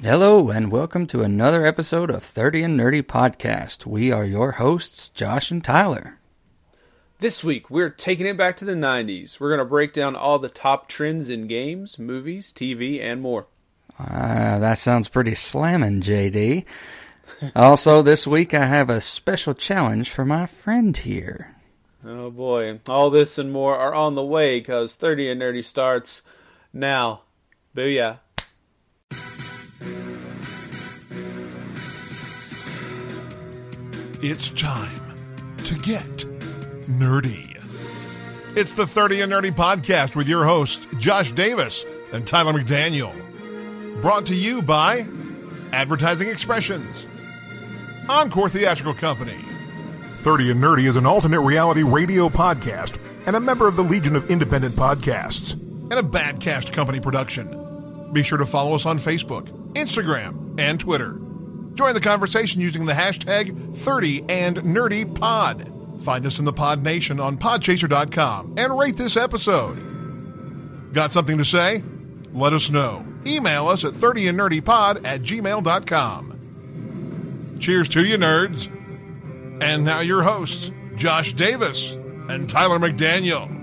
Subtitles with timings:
[0.00, 3.84] Hello, and welcome to another episode of 30 and Nerdy Podcast.
[3.84, 6.20] We are your hosts, Josh and Tyler.
[7.18, 9.40] This week, we're taking it back to the 90s.
[9.40, 13.48] We're going to break down all the top trends in games, movies, TV, and more.
[13.98, 16.64] Ah, that sounds pretty slamming, JD.
[17.56, 21.56] also, this week I have a special challenge for my friend here.
[22.04, 26.22] Oh boy, all this and more are on the way because 30 and Nerdy starts
[26.72, 27.22] now.
[27.76, 28.20] Booyah.
[34.20, 34.98] It's time
[35.58, 36.02] to get
[36.98, 37.54] nerdy.
[38.56, 43.12] It's the 30 and Nerdy podcast with your hosts, Josh Davis and Tyler McDaniel.
[44.02, 45.06] Brought to you by
[45.72, 47.06] Advertising Expressions,
[48.08, 49.38] Encore Theatrical Company.
[49.40, 54.16] 30 and Nerdy is an alternate reality radio podcast and a member of the Legion
[54.16, 58.10] of Independent Podcasts and a Badcast Company production.
[58.12, 61.20] Be sure to follow us on Facebook, Instagram, and Twitter.
[61.78, 65.72] Join the conversation using the hashtag 30 and Nerdy Pod.
[66.02, 70.92] Find us in the Pod Nation on podchaser.com and rate this episode.
[70.92, 71.84] Got something to say?
[72.32, 73.06] Let us know.
[73.24, 76.34] Email us at 30andnerdypod at gmail.com.
[77.60, 78.66] Cheers to you, nerds.
[79.62, 83.57] And now your hosts, Josh Davis and Tyler McDaniel.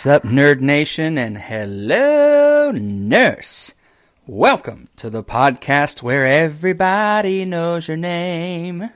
[0.00, 3.74] What's up, Nerd Nation, and hello, nurse.
[4.26, 8.88] Welcome to the podcast where everybody knows your name.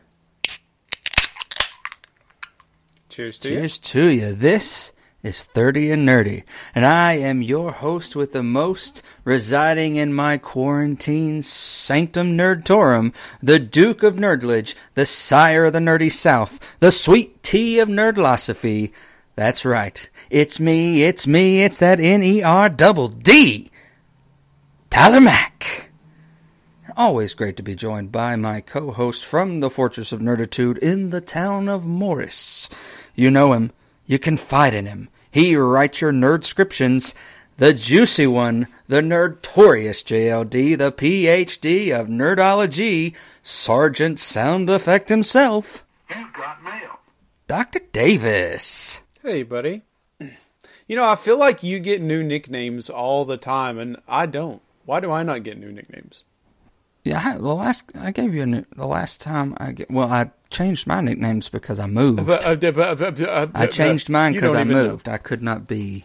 [3.11, 3.55] Cheers to you.
[3.55, 4.33] Cheers to you.
[4.33, 6.43] This is 30 and Nerdy,
[6.75, 13.59] and I am your host with the most residing in my quarantine sanctum nerdtorum, the
[13.59, 18.91] Duke of Nerdledge, the sire of the nerdy South, the sweet tea of nerdlosophy.
[19.37, 20.09] That's right.
[20.31, 23.71] It's me, it's me, it's that N-E-R double D.
[24.91, 25.91] Tyler Mack.
[26.97, 31.21] Always great to be joined by my co-host from the Fortress of Nerditude in the
[31.21, 32.69] town of Morris.
[33.17, 33.73] You know him.
[34.07, 35.09] You confide in him.
[35.29, 37.13] He writes your nerd nerdscriptions.
[37.57, 45.85] The juicy one, the nerdtorious JLD, the PhD of nerdology, Sergeant Sound Effect himself.
[46.11, 47.01] You've got mail.
[47.49, 47.81] Dr.
[47.93, 49.03] Davis.
[49.25, 49.81] Hey, buddy.
[50.87, 54.61] You know, I feel like you get new nicknames all the time, and I don't.
[54.85, 56.25] Why do I not get new nicknames?
[57.05, 60.13] Yeah, I, the last I gave you a new, the last time I get, well,
[60.13, 62.27] I changed my nicknames because I moved.
[62.27, 64.89] But, uh, but, but, uh, I changed mine because I even know.
[64.91, 65.09] moved.
[65.09, 66.05] I could not be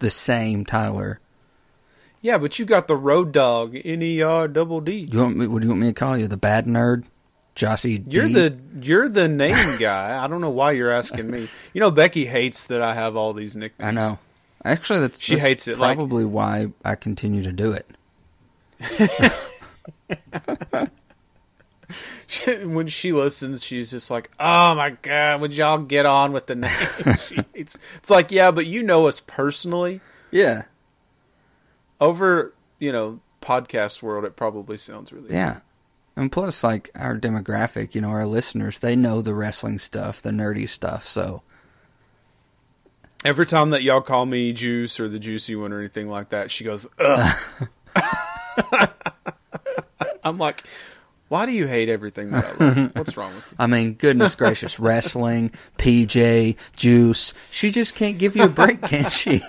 [0.00, 1.20] the same Tyler.
[2.20, 5.08] Yeah, but you got the road dog, N E R double D.
[5.10, 5.46] You want me?
[5.46, 6.28] What do you want me to call you?
[6.28, 7.04] The bad nerd,
[7.56, 8.16] Jossie D.
[8.16, 10.22] You're the you're the name guy.
[10.22, 11.48] I don't know why you're asking me.
[11.72, 13.88] You know, Becky hates that I have all these nicknames.
[13.88, 14.18] I know.
[14.64, 17.86] Actually, that's She that's hates it, like- Probably why I continue to do it.
[22.64, 26.54] when she listens, she's just like, "Oh my god, would y'all get on with the
[26.56, 26.70] name?"
[27.54, 27.76] hates.
[27.96, 30.00] It's like, yeah, but you know us personally.
[30.30, 30.62] Yeah,
[32.00, 35.60] Over you know podcast world, it probably sounds really yeah.
[36.16, 40.30] And plus, like our demographic, you know, our listeners, they know the wrestling stuff, the
[40.30, 41.04] nerdy stuff.
[41.04, 41.42] So
[43.24, 46.50] Every time that y'all call me Juice or the Juicy One or anything like that,
[46.50, 47.68] she goes, Ugh.
[50.24, 50.62] I'm like,
[51.28, 52.90] why do you hate everything that I love?
[52.96, 53.56] What's wrong with you?
[53.58, 57.32] I mean, goodness gracious, wrestling, PJ, Juice.
[57.50, 59.40] She just can't give you a break, can she?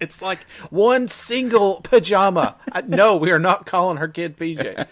[0.00, 2.56] It's like one single pajama.
[2.72, 4.86] I, no, we are not calling her kid PJ.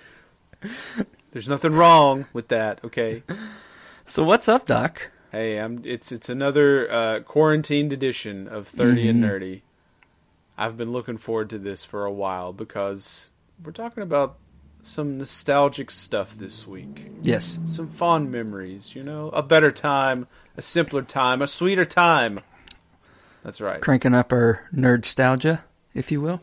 [1.33, 3.23] There's nothing wrong with that, okay?
[4.07, 5.11] So what's up, Doc?
[5.33, 5.83] Hey, I'm.
[5.85, 9.63] It's it's another uh, quarantined edition of 30 and Nerdy.
[10.57, 13.33] I've been looking forward to this for a while because
[13.63, 14.37] we're talking about
[14.83, 17.11] some nostalgic stuff this week.
[17.23, 17.59] Yes.
[17.65, 22.41] Some fond memories, you know, a better time, a simpler time, a sweeter time.
[23.43, 23.81] That's right.
[23.81, 25.63] cranking up our nerdnostalgia,
[25.93, 26.41] if you will.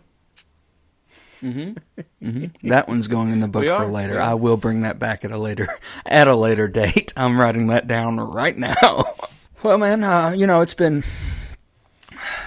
[1.41, 2.01] Mm-hmm.
[2.27, 2.69] mm-hmm.
[2.69, 4.19] That one's going in the book for later.
[4.19, 5.67] I will bring that back at a later
[6.05, 7.13] at a later date.
[7.15, 9.15] I'm writing that down right now.
[9.63, 11.03] well, man, uh, you know it's been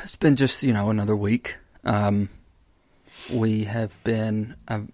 [0.03, 1.57] it's been just you know another week.
[1.85, 2.29] Um,
[3.33, 4.57] we have been.
[4.69, 4.93] I'm,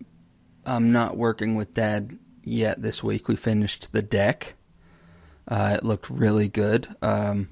[0.65, 3.29] I'm not working with Dad yet this week.
[3.29, 4.55] We finished the deck.
[5.49, 6.87] Uh, it looked really good.
[7.03, 7.49] Um,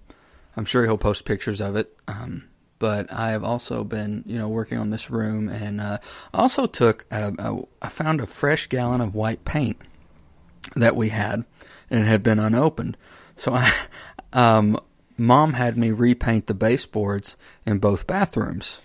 [0.56, 1.96] I'm sure he'll post pictures of it.
[2.06, 2.48] Um,
[2.78, 5.98] but I have also been, you know, working on this room, and uh,
[6.32, 7.06] also took.
[7.10, 9.78] A, a, I found a fresh gallon of white paint
[10.76, 11.44] that we had,
[11.90, 12.96] and had been unopened.
[13.36, 13.72] So I,
[14.32, 14.78] um,
[15.16, 17.36] Mom had me repaint the baseboards
[17.66, 18.80] in both bathrooms,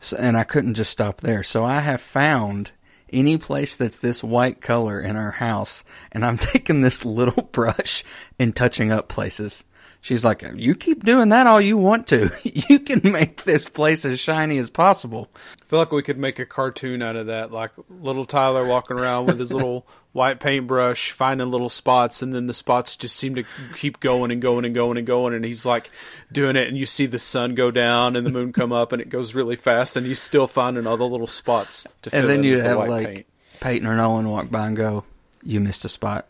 [0.00, 1.42] so, and I couldn't just stop there.
[1.42, 2.72] So I have found
[3.10, 8.04] any place that's this white color in our house, and I'm taking this little brush
[8.38, 9.64] and touching up places.
[10.00, 12.30] She's like, "You keep doing that all you want to.
[12.68, 16.38] You can make this place as shiny as possible." I feel like we could make
[16.38, 21.10] a cartoon out of that, like little Tyler walking around with his little white paintbrush,
[21.12, 24.74] finding little spots, and then the spots just seem to keep going and going and
[24.74, 25.90] going and going, and he's like
[26.30, 29.02] doing it, and you see the sun go down and the moon come up, and
[29.02, 32.28] it goes really fast, and he's still finding all the little spots to fill And
[32.30, 33.26] then you'd the have like paint.
[33.60, 35.04] Peyton or Nolan walk by and go,
[35.42, 36.28] "You missed a spot."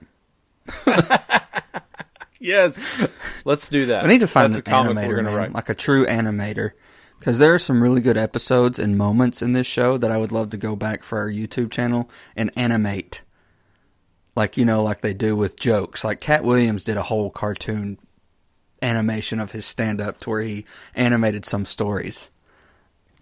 [2.40, 2.86] Yes,
[3.44, 4.04] let's do that.
[4.04, 5.52] I need to find That's an a comic animator, man, write.
[5.52, 6.72] like a true animator,
[7.18, 10.30] because there are some really good episodes and moments in this show that I would
[10.32, 13.22] love to go back for our YouTube channel and animate,
[14.36, 16.04] like you know, like they do with jokes.
[16.04, 17.98] Like Katt Williams did a whole cartoon
[18.80, 20.64] animation of his stand-up to where he
[20.94, 22.30] animated some stories.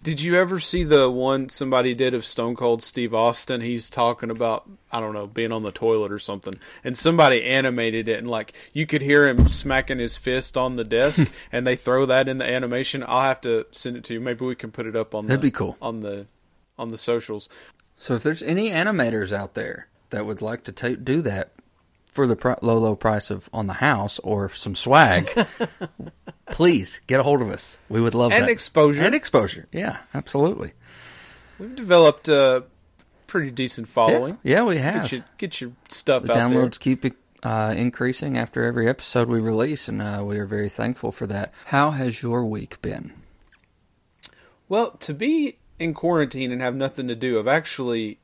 [0.03, 3.61] Did you ever see the one somebody did of Stone Cold Steve Austin?
[3.61, 8.07] He's talking about I don't know being on the toilet or something, and somebody animated
[8.07, 11.33] it, and like you could hear him smacking his fist on the desk, hmm.
[11.51, 13.03] and they throw that in the animation.
[13.07, 14.19] I'll have to send it to you.
[14.19, 15.77] Maybe we can put it up on That'd the be cool.
[15.81, 16.27] on the
[16.77, 17.49] on the socials.
[17.97, 21.51] So if there's any animators out there that would like to ta do that
[22.17, 25.29] for the low, low price of on the house or some swag,
[26.47, 27.77] please get a hold of us.
[27.89, 28.49] We would love And that.
[28.49, 29.05] exposure.
[29.05, 29.67] And exposure.
[29.71, 30.73] Yeah, absolutely.
[31.59, 32.63] We've developed a
[33.27, 34.39] pretty decent following.
[34.41, 35.03] Yeah, we have.
[35.03, 36.63] Get your get your stuff the out there.
[36.63, 37.05] downloads keep
[37.43, 41.53] uh, increasing after every episode we release, and uh, we are very thankful for that.
[41.65, 43.13] How has your week been?
[44.67, 48.17] Well, to be in quarantine and have nothing to do, I've actually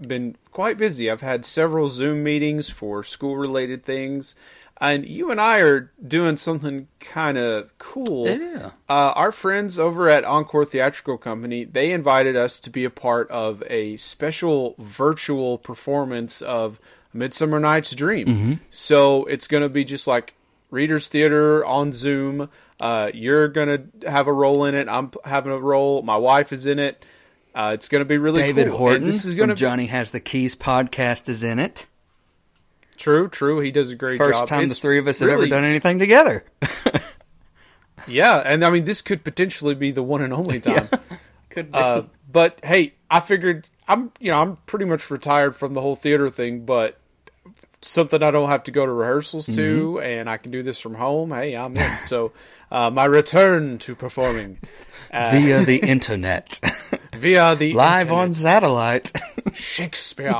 [0.00, 1.10] been quite busy.
[1.10, 4.34] I've had several Zoom meetings for school related things.
[4.82, 8.26] And you and I are doing something kind of cool.
[8.26, 8.70] Yeah.
[8.88, 13.30] Uh, our friends over at Encore Theatrical Company, they invited us to be a part
[13.30, 16.80] of a special virtual performance of
[17.12, 18.26] Midsummer Night's Dream.
[18.70, 20.34] So it's going to be just like
[20.70, 22.48] Readers Theater on Zoom.
[22.80, 24.88] Uh, you're going to have a role in it.
[24.88, 26.00] I'm having a role.
[26.00, 27.04] My wife is in it.
[27.54, 28.78] Uh, it's going to be really David cool.
[28.78, 31.86] Horton And this is going to Johnny Has the Keys podcast is in it.
[32.96, 33.28] true.
[33.28, 33.60] True.
[33.60, 34.48] He does a great First job.
[34.48, 36.44] time It's the three of us have ever done anything together.
[38.06, 40.88] Yeah, and I mean this could potentially be the one and only time.
[41.50, 45.82] Could Uh, but hey, I figured I'm you know I'm pretty much retired from the
[45.82, 46.98] whole theater thing, but
[47.82, 50.02] something I don't have to go to rehearsals to, Mm-hmm.
[50.02, 51.30] and I can do this from home.
[51.30, 52.00] Hey, I'm in.
[52.00, 52.32] so
[52.70, 54.58] uh, my return to performing
[55.12, 56.58] uh, via the internet,
[57.20, 58.22] via the live internet.
[58.22, 59.12] on satellite.
[59.54, 60.34] Shakespeare.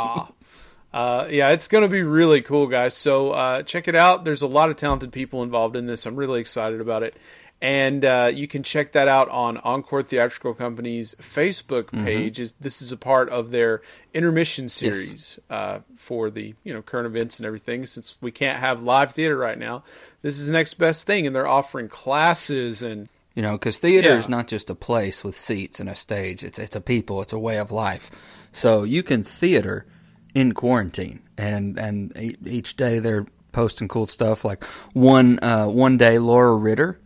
[0.93, 2.97] Uh, yeah, it's going to be really cool, guys.
[2.97, 4.25] So uh, check it out.
[4.25, 6.05] There's a lot of talented people involved in this.
[6.07, 7.15] I'm really excited about it.
[7.63, 12.05] And uh, you can check that out on Encore Theatrical Company's Facebook Mm-hmm.
[12.07, 12.41] page.
[12.41, 13.83] Is This is a part of their
[14.15, 17.85] intermission series uh, for the you know current events and everything.
[17.87, 19.85] Since we can't have live theater right now,
[20.23, 21.27] this is the next best thing.
[21.27, 24.19] And they're offering classes and You know, because theater Yeah.
[24.19, 26.43] is not just a place with seats and a stage.
[26.43, 27.23] It's it's a people.
[27.23, 28.11] It's a way of life.
[28.53, 29.87] So you can theater
[30.35, 34.45] in quarantine, and and each day they're posting cool stuff.
[34.45, 36.99] Like one uh, one day, Laura Ritter,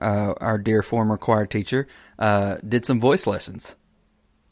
[0.00, 1.86] uh, our dear former choir teacher,
[2.18, 3.74] uh, did some voice lessons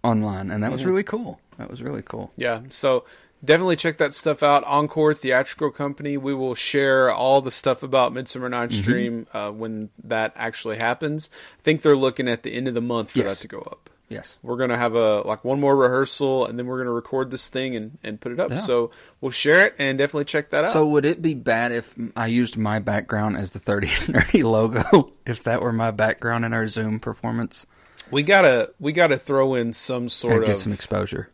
[0.02, 1.40] online, and that was really cool.
[1.58, 2.32] That was really cool.
[2.36, 3.04] Yeah, so
[3.44, 4.64] definitely check that stuff out.
[4.64, 6.16] Encore Theatrical Company.
[6.16, 8.90] We will share all the stuff about Midsummer Night's Mm-hmm.
[8.90, 11.30] Dream uh, when that actually happens.
[11.58, 13.28] I think they're looking at the end of the month for Yes.
[13.36, 13.90] that to go up.
[14.08, 14.38] Yes.
[14.42, 17.76] We're gonna have a like one more rehearsal, and then we're gonna record this thing
[17.76, 18.50] and, and put it up.
[18.50, 18.58] Yeah.
[18.58, 20.72] So we'll share it and definitely check that out.
[20.72, 24.42] So would it be bad if I used my background as the 30 and nerdy
[24.42, 25.12] logo?
[25.24, 27.66] If that were my background in our Zoom performance,
[28.10, 31.30] we gotta we gotta throw in some sort I'd get of some exposure.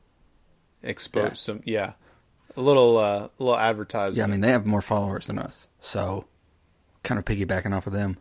[0.86, 1.34] Expose yeah.
[1.34, 1.92] some yeah
[2.56, 4.18] a little uh, a little advertising.
[4.18, 6.24] Yeah, I mean they have more followers than us, so
[7.02, 8.16] kind of piggybacking off of them.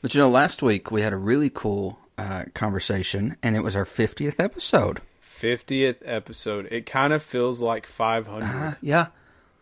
[0.00, 3.76] But you know, last week we had a really cool uh, conversation, and it was
[3.76, 5.00] our 50th episode.
[5.22, 6.68] 50th episode.
[6.70, 8.44] It kind of feels like 500.
[8.44, 9.08] Uh, yeah.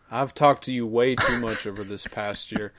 [0.09, 2.73] I've talked to you way too much over this past year.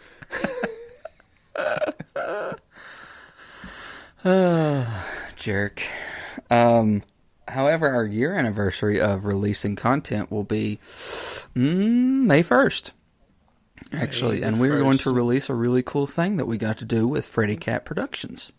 [5.36, 5.82] Jerk.
[6.50, 7.02] Um,
[7.52, 10.78] however, our year anniversary of releasing content will be
[11.54, 12.92] mm, May 1st.
[13.92, 16.84] Actually, May and we're going to release a really cool thing that we got to
[16.84, 18.52] do with Freddy Cat Productions.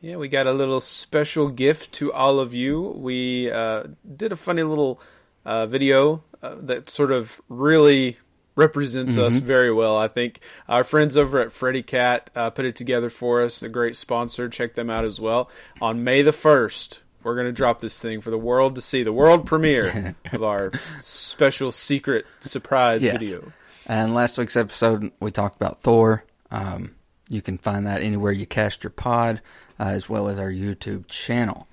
[0.00, 2.80] Yeah, we got a little special gift to all of you.
[2.80, 3.84] We uh,
[4.16, 5.00] did a funny little
[5.44, 8.16] uh, video uh, that sort of really
[8.56, 9.96] represents us very well.
[9.96, 13.62] I think our friends over at Freddy Cat uh, put it together for us.
[13.62, 14.48] A great sponsor.
[14.48, 15.50] Check them out as well.
[15.80, 19.02] On May the first, we're going to drop this thing for the world to see.
[19.02, 23.18] The world premiere of our special secret surprise Yes.
[23.18, 23.52] video.
[23.86, 26.24] And last week's episode, we talked about Thor.
[26.50, 26.94] Um,
[27.28, 29.40] you can find that anywhere you cast your pod,
[29.78, 31.66] uh, as well as our YouTube channel.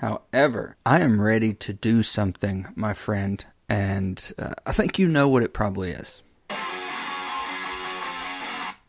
[0.00, 5.28] However, I am ready to do something, my friend, and uh, I think you know
[5.28, 6.22] what it probably is.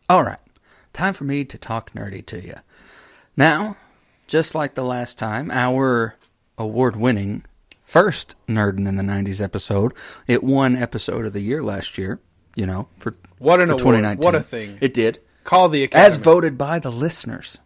[0.09, 0.39] All right,
[0.91, 2.55] time for me to talk nerdy to you.
[3.37, 3.77] Now,
[4.27, 6.15] just like the last time, our
[6.57, 7.45] award winning
[7.83, 9.93] first Nerdin in the 90s episode,
[10.27, 12.19] it won episode of the year last year,
[12.55, 13.95] you know, for, What an for award.
[13.97, 14.23] 2019.
[14.25, 14.77] What a thing.
[14.81, 15.19] It did.
[15.43, 16.07] Call the Academy.
[16.07, 17.57] As voted by the listeners.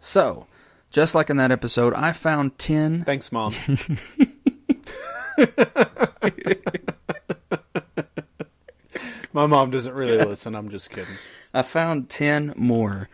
[0.00, 0.46] So,
[0.90, 3.52] just like in that episode, I found 10 Thanks, Mom.
[9.32, 10.54] My mom doesn't really listen.
[10.54, 11.16] I'm just kidding.
[11.52, 13.08] I found 10 more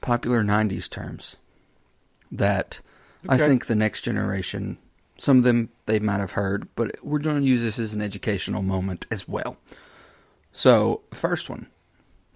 [0.00, 1.36] popular 90s terms
[2.32, 2.80] that
[3.28, 4.78] I think the next generation,
[5.18, 8.02] some of them they might have heard, but we're going to use this as an
[8.02, 9.56] educational moment as well.
[10.52, 11.68] So, first one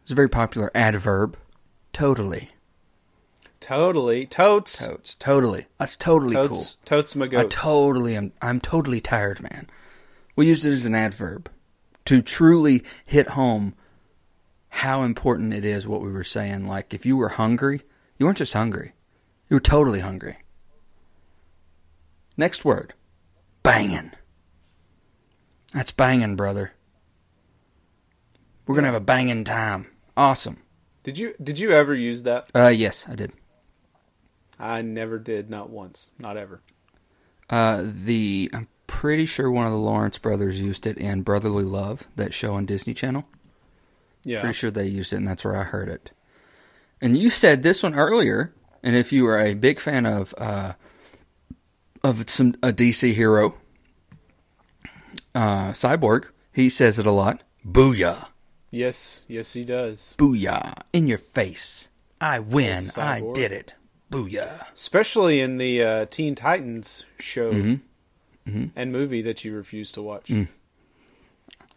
[0.05, 1.37] is a very popular adverb
[1.93, 2.51] totally.
[3.61, 4.27] Totally.
[4.27, 4.85] Totes.
[4.85, 5.15] Totes.
[5.15, 5.67] Totally.
[5.79, 6.75] That's totally Totes.
[6.75, 6.81] cool.
[6.85, 7.57] Totes my I goats.
[7.57, 8.33] totally am.
[8.43, 9.69] I'm totally tired, man.
[10.37, 11.51] We use it as an adverb
[12.05, 13.75] to truly hit home
[14.69, 16.67] how important it is what we were saying.
[16.67, 17.83] Like, if you were hungry,
[18.19, 18.93] you weren't just hungry,
[19.49, 20.39] you were totally hungry.
[22.37, 22.95] Next word
[23.63, 24.13] banging.
[25.73, 26.73] That's banging, brother.
[28.67, 29.87] We're going to have a banging time.
[30.17, 30.59] Awesome.
[31.03, 32.51] Did you did you ever use that?
[32.55, 33.33] Uh, yes, I did.
[34.59, 36.63] I never did, not once, not ever.
[37.51, 42.09] Uh, the I'm pretty sure one of the Lawrence brothers used it in Brotherly Love,
[42.17, 43.27] that show on Disney Channel.
[44.23, 44.41] Yeah.
[44.41, 46.13] Pretty sure they used it, and that's where I heard it.
[47.03, 50.75] And you said this one earlier, and if you are a big fan of uh,
[52.05, 53.55] of some a DC hero,
[55.35, 57.43] uh, Cyborg, he says it a lot.
[57.67, 58.27] Booyah,
[58.71, 60.15] Yes, yes, he does.
[60.19, 61.89] booyah, in your face.
[62.21, 62.85] I win.
[62.97, 63.75] I did it.
[64.11, 64.67] Booyah.
[64.75, 68.67] Especially in the uh, Teen Titans show Mm-hmm.
[68.77, 70.27] and movie that you refuse to watch.
[70.29, 70.49] Mm.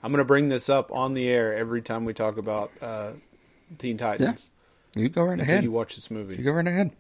[0.04, 3.12] I'm going to bring this up on the air every time we talk about uh,
[3.78, 4.52] Teen Titans.
[5.00, 5.64] You go right ahead.
[5.64, 6.36] you You watch this movie.
[6.38, 6.92] You go right ahead.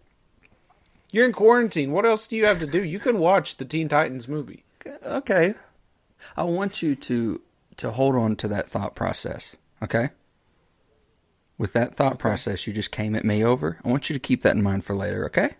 [1.11, 1.91] You're in quarantine.
[1.91, 2.83] What else do you have to do?
[2.83, 4.63] You can watch the Teen Titans movie.
[5.05, 5.53] Okay.
[6.35, 7.41] I want you to
[7.77, 9.55] to hold on to that thought process.
[9.83, 10.09] Okay.
[11.57, 14.41] With that thought process you just came at me over, I want you to keep
[14.43, 15.25] that in mind for later.
[15.25, 15.55] Okay.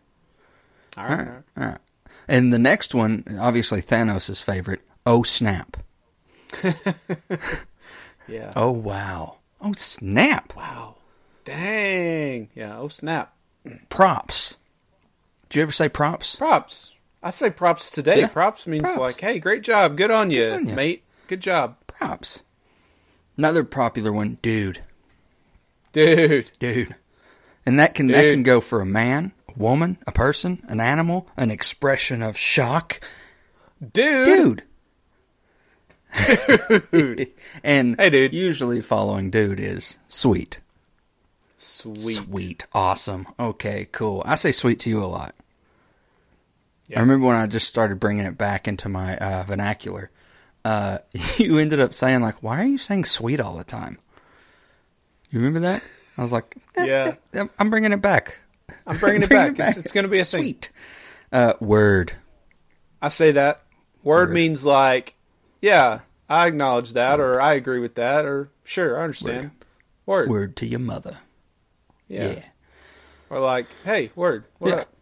[0.98, 1.28] All All right.
[1.28, 1.44] right.
[1.58, 1.78] All right.
[2.28, 4.82] And the next one, obviously Thanos' favorite.
[5.06, 5.78] Oh snap!
[8.28, 8.52] Yeah.
[8.58, 9.38] Oh wow!
[9.62, 10.54] Oh snap!
[10.56, 10.97] Wow.
[11.48, 12.50] Dang.
[12.56, 12.78] Yeah.
[12.78, 13.34] Oh snap.
[13.90, 14.58] Props.
[15.50, 16.36] Do you ever say props?
[16.36, 16.94] Props.
[17.24, 18.20] I say props today.
[18.20, 18.28] Yeah.
[18.28, 18.98] Props means Props.
[19.00, 19.96] like, hey, great job.
[19.98, 21.04] Good on you, mate.
[21.28, 21.78] Good job.
[21.88, 22.44] Props.
[23.38, 24.82] Another popular one, dude.
[25.94, 26.52] Dude.
[26.60, 26.96] dude.
[27.66, 31.28] And that can that can go for a man, a woman, a person, an animal,
[31.38, 33.00] an expression of shock,
[33.94, 34.64] Dude.
[36.14, 37.30] dude.
[37.64, 38.34] and Hey, dude.
[38.34, 40.60] usually following dude is sweet,
[41.58, 42.18] Sweet.
[42.18, 43.28] sweet, awesome.
[43.40, 44.22] Okay, cool.
[44.26, 45.36] I say sweet to you a lot.
[46.88, 47.00] Yeah.
[47.00, 50.12] I remember when I just started bringing it back into my uh, vernacular.
[50.64, 51.00] Uh,
[51.38, 53.98] you ended up saying like, "Why are you saying sweet all the time?"
[55.32, 55.84] You remember that?
[56.18, 57.16] I was like, eh, Yeah.
[57.34, 58.38] eh, I'm bringing it back.
[58.86, 59.70] I'm bringing it Bringing back.
[59.70, 60.44] It's, it's going to be a thing.
[60.44, 60.70] Sweet.
[61.32, 62.14] Uh, word.
[63.02, 63.62] I say that.
[64.04, 64.34] Word Word.
[64.34, 65.16] means like,
[65.62, 66.00] yeah,
[66.30, 69.52] I acknowledge that, or I agree with that, or sure, I understand.
[70.06, 70.30] Word.
[70.30, 71.18] Word to your mother.
[72.08, 72.30] Yeah.
[72.30, 72.44] Yeah.
[73.30, 74.46] Or like, hey, word.
[74.60, 74.76] What Yeah.
[74.82, 74.94] up?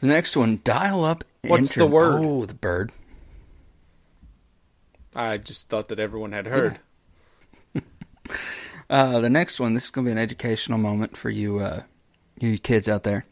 [0.00, 1.24] The next one, dial up.
[1.42, 2.20] What's the word?
[2.22, 2.92] Oh, the bird.
[5.14, 6.78] I just thought that everyone had heard.
[8.88, 11.82] Uh, the next one, this is going to be an educational moment for you, uh,
[12.38, 13.24] you kids out there,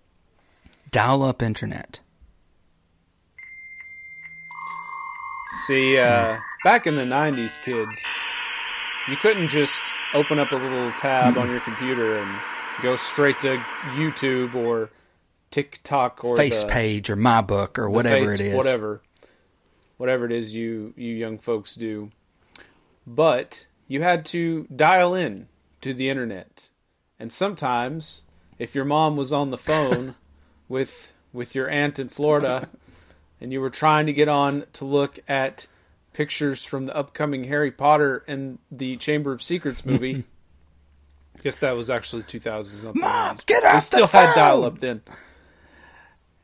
[0.91, 2.01] dial up internet.
[5.67, 8.05] See, uh, back in the '90s, kids,
[9.09, 9.81] you couldn't just
[10.13, 12.41] open up a little tab on your computer and
[12.83, 13.57] go straight to
[13.93, 14.91] YouTube or
[15.51, 18.57] TikTok or Face the, page or my book or whatever face- it is.
[18.57, 19.03] whatever,
[19.97, 22.11] whatever it is you you young folks do.
[23.07, 25.49] But you had to dial in
[25.83, 26.71] to the internet,
[27.19, 28.23] and sometimes,
[28.59, 30.15] if your mom was on the phone
[30.69, 32.69] with with your aunt in Florida,
[33.41, 35.67] and you were trying to get on to look at
[36.13, 40.25] pictures from the upcoming Harry Potter and the Chamber of Secrets movie.
[41.45, 42.83] Guess that was actually 2000s.
[42.83, 43.47] not the Mom, 90s.
[43.47, 45.03] get We off the still had dial up then.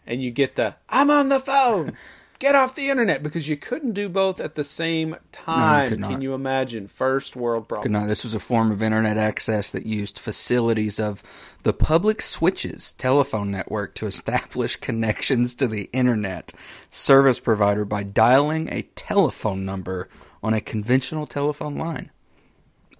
[0.06, 1.96] And you get the I'm on the phone.
[2.38, 5.90] Get off the internet because you couldn't do both at the same time.
[5.90, 6.10] could not.
[6.12, 6.88] Can you imagine?
[6.88, 7.92] First world problem.
[7.92, 8.06] night.
[8.06, 11.22] This was a form of internet access that used facilities of
[11.64, 16.54] the public switches telephone network to establish connections to the internet
[16.88, 20.08] service provider by dialing a telephone number
[20.42, 22.10] on a conventional telephone line.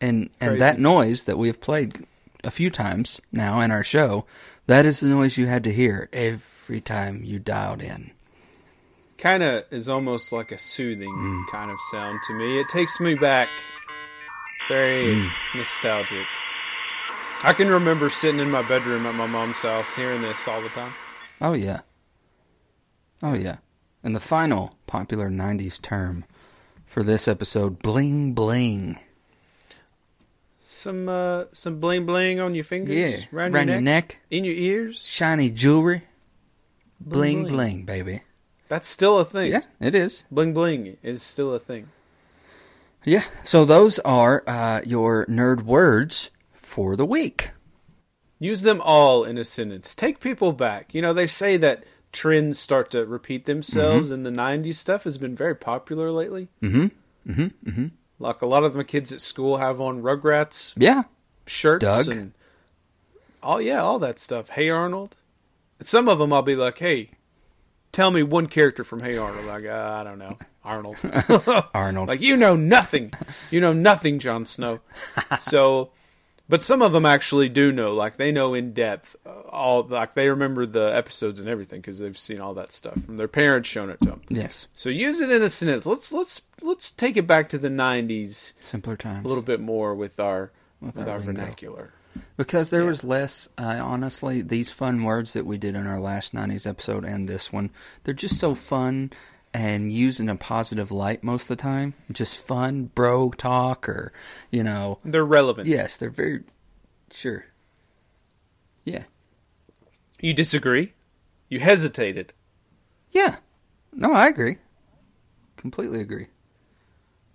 [0.00, 0.52] And Crazy.
[0.52, 2.06] and that noise that we have played
[2.42, 4.24] a few times now in our show,
[4.66, 8.12] that is the noise you had to hear every time you dialed in.
[9.18, 11.46] Kind of is almost like a soothing Mm.
[11.50, 12.58] kind of sound to me.
[12.58, 13.48] It takes me back
[14.68, 15.30] very Mm.
[15.56, 16.26] nostalgic.
[17.44, 20.68] I can remember sitting in my bedroom at my mom's house hearing this all the
[20.70, 20.94] time.
[21.40, 21.80] Oh yeah.
[23.22, 23.58] Oh yeah.
[24.02, 26.24] And the final popular 90s term
[26.86, 28.98] for this episode, bling bling.
[30.80, 33.24] Some uh, some bling bling on your fingers, Yeah.
[33.38, 35.04] around, Around your, neck, in your ears.
[35.04, 36.04] shiny jewelry.
[36.98, 37.52] Bling bling.
[37.52, 38.22] bling, baby.
[38.68, 39.52] That's still a thing.
[39.52, 40.24] Yeah, it is.
[40.30, 41.88] Bling bling is still a thing.
[43.04, 43.24] Yeah.
[43.44, 47.50] So those are uh, your nerd words for the week.
[48.38, 49.94] Use them all in a sentence.
[49.94, 50.94] Take people back.
[50.94, 55.18] You know, they say that trends start to repeat themselves, and the '90s stuff has
[55.18, 56.48] been very popular lately.
[56.62, 56.86] Mm-hmm.
[57.30, 57.68] Mm-hmm.
[57.70, 57.86] Mm-hmm.
[58.20, 61.04] Like a lot of my kids at school have on Rugrats Yeah.
[61.46, 62.08] shirts Doug.
[62.08, 62.32] and
[63.42, 64.50] all yeah, all that stuff.
[64.50, 65.16] Hey Arnold.
[65.78, 67.10] And some of them I'll be like, hey,
[67.92, 69.46] tell me one character from Hey Arnold.
[69.46, 70.96] Like uh, I don't know, Arnold.
[71.74, 72.08] Arnold.
[72.08, 73.12] like you know nothing.
[73.50, 74.80] You know nothing, Jon Snow.
[75.38, 75.90] so,
[76.50, 77.94] but some of them actually do know.
[77.94, 79.84] Like they know in depth uh, all.
[79.84, 83.28] Like they remember the episodes and everything because they've seen all that stuff from their
[83.28, 84.20] parents showing it to them.
[84.28, 84.66] yes.
[84.74, 85.86] So use it in a sentence.
[85.86, 89.24] Let's let's let's take it back to the '90s Simpler times.
[89.24, 91.32] a little bit more with our With with, our lingo.
[91.40, 91.92] vernacular.
[92.36, 92.88] Because there Yeah.
[92.88, 97.04] was less, uh, honestly, these fun words that we did in our last 90s episode
[97.04, 97.70] and this one,
[98.02, 99.12] they're just so fun
[99.52, 101.94] and used in a positive light most of the time.
[102.12, 104.12] Just fun, bro talk, or,
[104.50, 105.66] you know, They're relevant.
[105.68, 106.42] yes, they're very,
[107.10, 107.46] sure.
[108.84, 109.04] Yeah.
[110.20, 110.92] You disagree?
[111.48, 112.32] You hesitated.
[113.10, 113.36] Yeah.
[113.92, 114.58] No, I agree.
[115.56, 116.28] Completely agree.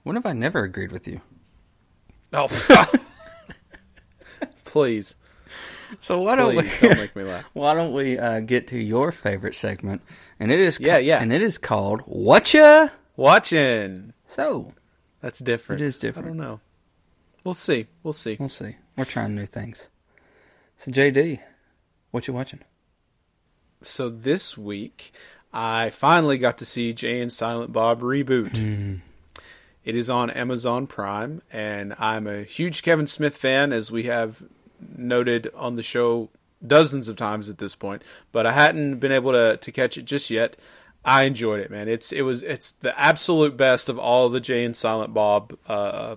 [0.03, 1.21] When have I never agreed with you?
[2.33, 2.47] Oh,
[4.65, 5.15] please,
[5.99, 6.87] So why don't please we?
[6.89, 7.45] don't make me laugh.
[7.53, 10.01] Why don't we uh, get to your favorite segment?
[10.39, 11.21] And it is Yeah, yeah.
[11.21, 12.91] and it is called Whatcha.
[13.15, 14.13] Watching.
[14.27, 14.73] So
[15.21, 15.81] That's different.
[15.81, 16.27] It is different.
[16.27, 16.59] I don't know.
[17.43, 17.87] We'll see.
[18.03, 18.35] We'll see.
[18.39, 18.75] we'll see.
[18.97, 19.89] We're trying new things.
[20.77, 21.39] So JD,
[22.11, 22.59] what you watching?
[23.81, 25.13] So this week,
[25.53, 28.99] I finally got to see Jay and Silent Bob reboot.
[29.83, 34.43] It is on Amazon Prime, and I'm a huge Kevin Smith fan, as we have
[34.79, 36.29] noted on the show
[36.65, 38.03] dozens of times at this point.
[38.31, 40.57] But I hadn't been able to to catch it just yet.
[41.03, 41.87] I enjoyed it, man.
[41.87, 46.15] It's it was it's the absolute best of all the Jay and Silent Bob uh,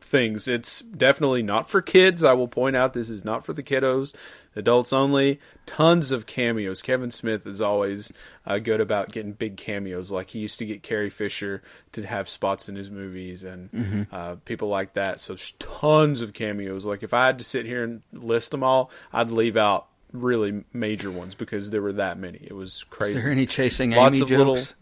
[0.00, 0.46] things.
[0.46, 2.22] It's definitely not for kids.
[2.22, 4.14] I will point out this is not for the kiddos,
[4.56, 5.40] adults only.
[5.66, 6.82] Tons of cameos.
[6.82, 8.12] Kevin Smith is always
[8.46, 10.10] uh, good about getting big cameos.
[10.10, 11.62] Like he used to get Carrie Fisher
[11.92, 15.20] to have spots in his movies and uh, people like that.
[15.20, 16.84] So tons of cameos.
[16.84, 20.64] Like if I had to sit here and list them all, I'd leave out really
[20.72, 22.38] major ones because there were that many.
[22.42, 23.16] It was crazy.
[23.16, 24.74] Is there any chasing Lots Amy of little- jokes?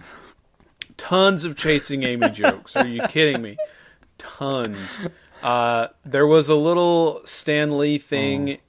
[0.96, 2.76] tons of chasing Amy jokes.
[2.76, 3.56] Are you kidding me?
[4.18, 5.02] Tons.
[5.42, 8.60] Uh, there was a little Stan Lee thing d-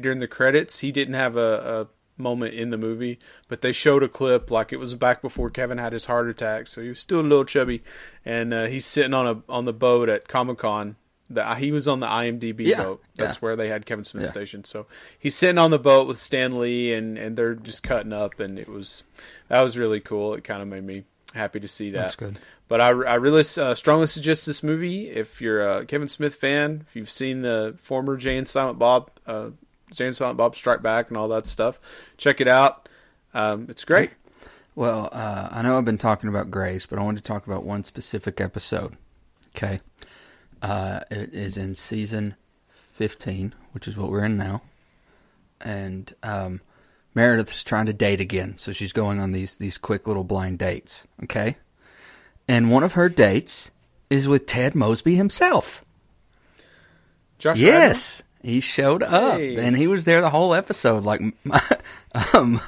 [0.00, 0.80] during the credits.
[0.80, 3.18] He didn't have a, a moment in the movie,
[3.48, 6.66] but they showed a clip like it was back before Kevin had his heart attack,
[6.68, 7.82] so he was still a little chubby,
[8.24, 10.96] and uh, he's sitting on a on the boat at Comic Con.
[11.30, 13.02] The, he was on the IMDb Yeah, boat.
[13.16, 13.40] That's yeah.
[13.40, 14.30] where they had Kevin Smith Yeah.
[14.30, 14.64] station.
[14.64, 14.86] So
[15.18, 18.58] he's sitting on the boat with Stan Lee, and and they're just cutting up, and
[18.58, 19.04] it was
[19.48, 20.32] that was really cool.
[20.34, 21.98] It kind of made me happy to see that.
[21.98, 22.38] That's good.
[22.68, 26.84] But I, I really uh, strongly suggest this movie if you're a Kevin Smith fan.
[26.86, 29.50] If you've seen the former Jay and Silent Bob uh,
[29.92, 31.80] Jay and Silent Bob Strike Back and all that stuff.
[32.16, 32.88] Check it out.
[33.34, 34.10] Um, it's great.
[34.74, 37.64] Well, uh, I know I've been talking about Grey's, but I wanted to talk about
[37.64, 38.96] one specific episode.
[39.56, 39.80] Okay.
[40.62, 42.36] Uh, it is in season
[42.70, 44.62] 15, which is what we're in now.
[45.60, 46.60] And um,
[47.18, 50.60] Meredith is trying to date again, so she's going on these, these quick little blind
[50.60, 51.04] dates.
[51.24, 51.56] Okay.
[52.46, 53.72] And one of her dates
[54.08, 55.84] is with Ted Mosby himself.
[57.40, 59.56] Josh Yes, he showed up, Hey.
[59.56, 61.02] and he was there the whole episode.
[61.02, 61.20] Like,
[62.34, 62.60] um,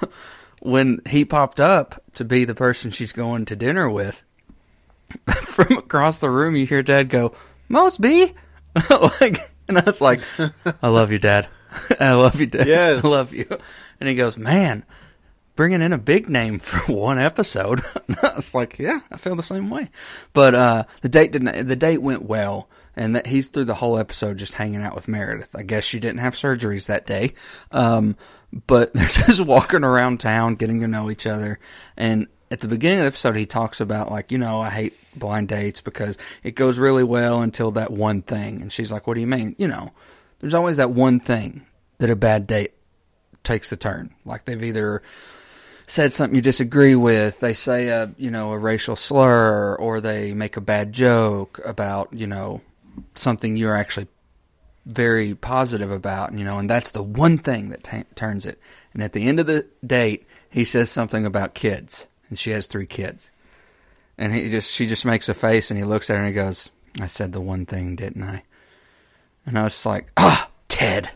[0.61, 4.21] when he popped up to be the person she's going to dinner with,
[5.33, 7.35] from across the room, you hear Dad go,
[7.69, 8.35] "Mosby,"
[9.21, 10.21] like, and I was like,
[10.83, 11.47] "I love you, Dad.
[12.01, 12.67] I love you, Dad.
[12.67, 13.05] Yes.
[13.05, 13.47] I love you."
[13.99, 14.85] And he goes, "Man."
[15.57, 17.81] Bringing in a big name for one episode,
[18.23, 19.91] I was like, "Yeah, I feel the same way."
[20.33, 21.67] But uh, the date didn't.
[21.67, 25.09] The date went well, and that he's through the whole episode just hanging out with
[25.09, 25.55] Meredith.
[25.55, 27.35] I guess she didn't have surgeries that day,
[27.73, 28.17] um,
[28.67, 31.59] but they're just walking around town, getting to know each other.
[31.97, 34.95] And at the beginning of the episode, he talks about like, you know, I hate
[35.15, 38.63] blind dates because it goes really well until that one thing.
[38.63, 39.93] And she's like, "What do you mean?" You know,
[40.41, 41.67] there's always that one thing
[41.99, 42.73] that a bad date
[43.45, 44.15] takes the turn.
[44.25, 45.03] Like they've either
[45.87, 50.35] said something you disagree with, they say a you know a racial slur, or they
[50.35, 52.61] make a bad joke about you know
[53.15, 54.09] something you're actually
[54.87, 58.59] very positive about, you know, and that's the one thing that t- turns it.
[58.93, 62.67] And at the end of the date, he says something about kids, and she has
[62.67, 63.31] three kids,
[64.17, 66.35] and he just she just makes a face, and he looks at her and he
[66.35, 68.43] goes, "I said the one thing, didn't I?"
[69.51, 71.11] And I was just like, "Ah, Ted."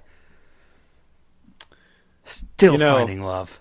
[2.25, 3.61] Still You know- finding love.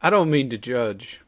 [0.00, 1.22] I don't mean to judge,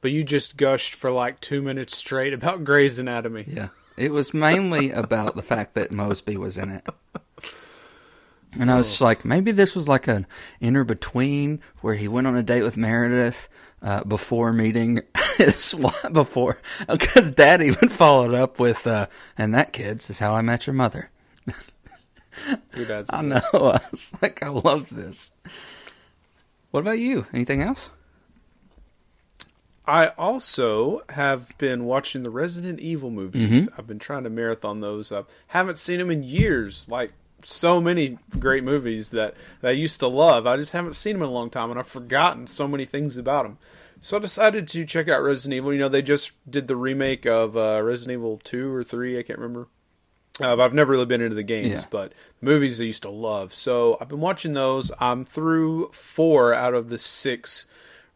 [0.00, 3.44] but you just gushed for like two minutes straight about Grey's Anatomy.
[3.48, 3.68] Yeah.
[3.96, 6.86] It was mainly about the fact that Mosby was in it.
[8.58, 10.26] And I was just like, maybe this was like an
[10.60, 13.48] inner between where he went on a date with Meredith
[13.80, 15.00] uh, before meeting
[15.38, 20.34] his wife, before, because Dad even followed up with, uh, and that, kids, is how
[20.34, 21.10] I met your mother.
[22.76, 23.40] Your dad's I know.
[23.52, 25.30] I was like, I love this.
[26.70, 27.26] What about you?
[27.32, 27.90] Anything else?
[29.86, 33.68] I also have been watching the Resident Evil movies.
[33.76, 35.10] I've been trying to marathon those.
[35.10, 36.88] I haven't seen them in years.
[36.88, 40.46] Like so many great movies that, that I used to love.
[40.46, 43.16] I just haven't seen them in a long time, and I've forgotten so many things
[43.16, 43.58] about them.
[44.00, 45.72] So I decided to check out Resident Evil.
[45.72, 49.18] You know, they just did the remake of uh, Resident Evil two or three.
[49.18, 49.68] I can't remember.
[50.40, 51.84] Uh, but I've never really been into the games, Yeah.
[51.90, 53.52] but the movies I used to love.
[53.52, 54.90] So I've been watching those.
[54.98, 57.66] I'm through four out of the six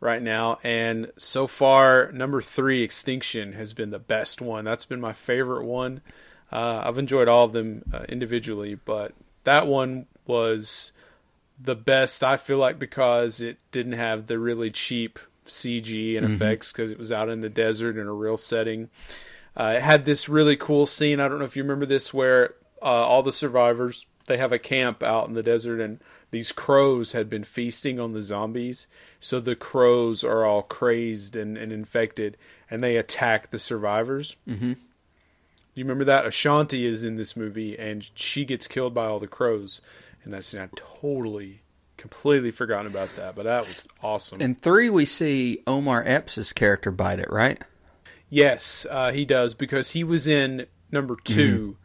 [0.00, 4.64] right now, and so far, number three, Extinction, has been the best one.
[4.64, 6.00] That's been my favorite one.
[6.50, 9.12] Uh, I've enjoyed all of them uh, individually, but
[9.44, 10.92] that one was
[11.62, 12.22] the best.
[12.24, 16.98] I feel like because it didn't have the really cheap CG and effects because it
[16.98, 18.90] was out in the desert in a real setting.
[19.56, 21.20] Uh, it had this really cool scene.
[21.20, 24.58] I don't know if you remember this, where uh, all the survivors they have a
[24.58, 28.86] camp out in the desert, and these crows had been feasting on the zombies.
[29.20, 32.36] So the crows are all crazed and, and infected,
[32.70, 34.36] and they attack the survivors.
[34.48, 34.74] Mm-hmm.
[35.74, 39.26] You remember that Ashanti is in this movie, and she gets killed by all the
[39.26, 39.80] crows,
[40.24, 41.60] and that's I totally,
[41.96, 43.36] completely forgotten about that.
[43.36, 44.40] But that was awesome.
[44.40, 47.62] In three, we see Omar Epps' character bite it, right?
[48.28, 51.76] Yes, uh, he does because he was in number 2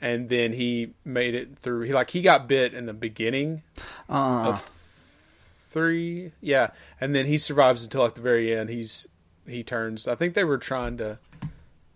[0.00, 1.82] and then he made it through.
[1.82, 3.62] He like he got bit in the beginning
[4.08, 6.70] Uh, of three, yeah,
[7.00, 8.70] and then he survives until like the very end.
[8.70, 9.08] He's
[9.46, 10.08] he turns.
[10.08, 11.18] I think they were trying to.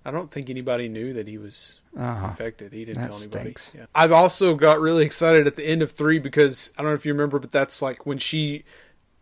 [0.05, 2.72] I don't think anybody knew that he was uh, infected.
[2.72, 3.55] He didn't that tell anybody.
[3.76, 3.85] Yeah.
[3.94, 7.05] I've also got really excited at the end of three because I don't know if
[7.05, 8.64] you remember, but that's like when she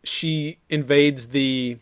[0.04, 1.78] she invades the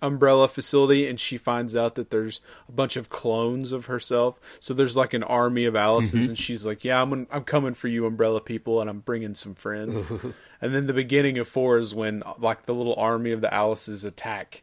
[0.00, 4.38] umbrella facility and she finds out that there's a bunch of clones of herself.
[4.60, 7.74] So there's like an army of Alice's, and she's like, "Yeah, I'm gonna- I'm coming
[7.74, 10.04] for you, umbrella people, and I'm bringing some friends."
[10.60, 14.04] and then the beginning of four is when like the little army of the Alice's
[14.04, 14.62] attack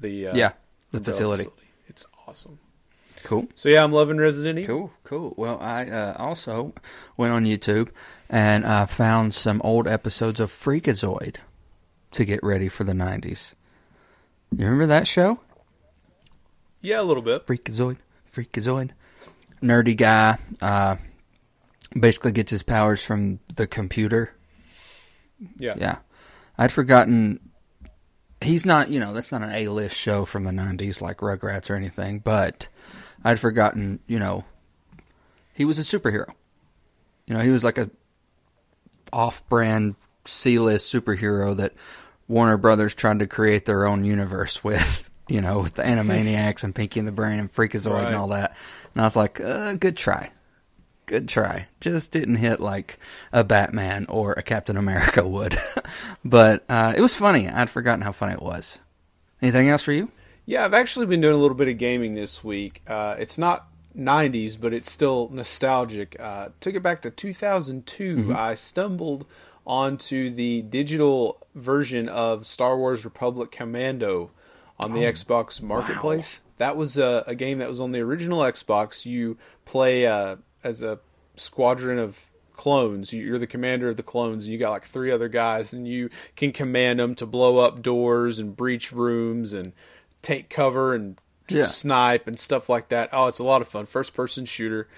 [0.00, 0.52] the uh, Yeah,
[0.90, 1.50] the umbrella facility.
[1.88, 2.58] It's awesome.
[3.22, 3.48] cool.
[3.54, 4.76] So yeah, I'm loving Resident Evil.
[4.78, 5.34] Cool, cool.
[5.36, 6.74] Well, I uh, also
[7.16, 7.88] went on YouTube
[8.28, 11.36] and uh, found some old episodes of Freakazoid
[12.12, 13.54] to get ready for the 90s.
[14.56, 15.40] You remember that show?
[16.80, 17.46] Yeah, a little bit.
[17.46, 17.96] Freakazoid,
[18.30, 18.90] Freakazoid.
[19.62, 20.96] Nerdy guy, uh,
[21.98, 24.32] basically gets his powers from the computer.
[25.58, 25.74] Yeah.
[25.76, 25.96] Yeah.
[26.56, 27.40] I'd forgotten.
[28.40, 31.70] He's not, you know, that's not an A list show from the 90s like Rugrats
[31.70, 32.68] or anything, but
[33.24, 34.44] I'd forgotten, you know,
[35.54, 36.28] he was a superhero.
[37.26, 37.90] You know, he was like a
[39.12, 39.94] off-brand
[40.26, 41.72] C-list superhero that
[42.28, 46.74] Warner Brothers tried to create their own universe with, you know, with the Animaniacs and
[46.74, 48.06] Pinky and the Brain and Freakazoid Right.
[48.06, 48.56] and all that.
[48.94, 50.30] And I was like, uh, good try.
[51.06, 51.66] Good try.
[51.80, 52.98] Just didn't hit like
[53.32, 55.54] a Batman or a Captain America would.
[56.24, 57.48] but uh, it was funny.
[57.48, 58.78] I'd forgotten how funny it was.
[59.42, 60.10] Anything else for you?
[60.46, 62.82] Yeah, I've actually been doing a little bit of gaming this week.
[62.86, 66.16] Uh, it's not 90s, but it's still nostalgic.
[66.18, 68.34] Uh, took it back to 2002.
[68.34, 69.26] I stumbled
[69.66, 74.30] onto the digital version of Star Wars Republic Commando
[74.80, 76.40] on the Xbox Marketplace.
[76.58, 79.06] That was a, a game that was on the original Xbox.
[79.06, 80.98] You play uh, as a
[81.36, 83.12] squadron of clones.
[83.12, 85.86] You- You're the commander of the clones, and you got like three other guys, and
[85.88, 89.72] you can command them to blow up doors and breach rooms and
[90.22, 91.64] take cover and Yeah.
[91.64, 93.10] snipe and stuff like that.
[93.12, 93.86] Oh, it's a lot of fun.
[93.86, 94.88] First person shooter.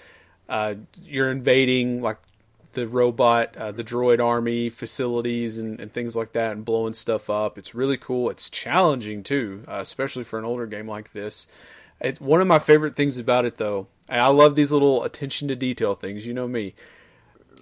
[0.48, 0.74] Uh,
[1.04, 2.18] you're invading like
[2.76, 7.28] the robot, uh, the droid army facilities and, and things like that, and blowing stuff
[7.28, 7.58] up.
[7.58, 8.30] It's really cool.
[8.30, 11.48] It's challenging too, uh, especially for an older game like this.
[12.00, 13.88] It's one of my favorite things about it, though.
[14.08, 16.26] And I love these little attention to detail things.
[16.26, 16.74] You know me.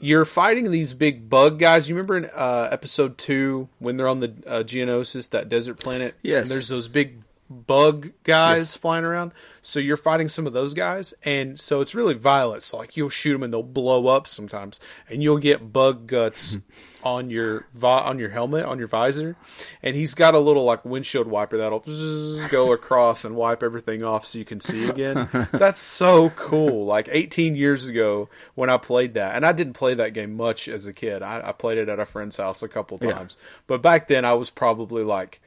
[0.01, 1.89] You're fighting these big bug guys.
[1.89, 6.17] You remember in uh, episode two when they're on the uh, Geonosis, that desert planet?
[6.23, 6.43] Yes.
[6.43, 7.24] And there's those big
[7.67, 8.77] bug guys Yes.
[8.77, 9.33] flying around.
[9.63, 12.63] So you're fighting some of those guys, and so it's really violent.
[12.63, 16.59] So like you'll shoot them and they'll blow up sometimes, and you'll get bug guts
[17.03, 19.37] on your vi- on your helmet on your visor,
[19.83, 21.81] and he's got a little like windshield wiper that'll
[22.51, 25.29] go across and wipe everything off so you can see again.
[25.53, 26.85] That's so cool.
[26.85, 30.69] Like 18 years ago when I played that, and I didn't play that game much
[30.69, 31.23] as a kid.
[31.23, 33.13] I, I played it at a friend's house a couple Yeah.
[33.13, 35.41] times, but back then I was probably like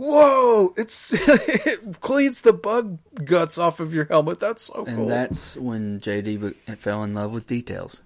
[0.00, 0.72] whoa!
[0.76, 1.12] It's
[1.66, 4.40] it cleans the bug guts off of your helmet.
[4.40, 4.86] That's so cool.
[4.86, 5.08] And cool.
[5.08, 8.02] that's when JD fell in love with details.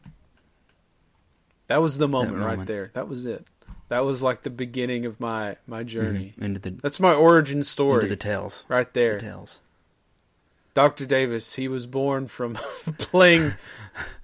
[1.69, 2.91] that was the moment, right there.
[2.95, 3.47] That was it.
[3.89, 5.89] That was like the beginning of my my mm-hmm.
[5.89, 6.35] journey.
[6.39, 8.65] Into the that's my origin into story the tails.
[8.69, 9.19] right there.
[9.19, 9.61] Tails.
[10.75, 12.55] dr davis he was born from
[12.99, 13.55] playing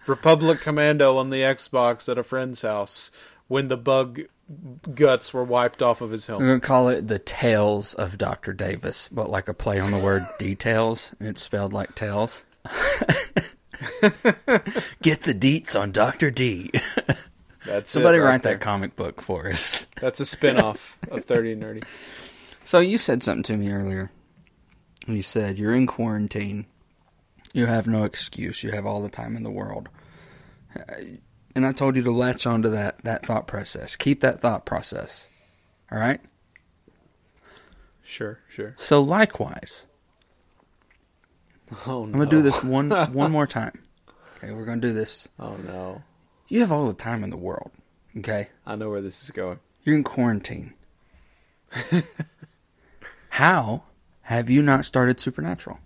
[0.07, 3.13] republic commando on the xbox at a friend's house
[3.47, 4.23] when the bug
[4.95, 8.53] guts were wiped off of his We're helmet gonna call it the Tales of Doctor
[8.53, 12.43] Davis, but like a play on the word details, and it's spelled like tails.
[15.03, 16.71] Get the deets on Doctor D.
[17.65, 18.55] that's Somebody it right write there.
[18.55, 19.87] that comic book for us.
[20.01, 21.85] that's a spin-off of 30 and nerdy
[22.65, 24.11] So you said something to me earlier.
[25.07, 26.67] You said you're in quarantine.
[27.55, 28.63] You have no excuse.
[28.63, 29.89] You have all the time in the world.
[31.55, 33.97] And I told you to latch onto that that thought process.
[33.97, 35.27] Keep that thought process.
[35.91, 36.21] All right?
[38.03, 39.87] sure sure So likewise,
[41.87, 43.81] oh no I'm going to do this one one more time.
[44.37, 45.29] Okay, we're going to do this.
[45.39, 46.03] oh no
[46.49, 47.71] You have all the time in the world.
[48.19, 48.49] Okay?
[48.67, 49.61] I know where this is going.
[49.85, 50.75] You're in quarantine.
[53.31, 53.85] How
[54.23, 55.79] have you not started Supernatural?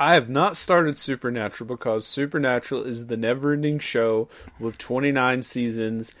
[0.00, 6.14] I have not started Supernatural because Supernatural is the never ending show with 29 seasons,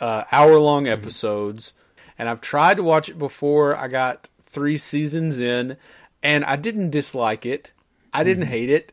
[0.00, 1.74] uh, hour long episodes.
[2.18, 5.76] And I've tried to watch it before I got three seasons in,
[6.22, 7.72] and I didn't dislike it.
[8.14, 8.92] I didn't hate it.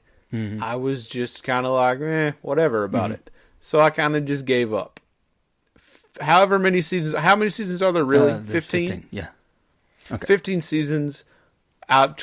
[0.63, 3.29] I was just kind of like, eh, whatever about it.
[3.59, 4.99] So I kind of just gave up.
[5.77, 8.31] F- However many seasons, how many seasons are there really?
[8.31, 9.05] Uh, there's 15?
[9.11, 9.27] Yeah.
[10.11, 10.25] Okay.
[10.25, 11.23] 15 seasons
[11.87, 12.17] out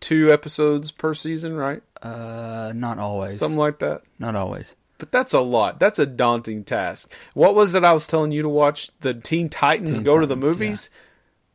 [0.00, 1.82] 22 episodes per season right?
[2.02, 3.38] Uh, not always.
[3.38, 4.02] something like that.
[4.18, 4.76] Not always.
[4.98, 5.78] but that's a lot.
[5.80, 7.10] That's a daunting task.
[7.34, 8.90] What was it i was telling you to watch?
[9.00, 10.90] The teen titans Teen go to the Titans, movies?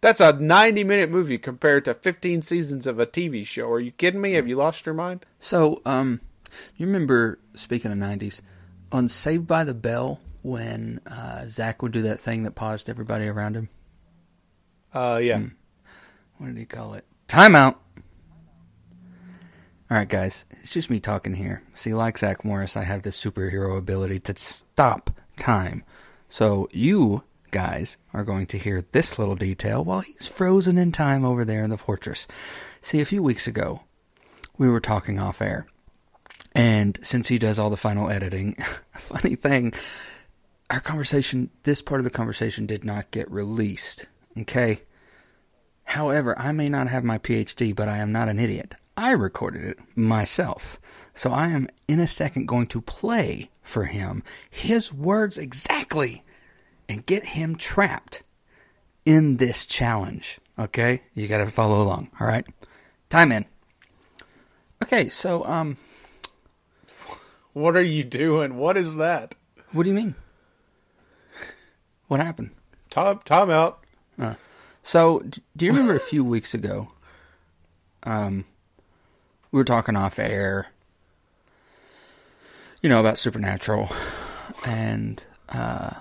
[0.01, 3.69] That's a 90 minute movie compared to 15 seasons of a tv show.
[3.69, 4.33] Are you kidding me?
[4.33, 5.25] Have you lost your mind?
[5.39, 6.19] So, um,
[6.75, 8.41] you remember speaking of '90s
[8.91, 13.27] on Saved by the Bell when uh, Zach would do that thing that paused everybody
[13.27, 13.69] around him.
[14.93, 15.41] uh yeah.
[16.37, 17.05] What did he call it?
[17.29, 17.75] Timeout.
[19.93, 21.61] All right, guys, it's just me talking here.
[21.75, 25.83] See, like Zach Morris, I have this superhero ability to stop time.
[26.29, 31.23] So you guys are going to hear this little detail while he's frozen in time
[31.23, 32.27] over there in the fortress.
[32.81, 33.81] See, a few weeks ago,
[34.57, 35.67] we were talking off air.
[36.55, 38.55] And since he does all the final editing,
[38.97, 39.73] funny thing,
[40.71, 44.07] our conversation, this part of the conversation did not get released.
[44.39, 44.81] Okay?
[45.83, 48.73] However, I may not have my PhD, but I am not an idiot.
[48.95, 50.79] I recorded it myself.
[51.15, 56.23] So I am in a second going to play for him his words exactly
[56.89, 58.23] and get him trapped
[59.05, 60.39] in this challenge.
[60.57, 61.01] Okay?
[61.13, 62.45] You got to follow along, all right?
[63.09, 63.45] Time in.
[64.83, 65.77] Okay, so um
[67.53, 69.35] what are you doing what is that
[69.71, 70.15] what do you mean?
[72.07, 72.51] What happened?
[72.89, 73.83] Time time out.
[74.83, 75.23] So,
[75.55, 76.91] do you remember a few weeks ago?
[78.03, 78.43] Um,
[79.53, 80.67] we were talking off air,
[82.81, 83.87] you know, about Supernatural,
[84.65, 85.91] and uh,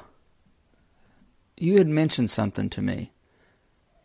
[1.58, 3.12] you had mentioned something to me,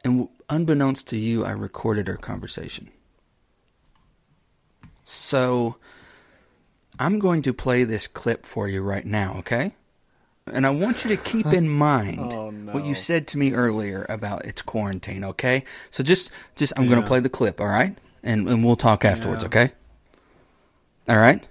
[0.04, 2.92] and unbeknownst to you, I recorded our conversation.
[5.06, 5.78] So,
[7.00, 9.76] I'm going to play this clip for you right now, okay?
[10.46, 14.06] And I want you to keep in mind Oh, what you said to me earlier
[14.10, 15.64] about it's quarantine, okay?
[15.90, 17.98] So just just I'm going to play the clip, all right?
[18.24, 19.48] And and we'll talk afterwards, Yeah.
[19.48, 19.72] okay?
[21.08, 21.48] All right?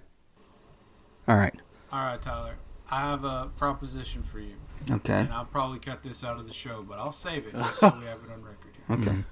[1.28, 1.54] All right.
[1.92, 2.56] All right, Tyler.
[2.90, 4.54] I have a proposition for you,
[4.90, 5.20] Okay.
[5.22, 7.88] and I'll probably cut this out of the show, but I'll save it just so
[7.98, 8.96] we have it on record here.
[8.96, 9.24] Okay.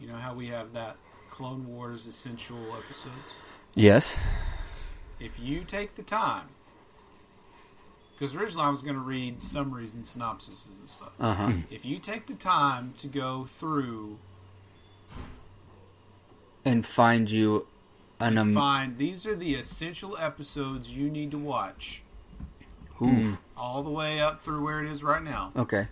[0.00, 0.96] You know how we have that
[1.28, 3.34] Clone Wars essential episodes?
[3.74, 4.18] Yes.
[5.20, 6.48] If you take the time,
[8.12, 11.12] because originally I was going to read summaries and synopsises and stuff.
[11.20, 11.52] Uh-huh.
[11.70, 14.18] If you take the time to go through
[16.64, 17.66] And find you
[18.20, 22.02] an um, find these are the essential episodes you need to watch
[23.02, 25.52] ooh, all the way up through where it is right now.
[25.56, 25.88] Okay.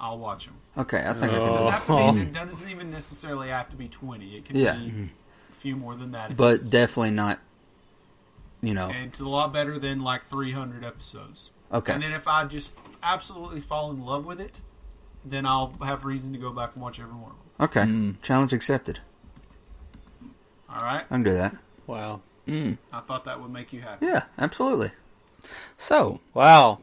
[0.00, 0.56] I'll watch them.
[0.76, 3.68] Okay, I think I It can doesn't, have to be, it doesn't even necessarily have
[3.70, 4.36] to be 20.
[4.36, 4.74] It can Yeah.
[4.74, 5.10] be
[5.50, 6.36] a few more than that.
[6.36, 7.38] But definitely not
[8.60, 8.88] you know.
[8.88, 11.50] and it's a lot better than like 300 episodes.
[11.72, 11.92] Okay.
[11.92, 14.62] And then if I just absolutely fall in love with it,
[15.24, 17.43] then I'll have reason to go back and watch every one of them.
[17.60, 17.84] Okay.
[17.84, 18.12] Hmm.
[18.22, 19.00] Challenge accepted.
[20.68, 21.02] All right?
[21.04, 21.56] I can do that.
[21.86, 22.20] Wow.
[22.46, 22.72] Hmm.
[22.92, 24.06] I thought that would make you happy.
[24.06, 24.90] Yeah, absolutely.
[25.76, 26.78] So, Wow.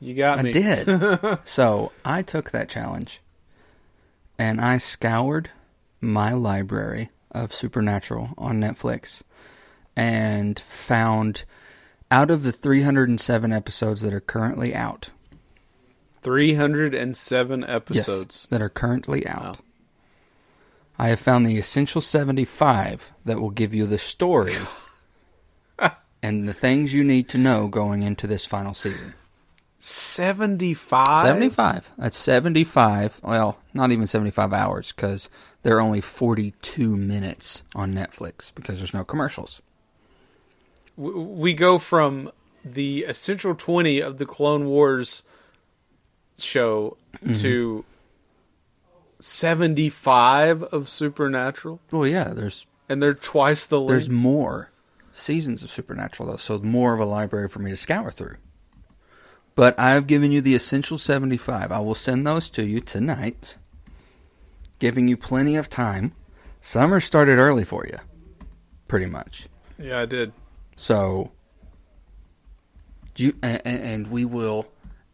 [0.00, 0.52] You got I me.
[0.52, 0.88] did.
[1.44, 3.20] so I took that challenge
[4.38, 5.50] and I scoured
[6.00, 9.22] my library of Supernatural on Netflix
[9.94, 11.44] and found
[12.10, 15.10] out of the 307 episodes that are currently out,
[16.22, 18.46] 307 yes, episodes.
[18.50, 19.56] that are currently out, Wow.
[21.02, 24.52] I have found the essential 75 that will give you the story
[26.22, 29.14] and the things you need to know going into this final season.
[29.80, 31.22] 75?
[31.22, 31.90] 75.
[31.98, 33.18] That's 75.
[33.24, 35.28] Well, not even 75 hours because
[35.64, 39.60] there are only 42 minutes on Netflix because there's no commercials.
[40.96, 42.30] We go from
[42.64, 45.24] the essential 20 of the Clone Wars
[46.38, 47.34] show Mm-hmm.
[47.42, 47.84] to
[49.22, 53.88] 75 of Supernatural, Well, yeah, there's and they're twice the length.
[53.90, 54.70] there's more
[55.12, 58.36] seasons of Supernatural though, so more of a library for me to scour through.
[59.54, 61.70] But I've given you the essential 75.
[61.70, 63.58] I will send those to you tonight,
[64.78, 66.12] giving you plenty of time.
[66.60, 67.98] Summer started early for you,
[68.88, 69.48] pretty much.
[69.78, 70.32] Yeah, I did.
[70.76, 71.32] So,
[73.16, 74.66] you and, and we will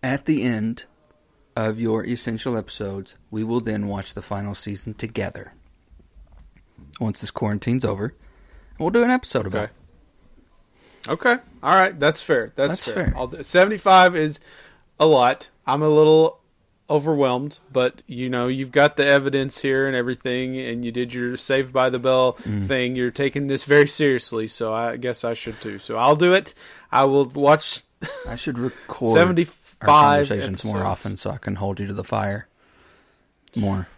[0.02, 0.84] at the end
[1.66, 5.52] of your essential episodes, we will then watch the final season together.
[7.00, 8.14] Once this quarantine's over,
[8.78, 9.72] we'll do an episode about Okay.
[11.06, 11.10] it.
[11.10, 11.36] Okay.
[11.62, 11.98] All right.
[11.98, 12.52] That's fair.
[12.54, 13.12] That's, That's fair.
[13.32, 13.42] fair.
[13.42, 14.40] 75 is
[15.00, 15.48] a lot.
[15.66, 16.40] I'm a little
[16.90, 21.36] overwhelmed, but you know, you've got the evidence here and everything, and you did your
[21.36, 22.66] Saved by the Bell Mm-hmm.
[22.66, 22.96] thing.
[22.96, 25.78] You're taking this very seriously, so I guess I should too.
[25.78, 26.54] So I'll do it.
[26.92, 27.82] I will watch
[28.28, 32.04] I should record 75 our conversations more often so I can hold you to the
[32.04, 32.48] fire
[33.54, 33.88] more.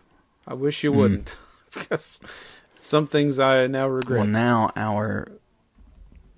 [0.46, 1.78] I wish you wouldn't, hmm.
[1.80, 2.20] because
[2.78, 4.18] some things I now regret.
[4.18, 5.28] Well, now our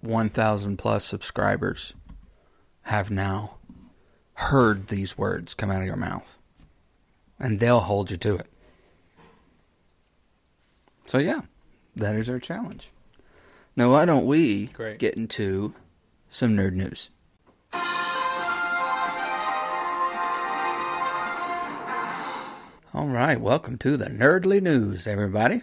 [0.02, 1.94] 1,000 plus subscribers
[2.82, 3.56] have now
[4.34, 6.38] heard these words come out of your mouth.
[7.38, 8.46] And they'll hold you to it.
[11.06, 11.42] So, yeah,
[11.96, 12.90] that is our challenge.
[13.76, 14.98] Now, why don't we Great.
[14.98, 15.74] get into
[16.28, 17.08] some nerd news?
[22.94, 25.62] All right, welcome to the Nerdly News, everybody.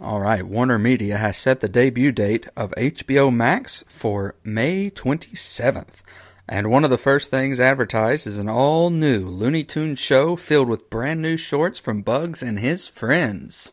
[0.00, 6.02] All right, Warner Media has set the debut date of HBO Max for May 27th.
[6.48, 10.68] And one of the first things advertised is an all new Looney Tunes show filled
[10.68, 13.70] with brand new shorts from Bugs and his friends.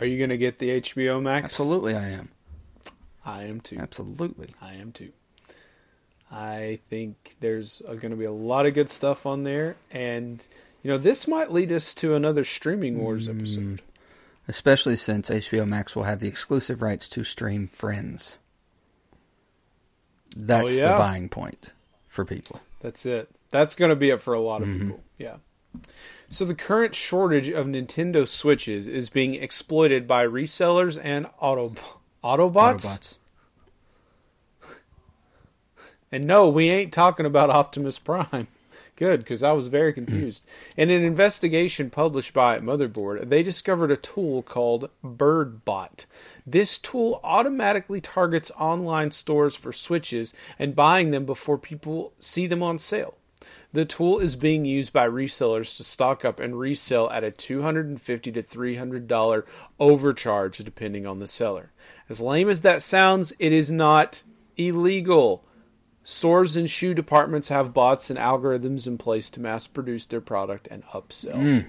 [0.00, 1.44] Are you going to get the HBO Max?
[1.44, 2.30] Absolutely, I am.
[3.24, 3.78] I am too.
[3.78, 4.48] Absolutely.
[4.60, 5.12] I am too.
[6.32, 10.44] I think there's going to be a lot of good stuff on there, and
[10.84, 13.38] you know this might lead us to another streaming wars Mm.
[13.40, 13.82] episode.
[14.46, 18.36] Especially since HBO Max will have the exclusive rights to stream Friends.
[20.36, 20.92] That's Oh, yeah?
[20.92, 21.72] the buying point
[22.06, 22.60] for people.
[22.80, 23.30] That's it.
[23.50, 24.80] That's going to be it for a lot of Mm-hmm.
[24.82, 25.02] people.
[25.16, 25.36] Yeah.
[26.28, 31.70] So the current shortage of Nintendo Switches is being exploited by resellers and auto
[32.22, 33.16] Autobots, Autobots.
[36.12, 38.46] And no, we ain't talking about Optimus Prime.
[38.96, 40.44] Good, because I was very confused.
[40.76, 46.06] In an investigation published by Motherboard, they discovered a tool called BirdBot.
[46.46, 52.62] This tool automatically targets online stores for switches and buying them before people see them
[52.62, 53.16] on sale.
[53.72, 57.98] The tool is being used by resellers to stock up and resell at a $250
[58.22, 59.44] to $300
[59.80, 61.72] overcharge depending on the seller.
[62.08, 64.22] As lame as that sounds, it is not
[64.56, 65.44] illegal.
[66.06, 70.68] Stores and shoe departments have bots and algorithms in place to mass produce their product
[70.70, 71.66] and upsell.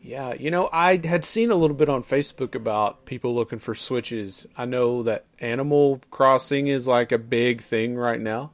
[0.00, 3.74] Yeah, you know, I had seen a little bit on Facebook about people looking for
[3.74, 4.46] switches.
[4.56, 8.52] I know that Animal Crossing is like a big thing right now.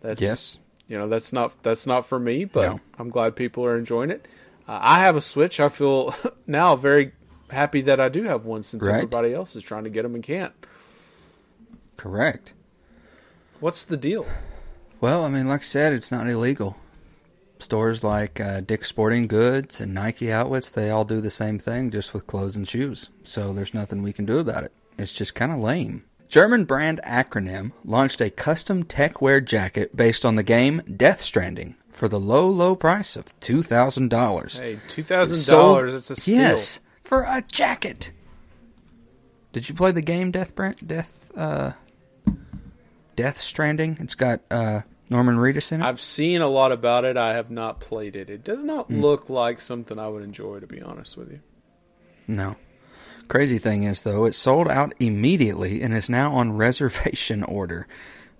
[0.00, 0.58] That's Yes.
[0.86, 2.80] you know, that's not that's not for me, but No.
[3.00, 4.28] I'm glad people are enjoying it.
[4.68, 5.58] Uh, I have a Switch.
[5.58, 6.14] I feel
[6.46, 7.10] now very
[7.50, 8.94] happy that I do have one since Right.
[8.96, 10.52] everybody else is trying to get them and can't.
[11.96, 12.52] Correct.
[13.60, 14.26] What's the deal?
[15.00, 16.76] Well, I mean, like I said, it's not illegal.
[17.58, 21.90] Stores like uh, Dick's Sporting Goods and Nike outlets, they all do the same thing,
[21.90, 23.10] just with clothes and shoes.
[23.24, 24.72] So there's nothing we can do about it.
[24.98, 26.04] It's just kind of lame.
[26.28, 32.08] German brand Acronym launched a custom techwear jacket based on the game Death Stranding for
[32.08, 34.60] the low, low price of $2,000.
[34.60, 36.38] Hey, $2,000, it's a steal.
[36.38, 38.12] Yes, for a jacket.
[39.52, 41.72] Did you play the game Death Brand, Death uh
[43.16, 43.96] Death Stranding?
[44.00, 45.84] It's got uh Norman Reedus in it.
[45.84, 47.16] I've seen a lot about it.
[47.16, 48.28] I have not played it.
[48.28, 49.00] It does not Hmm.
[49.00, 51.40] look like something I would enjoy, to be honest with you.
[52.26, 52.56] no.
[53.28, 57.88] Crazy thing is though, it sold out immediately and is now on reservation order.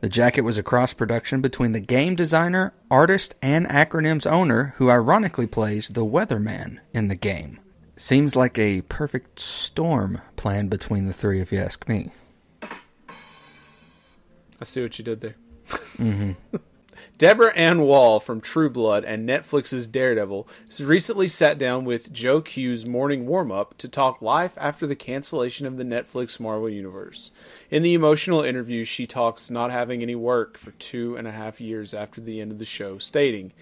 [0.01, 4.89] The jacket was a cross production between the game designer, artist, and Acronym's owner, who
[4.91, 7.59] ironically plays the weatherman in the game.
[7.97, 12.13] Seems like a perfect storm planned between the three, if you ask me.
[14.61, 15.37] I see what you did there.
[15.99, 16.33] Mm-hmm.
[17.19, 20.47] Deborah Ann Woll from True Blood and Netflix's Daredevil
[20.79, 25.67] recently sat down with Joe Q's morning warm up to talk life after the cancellation
[25.67, 27.33] of the Netflix Marvel Universe.
[27.71, 31.59] In the emotional interview, she talks not having any work for two and a half
[31.59, 33.55] years after the end of the show, stating,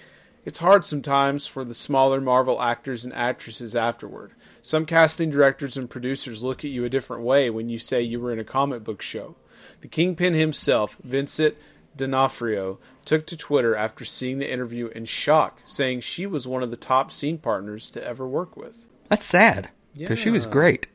[0.44, 4.32] It's hard sometimes for the smaller Marvel actors and actresses afterward.
[4.62, 8.18] Some casting directors and producers look at you a different way when you say you
[8.18, 9.36] were in a comic book show.
[9.84, 11.56] The Kingpin himself, Vincent
[11.94, 16.70] D'Onofrio, took to Twitter after seeing the interview in shock, saying she was one of
[16.70, 18.88] the top scene partners to ever work with.
[19.10, 20.86] That's sad because she was great.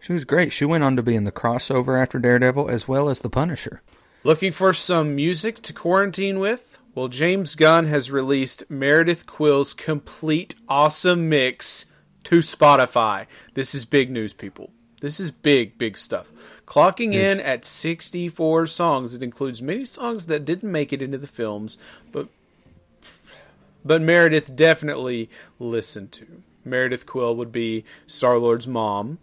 [0.00, 0.54] She was great.
[0.54, 3.82] She went on to be in the crossover after Daredevil as well as the Punisher.
[4.24, 6.78] Looking for some music to quarantine with?
[6.94, 11.84] Well, James Gunn has released Meredith Quill's complete awesome mix
[12.24, 13.26] to Spotify.
[13.52, 14.70] This is big news, people.
[15.02, 16.32] This is big, big stuff.
[16.66, 21.26] Clocking in at 64 songs, it includes many songs that didn't make it into the
[21.26, 21.78] films,
[22.12, 22.28] but
[23.84, 26.26] but Meredith definitely listened to.
[26.64, 29.18] Meredith Quill would be Star Lord's mom,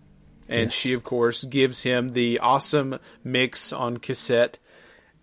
[0.47, 4.59] and she, of course, gives him the awesome mix on cassette,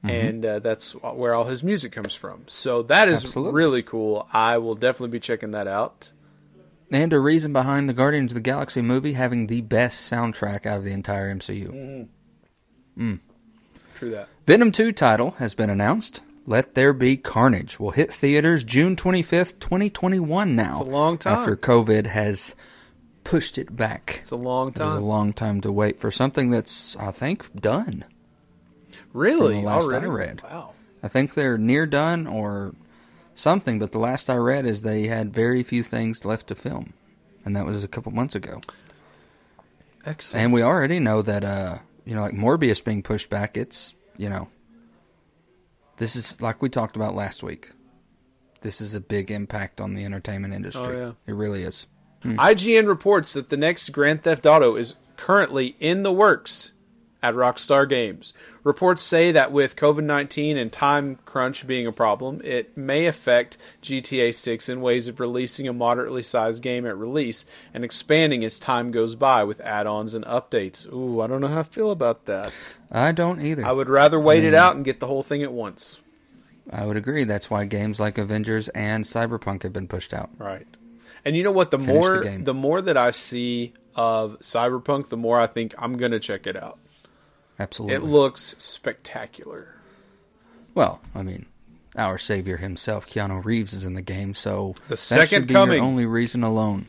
[0.03, 0.09] Mm-hmm.
[0.15, 2.45] and uh, that's where all his music comes from.
[2.47, 3.53] So that is Absolutely.
[3.53, 4.27] really cool.
[4.33, 6.13] I will definitely be checking that out.
[6.93, 10.79] And a reason behind the Guardians of the Galaxy movie having the best soundtrack out
[10.79, 11.69] of the entire MCU.
[11.69, 13.13] Mm-hmm.
[13.13, 13.21] Mm.
[13.95, 14.29] True that.
[14.47, 16.23] Venom 2 title has been announced.
[16.47, 20.71] Let There Be Carnage will hit theaters June 25th, 2021 now.
[20.71, 21.39] It's a long time.
[21.39, 22.57] After COVID has
[23.23, 24.17] pushed it back.
[24.21, 25.03] It's a long It was a time.
[25.05, 28.05] long time to wait for something that's, I think, done.
[29.13, 29.57] really?
[29.57, 30.07] from the last Already?
[30.07, 30.43] I read.
[30.43, 30.73] Wow.
[31.03, 32.75] I think they're near done or
[33.41, 36.93] something, but the last I read is they had very few things left to film.
[37.45, 38.61] And that was a couple months ago.
[40.05, 40.45] Excellent.
[40.45, 44.29] And we already know that, uh, you know, like Morbius being pushed back, it's, you
[44.29, 44.49] know,
[45.97, 47.71] this is like we talked about last week.
[48.63, 50.97] This is a big impact on the entertainment industry.
[50.97, 51.13] Oh, yeah.
[51.27, 51.87] It really is.
[52.23, 56.73] IGN reports that the next Grand Theft Auto is currently in the works
[57.23, 58.33] at Rockstar Games.
[58.63, 63.57] Reports say that with COVID 19 and time crunch being a problem, it may affect
[63.83, 68.59] GTA 6 in ways of releasing a moderately sized game at release and expanding as
[68.59, 70.91] time goes by with add ons and updates.
[70.93, 72.53] Ooh, I don't know how I feel about that.
[72.91, 73.65] I don't either.
[73.65, 76.01] I would rather wait it out and get the whole thing at once.
[76.71, 77.25] I would agree.
[77.25, 80.31] That's why games like Avengers and Cyberpunk have been pushed out.
[80.39, 80.67] Right.
[81.25, 81.71] And you know what?
[81.71, 82.45] The Finish the more game.
[82.45, 86.47] the more that I see of Cyberpunk, the more I think I'm going to check
[86.47, 86.79] it out.
[87.61, 87.97] Absolutely.
[87.97, 89.75] It looks spectacular.
[90.75, 91.45] Well, I mean,
[91.97, 95.55] our savior himself, Keanu Reeves, is in the game, so The that second should be
[95.55, 95.77] coming.
[95.77, 96.87] your only reason alone.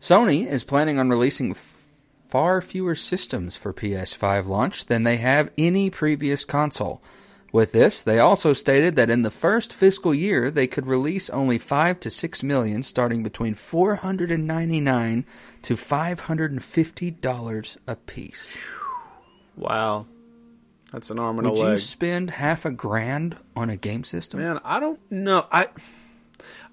[0.00, 1.54] Sony is planning on releasing
[2.28, 7.00] far fewer systems for PS5 launch than they have any previous console.
[7.54, 11.56] With this, they also stated that in the first fiscal year, they could release only
[11.56, 15.24] 5 to 6 million, starting between 499
[15.62, 18.58] to $550 a piece.
[19.56, 20.06] Wow.
[20.90, 24.40] That's an arm and Would a you spend half a grand on a game system?
[24.40, 25.46] Man, I don't know.
[25.52, 25.68] I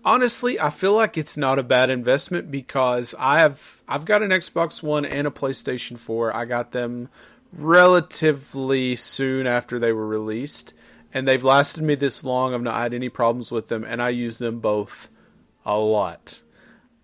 [0.03, 4.31] honestly, I feel like it's not a bad investment because I have I've got an
[4.31, 6.35] Xbox One and a PlayStation 4.
[6.35, 7.09] I got them
[7.53, 10.73] relatively soon after they were released,
[11.13, 12.53] and they've lasted me this long.
[12.53, 15.09] I've not had any problems with them, and I use them both
[15.65, 16.41] a lot.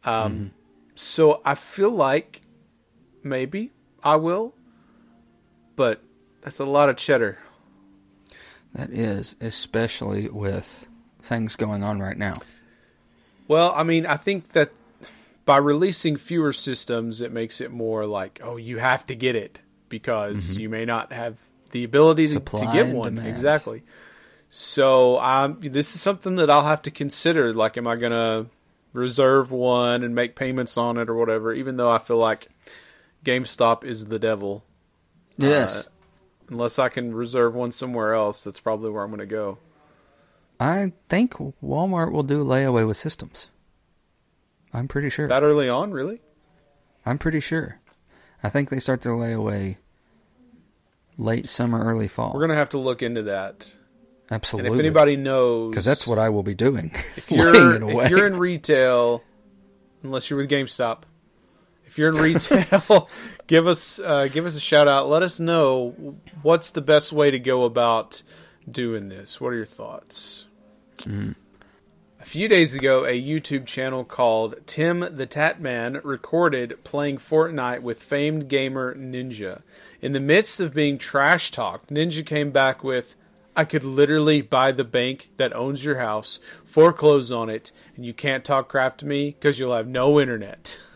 [0.04, 0.52] Um,
[0.96, 2.42] so I feel like
[3.24, 3.72] maybe
[4.04, 4.56] I will,
[5.76, 6.02] but
[6.42, 7.40] that's a lot of cheddar.
[8.74, 10.88] That is, especially with
[11.22, 12.36] things going on right now.
[13.48, 14.72] Well, I mean, I think that
[15.46, 19.62] by releasing fewer systems, it makes it more like, oh, you have to get it
[19.90, 21.38] because you may not have
[21.72, 23.16] the ability to, to get one.
[23.16, 23.30] demand.
[23.30, 23.84] Exactly.
[24.50, 27.54] So, um, this is something that I'll have to consider.
[27.54, 28.48] Like, am I going to
[28.94, 31.54] reserve one and make payments on it or whatever?
[31.54, 32.48] Even though I feel like
[33.26, 34.64] GameStop is the devil.
[35.38, 35.90] Yes.
[36.50, 39.58] Unless I can reserve one somewhere else, that's probably where I'm going to go.
[40.60, 41.34] I think
[41.64, 43.50] Walmart will do layaway with systems.
[44.74, 45.28] I'm pretty sure.
[45.28, 46.22] That early on, really?
[47.06, 47.80] I'm pretty sure.
[48.44, 49.78] I think they start their layaway
[51.18, 52.32] late summer, early fall.
[52.34, 53.76] We're going to have to look into that.
[54.30, 54.70] Absolutely.
[54.70, 56.92] And if anybody knows, because that's what I will be doing.
[57.16, 59.24] if you're, if you're in retail,
[60.04, 61.04] unless you're with GameStop,
[61.86, 63.10] if you're in retail,
[63.48, 65.10] give us uh, give us a shout out.
[65.10, 68.22] Let us know what's the best way to go about
[68.70, 69.40] doing this.
[69.40, 70.46] What are your thoughts?
[71.06, 71.36] A
[72.28, 78.50] few days ago, a YouTube channel called Tim the Tatman recorded playing Fortnite with famed
[78.50, 79.62] gamer Ninja.
[80.02, 83.16] In the midst of being trash talked, Ninja came back with,
[83.56, 88.14] I could literally buy the bank that owns your house, foreclose on it, and you
[88.14, 90.78] can't talk crap to me because you'll have no internet.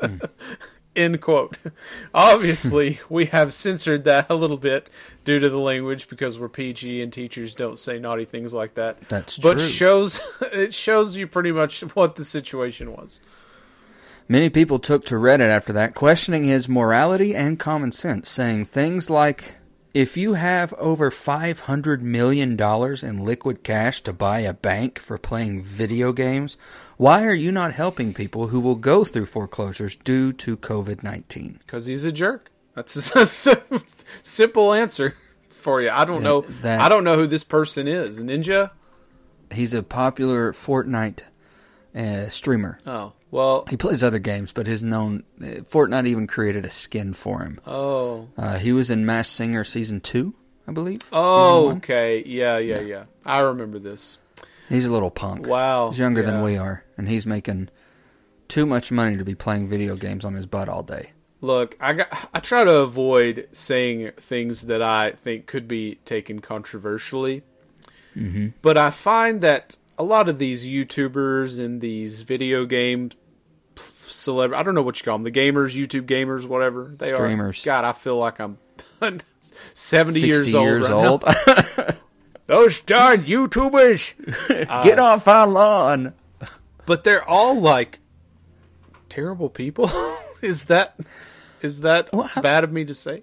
[0.00, 0.18] Hmm.
[0.96, 1.58] End quote.
[2.14, 4.90] Obviously, we have censored that a little bit
[5.24, 9.08] due to the language because we're PG and teachers don't say naughty things like that.
[9.08, 9.66] That's but true.
[9.66, 13.20] shows it shows you pretty much what the situation was.
[14.26, 19.10] Many people took to Reddit after that, questioning his morality and common sense, saying things
[19.10, 19.56] like,
[19.92, 25.62] if you have over $500 million in liquid cash to buy a bank for playing
[25.62, 26.56] video games,
[26.96, 31.58] why are you not helping people who will go through foreclosures due to COVID 19?
[31.60, 32.50] Because he's a jerk.
[32.74, 33.26] That's a
[34.22, 35.14] simple answer
[35.48, 35.90] for you.
[35.90, 36.42] I don't know.
[36.62, 38.22] that- I don't know who this person is.
[38.22, 38.70] Ninja.
[39.52, 41.20] He's a popular Fortnite
[41.94, 42.80] uh, streamer.
[42.86, 43.64] Oh well.
[43.70, 47.60] He plays other games, but his known uh, Fortnite even created a skin for him.
[47.66, 48.28] Oh.
[48.36, 50.34] Uh, he was in Masked Singer season two,
[50.66, 51.00] I believe.
[51.12, 51.70] Oh.
[51.76, 52.24] Okay.
[52.26, 52.58] Yeah.
[52.58, 52.80] Yeah.
[52.80, 53.04] Yeah.
[53.24, 54.18] I remember this.
[54.68, 55.46] He's a little punk.
[55.46, 55.90] Wow.
[55.90, 56.30] He's younger Yeah.
[56.30, 57.68] than we are, and he's making
[58.48, 61.12] too much money to be playing video games on his butt all day.
[61.40, 62.30] Look, I got.
[62.32, 67.42] I try to avoid saying things that I think could be taken controversially,
[68.16, 68.48] Mm-hmm.
[68.62, 73.10] but I find that a lot of these YouTubers and these video game
[73.76, 77.16] celeb I don't know what you call them, the gamers, YouTube gamers, whatever they are.
[77.16, 77.62] Streamers.
[77.62, 77.66] are.
[77.66, 78.58] God, I feel like I'm
[79.74, 80.64] seventy 60 years old.
[80.66, 81.24] years right old.
[82.46, 84.14] Those darn YouTubers.
[84.84, 86.14] Get uh, off our lawn.
[86.86, 88.00] but they're all like
[89.08, 89.90] terrible people.
[90.42, 90.98] is that
[91.62, 93.22] is that Well, bad of me to say?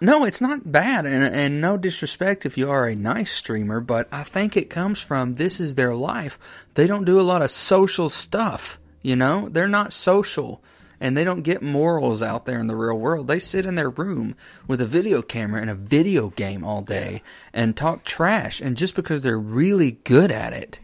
[0.00, 4.06] No, it's not bad, and, and no disrespect if you are a nice streamer, but
[4.12, 6.38] I think it comes from this is their life.
[6.74, 9.48] They don't do a lot of social stuff, you know?
[9.48, 10.62] They're not social,
[11.00, 13.26] and they don't get morals out there in the real world.
[13.26, 14.36] They sit in their room
[14.66, 17.22] with a video camera and a video game all day
[17.52, 20.80] and talk trash, and just because they're really good at it,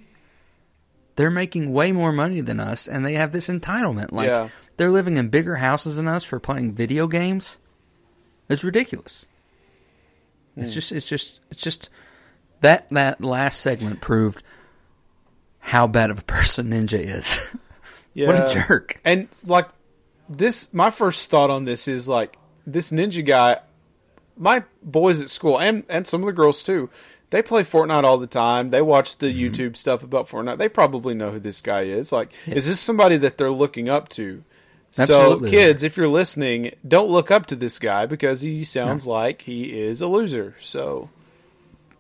[1.17, 4.13] they're making way more money than us, and they have this entitlement.
[4.13, 4.49] Like, Yeah.
[4.77, 7.59] they're living in bigger houses than us for playing video games.
[8.49, 9.27] It's ridiculous.
[10.57, 10.75] It's hmm.
[10.75, 11.89] just it's just it's just
[12.61, 14.43] that that last segment proved
[15.59, 17.55] how bad of a person Ninja is.
[18.13, 18.27] Yeah.
[18.27, 19.01] what a jerk.
[19.05, 19.69] And like
[20.31, 23.59] this my first thought on this is like this ninja guy
[24.37, 26.89] my boys at school and and some of the girls too.
[27.31, 28.69] They play Fortnite all the time.
[28.69, 29.39] They watch the Mm-hmm.
[29.63, 30.59] YouTube stuff about Fortnite.
[30.59, 32.11] They probably know who this guy is.
[32.13, 34.43] Like is this somebody that they're looking up to?
[34.99, 35.51] Absolutely.
[35.51, 39.43] So kids, if you're listening, don't look up to this guy because he sounds like
[39.43, 40.57] he is a loser.
[40.61, 41.11] So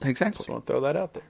[0.02, 0.38] Exactly.
[0.38, 1.22] just want to throw that out there.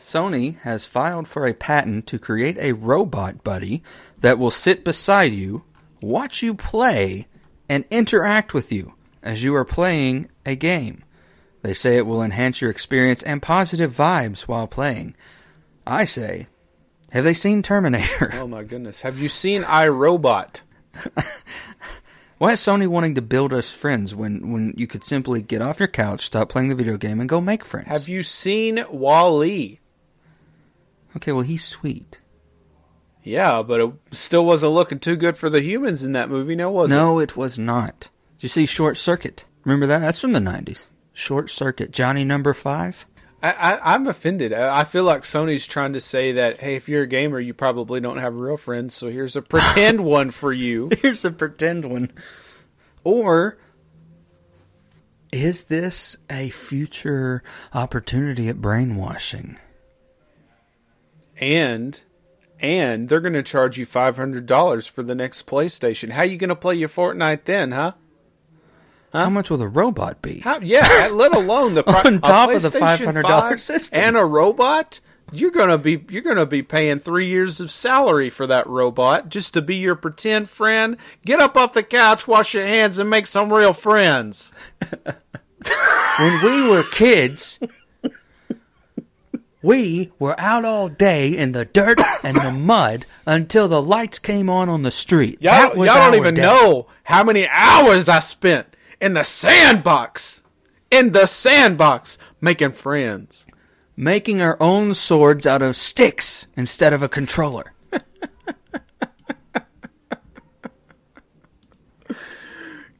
[0.00, 3.82] Sony has filed for a patent to create a robot buddy
[4.20, 5.62] that will sit beside you,
[6.04, 7.26] watch you play,
[7.68, 11.02] and interact with you as you are playing a game.
[11.62, 15.14] They say it will enhance your experience and positive vibes while playing.
[15.86, 16.48] I say,
[17.10, 18.32] have they seen Terminator?
[18.34, 19.02] Oh my goodness.
[19.02, 20.62] Have you seen iRobot?
[22.38, 25.78] Why is Sony wanting to build us friends when, when you could simply get off
[25.78, 27.88] your couch, stop playing the video game, and go make friends?
[27.88, 29.80] Have you seen Wall-E?
[31.16, 32.20] Okay, well, he's sweet.
[33.24, 36.70] Yeah, but it still wasn't looking too good for the humans in that movie, now
[36.70, 36.94] was it?
[36.94, 38.10] No, it was not.
[38.38, 39.46] Did you see Short Circuit?
[39.64, 40.00] Remember that?
[40.00, 40.90] That's from the 90s.
[41.14, 41.90] Short Circuit.
[41.90, 43.06] Johnny number five?
[43.42, 44.52] I, I, I'm offended.
[44.52, 47.54] I, I feel like Sony's trying to say that, hey, if you're a gamer, you
[47.54, 50.90] probably don't have real friends, so here's a pretend one for you.
[51.00, 52.12] Here's a pretend one.
[53.04, 53.58] Or
[55.32, 59.58] is this a future opportunity at brainwashing?
[61.38, 62.00] And
[62.64, 66.10] and they're going to charge you five hundred dollars for the next PlayStation.
[66.10, 67.92] How are you going to play your Fortnite then, huh?
[69.12, 70.40] How much will the robot be?
[70.40, 74.02] How, yeah, let alone the On top of the $500 5 system.
[74.02, 75.00] and a robot.
[75.32, 79.54] You're gonna be you're gonna be paying three years of salary for that robot just
[79.54, 80.98] to be your pretend friend.
[81.24, 84.52] Get up off the couch, wash your hands, and make some real friends.
[86.18, 87.58] when we were kids,
[89.64, 94.48] we were out all day in the dirt and the mud until the lights came
[94.50, 95.40] on on the street.
[95.40, 96.42] Y'all, That was y'all don't even day.
[96.42, 100.42] know how many hours I spent in the sandbox,
[100.90, 103.46] in the sandbox, making friends.
[103.96, 107.72] making our own swords out of sticks instead of a controller.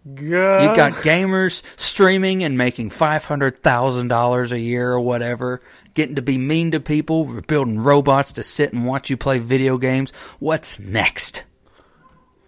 [0.07, 0.71] God.
[0.71, 5.63] You got gamers streaming and making five hundred thousand dollars a year or whatever,
[5.95, 9.39] getting to be mean to people, we're building robots to sit and watch you play
[9.39, 10.13] video games.
[10.39, 11.45] What's next?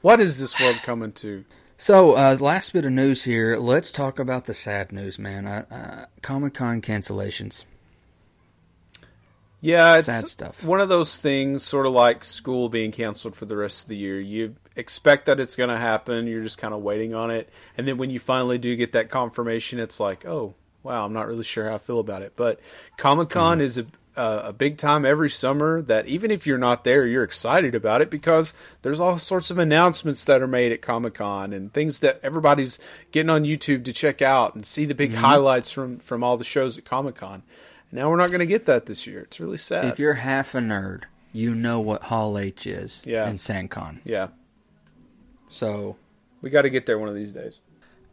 [0.03, 1.45] what is this world coming to?
[1.79, 3.57] So, uh, last bit of news here.
[3.57, 5.47] Let's talk about the sad news, man.
[5.47, 7.65] Uh, uh, Comic Con cancellations.
[9.61, 10.63] Yeah, it's Sad stuff.
[10.65, 13.97] one of those things, sort of like school being canceled for the rest of the
[13.97, 14.21] year.
[14.21, 16.27] You expect that it's going to happen.
[16.29, 19.11] You're just kind of waiting on it, and then when you finally do get that
[19.11, 20.55] confirmation, it's like, oh,
[20.87, 22.33] wow, I'm not really sure how I feel about it.
[22.37, 22.61] But
[22.97, 26.85] Comic Con is a uh, a big time every summer that even if you're not
[26.85, 30.81] there, you're excited about it because there's all sorts of announcements that are made at
[30.81, 32.79] Comic Con and things that everybody's
[33.13, 36.45] getting on YouTube to check out and see the big highlights from from all the
[36.45, 37.43] shows at Comic Con.
[37.93, 39.21] Now we're not going to get that this year.
[39.21, 39.85] It's really sad.
[39.85, 43.29] If you're half a nerd, you know what Hall H is Yeah.
[43.29, 44.01] in SanCon.
[44.05, 44.29] yeah,
[45.51, 45.97] So,
[46.43, 47.61] we got to get there one of these days.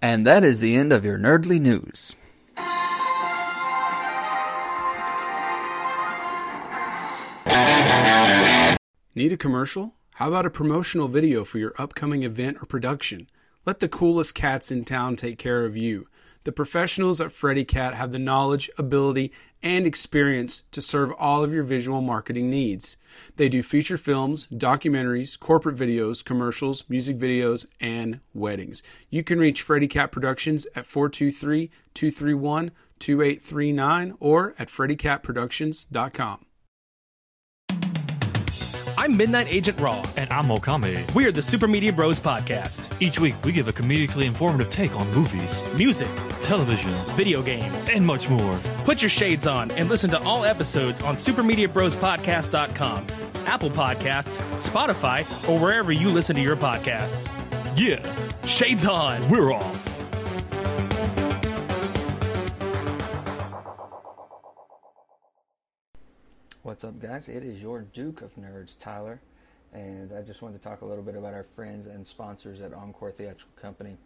[0.01, 2.15] and that is the end of your nerdly news.
[9.16, 9.93] Need a commercial?
[10.16, 13.30] How about a promotional video for your upcoming event or production?
[13.66, 16.08] Let the coolest cats in town take care of you.
[16.44, 19.32] The professionals at Freddy Cat have the knowledge, ability,
[19.62, 22.98] and experience to serve all of your visual marketing needs.
[23.38, 28.84] They do feature films, documentaries, corporate videos, commercials, music videos, and weddings.
[29.10, 36.46] You can reach Freddy Cat Productions at 423 231 2839 or at freddycatproductions.com.
[39.04, 40.01] I'm Midnight Agent Raw.
[40.16, 41.14] And I'm Okame.
[41.14, 42.89] We are the Super Media Bros podcast.
[43.01, 46.08] Each week, we give a comedically informative take on movies, Music,
[46.39, 47.89] television, video games.
[47.89, 48.58] and much more.
[48.86, 53.08] Put your shades on and listen to all episodes on supermediabrospodcast.com,
[53.45, 57.28] Apple Podcasts, Spotify, or wherever you listen to your podcasts.
[57.76, 58.01] Yeah,
[58.47, 59.28] Shades on.
[59.30, 59.93] we're off.
[66.64, 67.28] What's up, guys?
[67.28, 69.20] It is your Duke of Nerds, Tyler,
[69.74, 72.74] and I just wanted to talk a little bit about our friends and sponsors at
[72.74, 73.97] Encore Theatrical Company.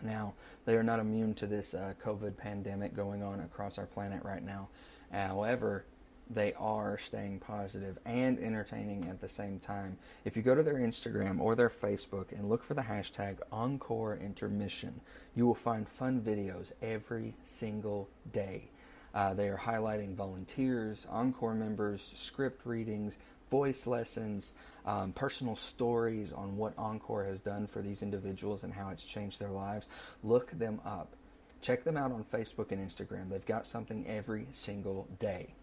[0.00, 0.34] Now,
[0.66, 4.44] they are not immune to this uh, COVID pandemic going on across our planet right
[4.44, 4.68] now.
[5.10, 5.84] However,
[6.32, 9.98] they are staying positive and entertaining at the same time.
[10.24, 14.16] If you go to their Instagram or their Facebook and look for the hashtag Encore
[14.16, 15.00] Intermission,
[15.34, 18.70] you will find fun videos every single day.
[19.14, 23.18] Uh, they are highlighting volunteers, Encore members, script readings,
[23.50, 24.54] voice lessons,
[24.86, 29.40] um, personal stories on what Encore has done for these individuals and how it's changed
[29.40, 29.88] their lives.
[30.22, 31.16] Look them up.
[31.60, 33.28] Check them out on Facebook and Instagram.
[33.28, 35.54] They've got something every single day.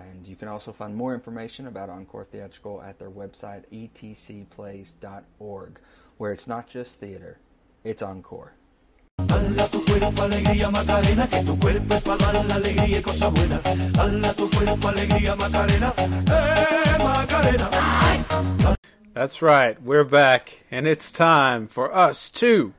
[0.00, 5.78] And you can also find more information about Encore Theatrical at their website, etcplays.org,
[6.18, 7.38] where it's not just theater,
[7.84, 8.52] it's Encore.
[9.26, 13.32] Dala tu cuerpo alegría Macarena, que tu cuerpo es para dar la alegría y cosas
[13.32, 13.92] buenas.
[13.92, 17.70] Dala tu cuerpo alegría Macarena, eh Macarena.
[19.14, 19.82] That's right.
[19.82, 22.72] We're back, and it's time for us to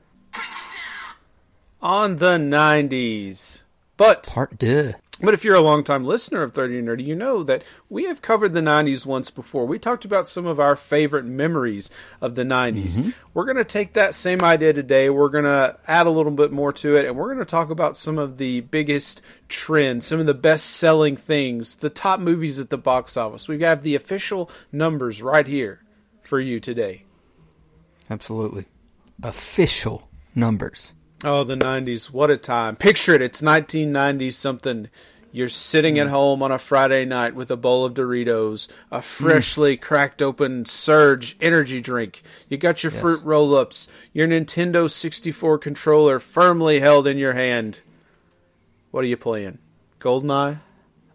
[1.82, 3.62] on the 90s.
[3.98, 4.96] But Part deux.
[5.22, 8.22] But if you're a longtime listener of 30 and Nerdy, you know that we have
[8.22, 9.66] covered the 90s once before.
[9.66, 11.90] We talked about some of our favorite memories
[12.22, 12.94] of the 90s.
[12.94, 13.10] Mm-hmm.
[13.34, 15.10] We're going to take that same idea today.
[15.10, 17.70] We're going to add a little bit more to it, and we're going to talk
[17.70, 22.60] about some of the biggest trends, some of the best selling things, the top movies
[22.60, 23.48] at the box office.
[23.48, 25.84] We have the official numbers right here
[26.22, 27.04] for you today.
[28.10, 28.66] Absolutely.
[29.22, 30.94] Official numbers.
[31.24, 32.12] Oh, the 90s.
[32.12, 32.76] What a time.
[32.76, 33.22] Picture it.
[33.22, 34.90] It's 1990 something.
[35.32, 36.12] You're sitting at mm.
[36.12, 39.04] home on a Friday night with a bowl of Doritos, a mm.
[39.04, 42.24] freshly cracked open Surge energy drink.
[42.48, 47.82] You got your fruit roll ups, your Nintendo 64 controller firmly held in your hand.
[48.92, 49.60] What are you playing?
[50.00, 50.60] Goldeneye?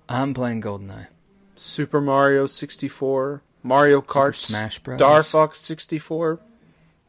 [0.08, 1.08] I'm playing GoldenEye.
[1.56, 3.42] Super Mario 64?
[3.62, 4.36] Mario Kart?
[4.36, 4.98] Smash Bros.
[4.98, 6.38] Star Fox 64?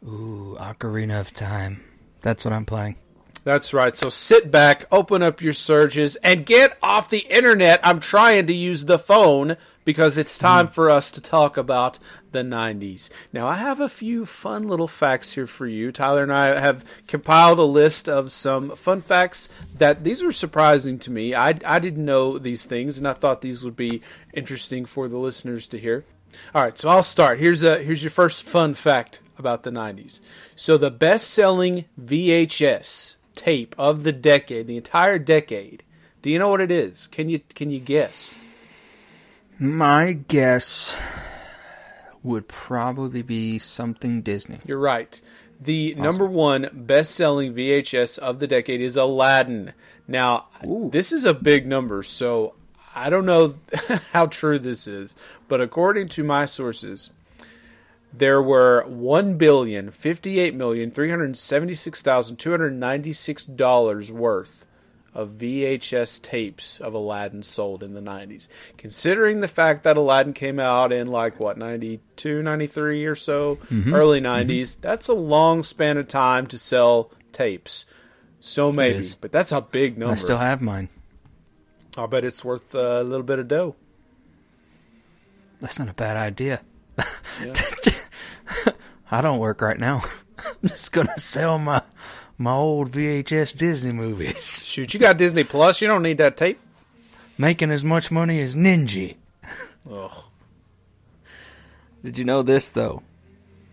[0.03, 1.83] Ooh, Ocarina of Time.
[2.25, 2.95] That's what I'm playing.
[3.43, 3.95] That's right.
[3.95, 7.79] So sit back, open up your surges, and get off the internet.
[7.83, 11.99] I'm trying to use the phone because it's time for us to talk about
[12.31, 13.11] the 90s.
[13.31, 15.91] Now, I have a few fun little facts here for you.
[15.91, 19.47] Tyler and I have compiled a list of some fun facts
[19.77, 21.35] that these were surprising to me.
[21.35, 24.01] I, I didn't know these things, and I thought these would be
[24.33, 26.05] interesting for the listeners to hear.
[26.55, 27.37] All right, so I'll start.
[27.37, 30.21] Here's a here's your first fun fact about the 90s.
[30.55, 35.83] So the best-selling VHS tape of the decade, the entire decade.
[36.21, 37.07] Do you know what it is?
[37.07, 38.33] Can you can you guess?
[39.59, 40.97] My guess
[42.23, 44.59] would probably be something Disney.
[44.65, 45.21] You're right.
[45.61, 49.73] The number one best-selling VHS of the decade is Aladdin.
[50.07, 52.55] Now, this is a big number, so
[52.93, 53.55] I don't know
[54.11, 55.15] how true this is,
[55.47, 57.11] but according to my sources,
[58.17, 64.65] there were one billion fifty-eight million three hundred seventy-six thousand two hundred ninety-six dollars worth
[65.15, 68.49] of VHS tapes of Aladdin sold in the 90s.
[68.77, 73.95] Considering the fact that Aladdin came out in like what 92, 93 or so, mm-hmm.
[73.95, 74.49] early mm-hmm.
[74.51, 77.85] 90s, that's a long span of time to sell tapes.
[78.41, 80.13] So maybe, but that's a big number.
[80.13, 80.89] I still have mine.
[81.97, 83.75] I'll bet it's worth a little bit of dough.
[85.61, 86.61] That's not a bad idea.
[89.11, 90.01] I don't work right now.
[90.37, 91.81] I'm just gonna sell my
[92.37, 95.81] my old VHS Disney movies, Shoot, you got Disney Plus.
[95.81, 96.59] You don't need that tape.
[97.37, 99.15] making as much money as Ninja.
[99.89, 100.11] Ugh.
[102.03, 103.03] Did you know this though?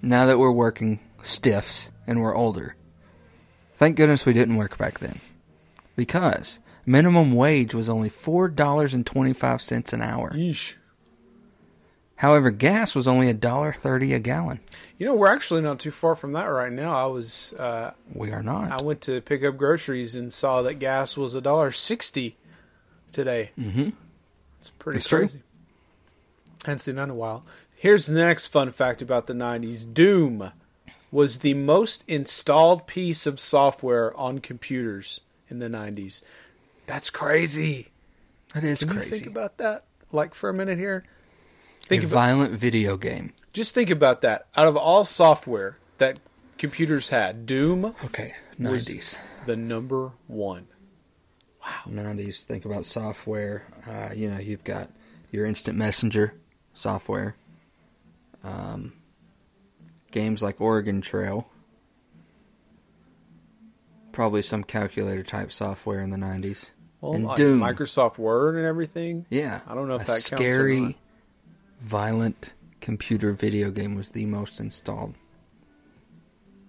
[0.02, 2.76] Now that we're working stiffs and we're older,
[3.76, 5.20] thank goodness we didn't work back then,
[5.96, 10.30] because minimum wage was only four dollars and twenty five cents an hour.
[10.32, 10.74] Yeesh.
[12.16, 14.60] However, gas was only a dollar thirty a gallon.
[14.96, 16.92] You know, we're actually not too far from that right now.
[16.94, 18.70] I was uh, We are not.
[18.70, 22.36] I went to pick up groceries and saw that gas was a dollar sixty
[23.10, 23.50] today.
[23.58, 23.90] Mm-hmm.
[24.60, 25.18] It's pretty That's true.
[25.20, 25.42] crazy.
[26.64, 27.44] Hadn't seen that in a while.
[27.74, 30.52] Here's the next fun fact about the '90s: Doom
[31.10, 36.22] was the most installed piece of software on computers in the '90s.
[36.86, 37.88] That's crazy.
[38.54, 39.06] that is Can crazy.
[39.10, 41.04] you think about that, like for a minute here?
[41.90, 43.32] A about violent video game.
[43.52, 44.46] just think about that.
[44.56, 46.18] Out of all software that
[46.58, 49.18] computers had, Doom Okay, nineties.
[49.46, 50.68] the number one.
[51.64, 51.82] Wow.
[52.02, 52.42] Nineties.
[52.44, 53.64] Think about software.
[53.88, 54.90] Uh, you know, you've got
[55.30, 56.34] your instant messenger
[56.74, 57.36] software.
[58.42, 58.94] Um,
[60.10, 61.48] games like Oregon Trail.
[64.12, 66.70] Probably some calculator type software in the nineties.
[67.00, 67.60] Well, And like Doom.
[67.60, 69.24] Microsoft Word and everything.
[69.30, 70.98] Yeah, I don't know if a that counts or scary.
[71.82, 75.14] Violent computer video game was the most installed.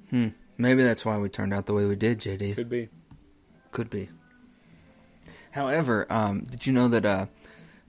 [0.09, 0.29] Hmm.
[0.57, 2.55] Maybe that's why we turned out the way we did, JD.
[2.55, 2.89] Could be.
[3.71, 4.09] Could be.
[5.51, 7.25] However, um, did you know that uh,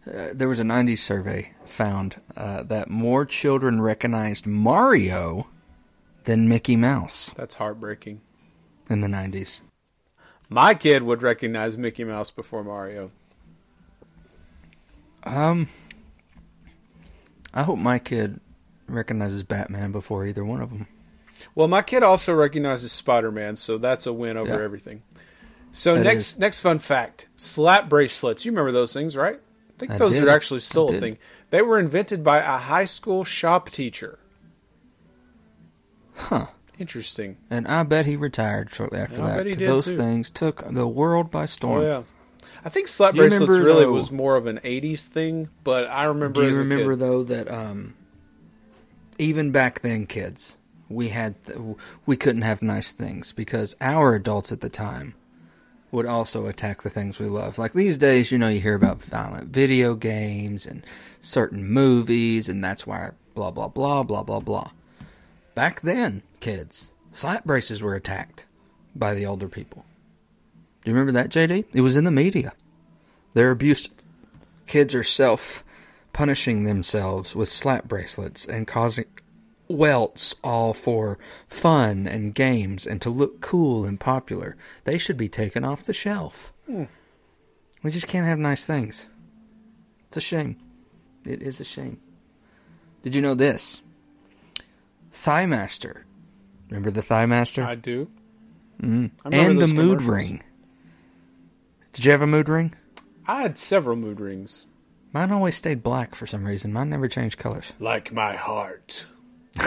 [0.06, 5.46] uh, there was a 90s survey found uh, that more children recognized Mario
[6.24, 8.20] than Mickey Mouse That's heartbreaking.
[8.90, 9.62] in the 90s?
[10.50, 13.10] My kid would recognize Mickey Mouse before Mario.
[15.24, 15.68] Um,
[17.54, 18.40] I hope my kid
[18.88, 20.86] recognizes Batman before either one of them.
[21.54, 24.62] Well, my kid also recognizes Spider Man, so that's a win over Yeah.
[24.64, 25.02] everything.
[25.72, 26.38] So That next is.
[26.38, 28.44] next fun fact: slap bracelets.
[28.44, 29.36] You remember those things, right?
[29.36, 30.24] I think I those did.
[30.24, 31.00] are actually still I a did.
[31.00, 31.18] thing.
[31.50, 34.18] They were invented by a high school shop teacher.
[36.14, 36.46] Huh.
[36.78, 37.36] Interesting.
[37.50, 39.96] And I bet he retired shortly after I that because those too.
[39.96, 41.82] things took the world by storm.
[41.82, 42.02] Oh yeah.
[42.64, 45.86] I think slap You bracelets remember, really though- was more of an '80s thing, but
[45.88, 46.40] I remember.
[46.40, 47.94] Do you remember though that um,
[49.18, 50.56] even back then, kids
[50.88, 51.58] we had th-
[52.06, 55.14] we couldn't have nice things because our adults at the time
[55.90, 57.56] would also attack the things we love.
[57.58, 60.84] Like these days, you know, you hear about violent video games and
[61.20, 64.70] certain movies, and that's why blah blah blah blah blah blah.
[65.54, 68.46] Back then, kids, slap braces were attacked
[68.94, 69.84] by the older people.
[70.84, 71.64] Do you remember that, JD?
[71.72, 72.52] It was in the media.
[73.32, 73.90] They're abused.
[74.66, 75.64] Kids are self
[76.12, 79.06] punishing themselves with slap bracelets and causing
[79.68, 81.18] welts all for
[81.48, 84.56] fun and games and to look cool and popular.
[84.84, 86.52] They should be taken off the shelf.
[86.66, 86.84] Hmm.
[87.82, 89.08] We just can't have nice things.
[90.08, 90.56] It's a shame.
[91.24, 92.00] It is a shame.
[93.02, 93.82] Did you know this?
[95.12, 96.04] Thigh Master.
[96.68, 97.64] Remember the Thigh Master?
[97.64, 98.10] I do.
[98.82, 99.10] Mm.
[99.24, 100.42] I And the mood ring.
[101.94, 102.74] Did you have a mood ring?
[103.26, 104.66] I had several mood rings.
[105.12, 106.72] Mine always stayed black for some reason.
[106.72, 107.72] Mine never changed colors.
[107.78, 109.06] Like my heart.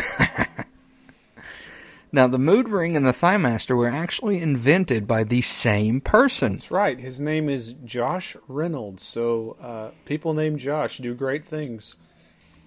[2.11, 6.53] Now, the mood ring and the Thigh Master were actually invented by the same person.
[6.53, 6.97] That's right.
[6.99, 9.03] His name is Josh Reynolds.
[9.03, 11.95] So uh, people named Josh do great things.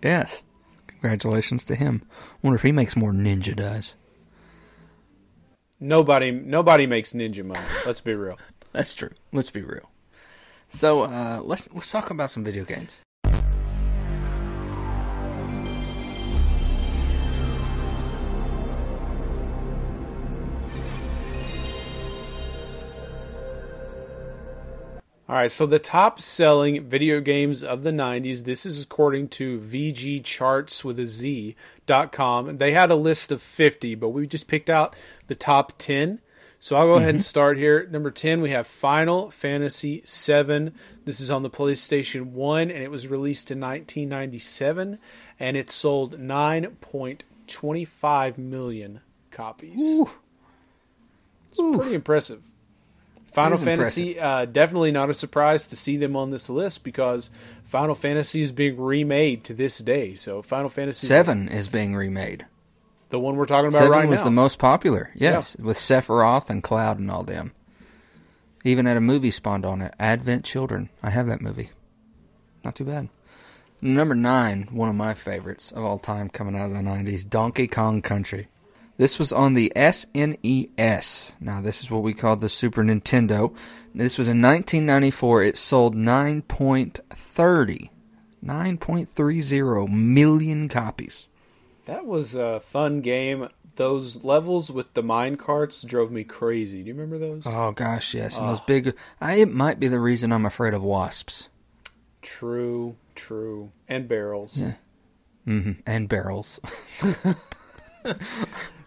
[0.03, 0.43] Yes.
[0.87, 2.03] Congratulations to him.
[2.43, 3.95] Wonder if he makes more Ninja does.
[5.83, 7.65] Nobody, nobody makes ninja money.
[7.87, 8.39] Let's be real.
[8.73, 9.11] That's true.
[9.33, 9.91] Let's be real.
[10.69, 13.03] So, uh, let's let's talk about some video games.
[25.31, 29.61] All right, so the top selling video games of the 90s, this is according to
[29.61, 31.55] VG Charts with a Z
[31.87, 32.59] dot com.
[32.59, 34.97] They had a list of 50, but we just picked out
[35.29, 36.19] the top 10.
[36.63, 37.89] So I'll go ahead and start here.
[37.91, 40.73] Number 10, we have Final Fantasy VII.
[41.07, 44.99] This is on the PlayStation 1, and it was released in 1997,
[45.41, 49.01] and it sold 9.25 million
[49.31, 50.01] copies.
[51.51, 52.43] It's pretty impressive.
[53.33, 57.31] Final Fantasy, uh, definitely not a surprise to see them on this list because
[57.65, 60.15] Final Fantasy is being remade to this day.
[60.15, 62.45] So Final Fantasy Seven is being remade.
[63.11, 64.25] The one we're talking about Seven right was now.
[64.25, 65.11] the most popular.
[65.15, 67.53] Yes, with Sephiroth and Cloud and all them.
[68.65, 70.91] Even had a movie spawned on it, Advent Children.
[71.03, 71.71] I have that movie.
[72.65, 73.09] Not too bad.
[73.81, 77.67] Number nine, one of my favorites of all time, coming out of the '90s, Donkey
[77.67, 78.49] Kong Country.
[78.99, 81.37] This was on the SNES.
[81.41, 83.55] Now, this is what we call the Super Nintendo.
[83.95, 85.43] This was in 1994.
[85.43, 87.89] It sold 9.30,
[88.45, 91.29] 9.30 million copies.
[91.87, 93.49] That was a fun game.
[93.77, 96.83] Those levels with the mine carts drove me crazy.
[96.83, 97.45] Do you remember those?
[97.47, 98.95] Oh gosh, yes, and those big.
[99.21, 101.49] I, it might be the reason I'm afraid of wasps.
[102.23, 104.59] True, true, and barrels.
[104.59, 104.75] Yeah.
[105.45, 106.61] hmm And barrels.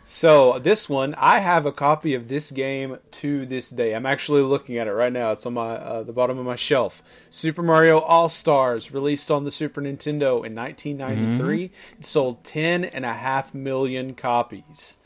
[0.05, 3.95] So this one, I have a copy of this game to this day.
[3.95, 5.31] I'm actually looking at it right now.
[5.31, 7.01] It's on my uh, the bottom of my shelf.
[7.29, 11.71] Super Mario All Stars, released on the Super Nintendo in 1993.
[11.99, 14.97] It sold ten and a half million copies.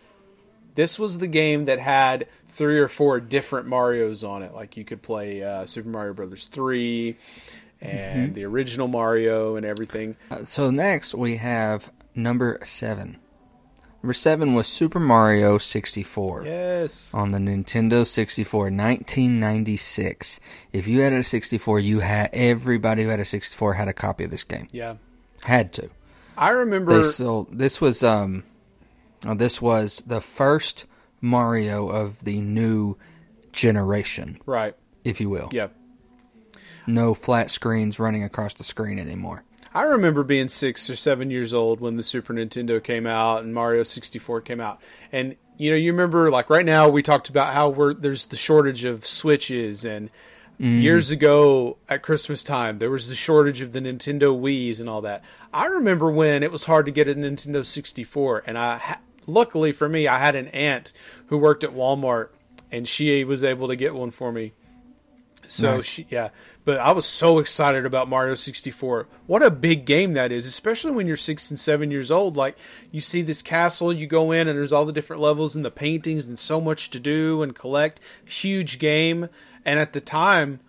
[0.73, 4.53] This was the game that had three or four different Mario's on it.
[4.53, 7.17] Like you could play uh, Super Mario Brothers three
[7.79, 10.15] and the original Mario and everything.
[10.31, 13.17] Uh, so next we have number seven.
[14.07, 17.13] Number seven was Super Mario 64 Yes.
[17.13, 20.39] on the Nintendo 64, 1996.
[20.71, 24.23] If you had a 64, you had everybody who had a 64 had a copy
[24.23, 24.69] of this game.
[24.71, 24.95] Yeah.
[25.43, 25.89] Had to.
[26.37, 27.03] I remember.
[27.03, 27.49] They sold.
[27.51, 28.45] This was um,
[29.25, 30.85] uh, this was the first
[31.19, 32.95] Mario of the new
[33.51, 34.73] generation, right.
[35.03, 35.49] if you will.
[35.51, 35.67] Yeah.
[36.87, 39.43] No flat screens running across the screen anymore.
[39.73, 43.53] I remember being six or seven years old when the Super Nintendo came out and
[43.53, 44.81] Mario 64 came out.
[45.11, 48.35] And, you know, you remember, like, right now we talked about how we're, there's the
[48.35, 49.85] shortage of Switches.
[49.85, 50.09] And
[50.59, 50.81] mm.
[50.81, 55.01] years ago at Christmas time, there was the shortage of the Nintendo Wii's and all
[55.01, 55.23] that.
[55.53, 58.43] I remember when it was hard to get a Nintendo 64.
[58.47, 60.93] And I, ha- luckily for me, I had an aunt
[61.27, 62.29] who worked at Walmart
[62.71, 64.53] and she was able to get one for me.
[65.47, 65.85] So Nice.
[65.85, 66.29] she, yeah,
[66.67, 69.07] but I was so excited about Mario 64.
[69.25, 72.35] What a big game that is, especially when you're six and seven years old.
[72.35, 72.57] Like
[72.91, 75.71] you see this castle, you go in, and there's all the different levels and the
[75.71, 78.01] paintings, and so much to do and collect.
[78.25, 79.29] Huge game,
[79.63, 80.59] and at the time,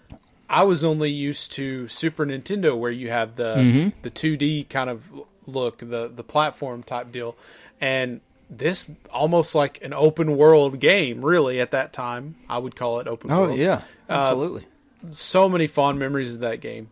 [0.48, 3.88] I was only used to Super Nintendo, where you have the mm-hmm.
[4.02, 5.02] the 2D kind of
[5.46, 7.36] look, the the platform type deal,
[7.80, 11.24] and this almost like an open world game.
[11.24, 13.40] Really, at that time, I would call it open world.
[13.40, 14.64] Oh world yeah, uh, absolutely.
[15.12, 16.90] So many fond memories of that game.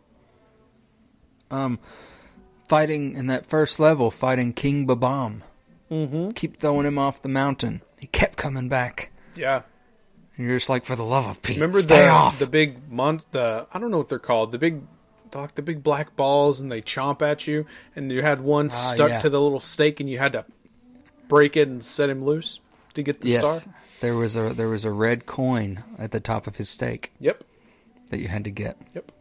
[1.51, 1.79] um,
[2.69, 5.43] fighting in that first level, fighting King Bob-omb.
[5.91, 6.31] Mm-hmm.
[6.31, 7.83] Keep throwing him off the mountain.
[7.99, 9.11] He kept coming back.
[9.37, 9.63] Yeah.
[10.37, 12.39] And you're just like, for the love of Pete, Remember stay the off.
[12.39, 14.51] the big mon- the I don't know what they're called.
[14.53, 14.83] The big
[15.35, 18.93] like the big black balls and they chomp at you and you had one Ah,
[18.95, 19.21] stuck yeah.
[19.21, 20.45] to the little stake and you had to
[21.29, 22.61] break it and set him loose
[22.95, 23.75] to get the yes, star.
[24.01, 27.45] there was a there was a red coin at the top of his stake Yep.
[28.09, 28.77] That you had to get.
[28.95, 29.13] Yep.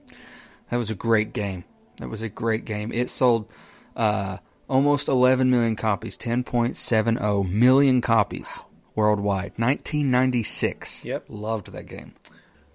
[0.71, 1.63] That was a great game.
[1.97, 2.91] That was a great game.
[2.91, 3.51] It sold
[3.95, 8.61] uh, almost 11 million copies, 10.70 million copies
[8.95, 9.53] worldwide.
[9.57, 11.05] 1996.
[11.05, 11.25] Yep.
[11.29, 12.13] Loved that game.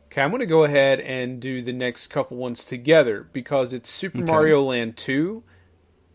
[0.06, 3.88] Okay, I'm going to go ahead and do the next couple ones together because it's
[3.90, 4.26] Super Okay.
[4.26, 5.42] Mario Land 2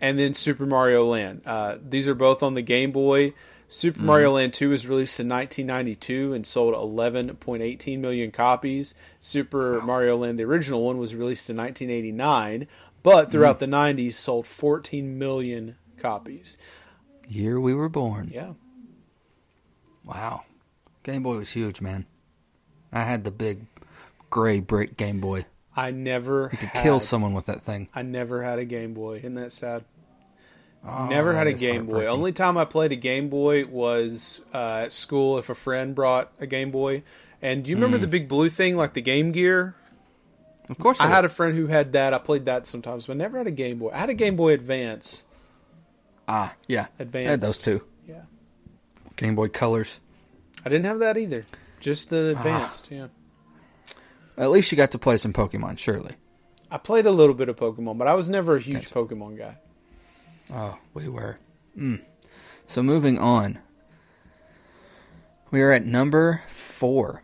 [0.02, 1.42] and then Super Mario Land.
[1.46, 3.34] Uh, these are both on the Game Boy.
[3.70, 4.06] Super Mm-hmm.
[4.06, 8.96] Mario Land 2 was released in 1992 and sold 11.18 million copies.
[9.26, 12.68] Super Mario Land, the original one, was released in 1989,
[13.02, 13.72] but throughout Mm-hmm.
[13.72, 16.58] the 90s sold 14 million copies.
[17.28, 18.30] Year we were born.
[18.32, 18.54] Yeah.
[20.04, 20.44] Wow.
[21.04, 22.06] Game Boy was huge, man.
[22.92, 23.66] I had the big
[24.30, 25.46] gray brick Game Boy.
[25.76, 27.90] I never You could had, kill someone with that thing.
[27.94, 29.18] I never had a Game Boy.
[29.18, 29.84] Isn't that sad?
[30.88, 32.06] Oh, Never had a Game Boy.
[32.06, 36.32] Only time I played a Game Boy was uh, at school if a friend brought
[36.40, 37.02] a Game Boy.
[37.42, 39.76] And do you remember the big blue thing, like the Game Gear?
[40.70, 42.14] Of course, I had a friend who had that.
[42.14, 43.92] I played that sometimes, but I never had a Game Boy.
[43.94, 45.24] I had a Game Boy Advance.
[46.28, 46.88] ah, yeah.
[47.00, 47.30] I Advanced.
[47.30, 47.84] had those two.
[48.08, 48.22] Yeah,
[49.16, 50.00] Game Boy Colors.
[50.66, 51.46] I didn't have that either.
[51.80, 52.16] Just Ah.
[52.16, 52.90] the Advanced.
[52.90, 53.08] Yeah,
[54.38, 56.16] At least you got to play some Pokemon, surely.
[56.72, 59.58] I played a little bit of Pokemon, but I was never a huge Pokemon guy.
[60.52, 61.38] Oh, we were.
[61.78, 62.02] Mm.
[62.66, 63.60] So moving on.
[65.52, 67.22] We are at number four.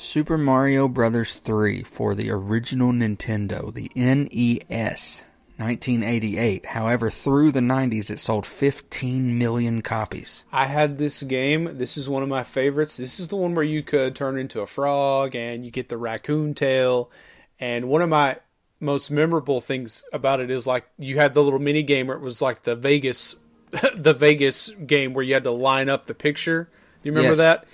[0.00, 5.26] Super Mario Brothers 3 for the original Nintendo, the NES,
[5.58, 6.64] 1988.
[6.64, 10.46] However, through the 90s, it sold 15 million copies.
[10.50, 11.76] I had this game.
[11.76, 12.96] This is one of my favorites.
[12.96, 15.98] This is the one where you could turn into a frog and you get the
[15.98, 17.10] raccoon tail.
[17.58, 18.38] And one of my
[18.80, 22.22] most memorable things about it is like you had the little mini game where it
[22.22, 23.36] was like the Vegas
[23.94, 26.70] the Vegas game where you had to line up the picture.
[27.02, 27.36] Do you remember Yes.
[27.36, 27.64] that?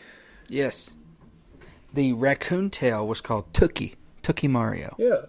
[0.48, 0.90] Yes.
[1.96, 3.94] The raccoon tail was called Tookie.
[4.22, 4.94] Tookie Mario.
[4.98, 5.22] Yeah.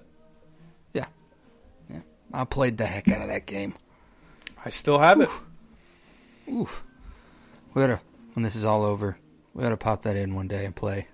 [0.93, 1.05] Yeah.
[1.89, 1.99] Yeah.
[2.33, 3.73] I played the heck out of that game.
[4.65, 5.29] I still have it.
[6.51, 6.83] Oof.
[7.73, 8.01] We gotta,
[8.33, 9.17] when this is all over,
[9.53, 11.07] we gotta pop that in one day and play.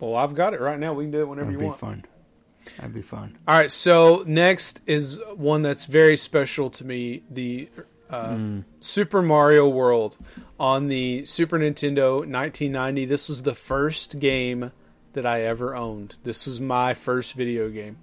[0.00, 0.92] Well, I've got it right now.
[0.92, 1.80] We can do it whenever That'd you want.
[1.80, 2.76] That'd be fun.
[2.78, 3.38] That'd be fun.
[3.46, 7.68] All right, so next is one that's very special to me: the
[8.10, 8.38] uh,
[8.80, 10.16] Super Mario World
[10.58, 13.04] on the Super Nintendo 1990.
[13.04, 14.72] This was the first game
[15.12, 16.16] that I ever owned.
[16.22, 17.98] This was my first video game.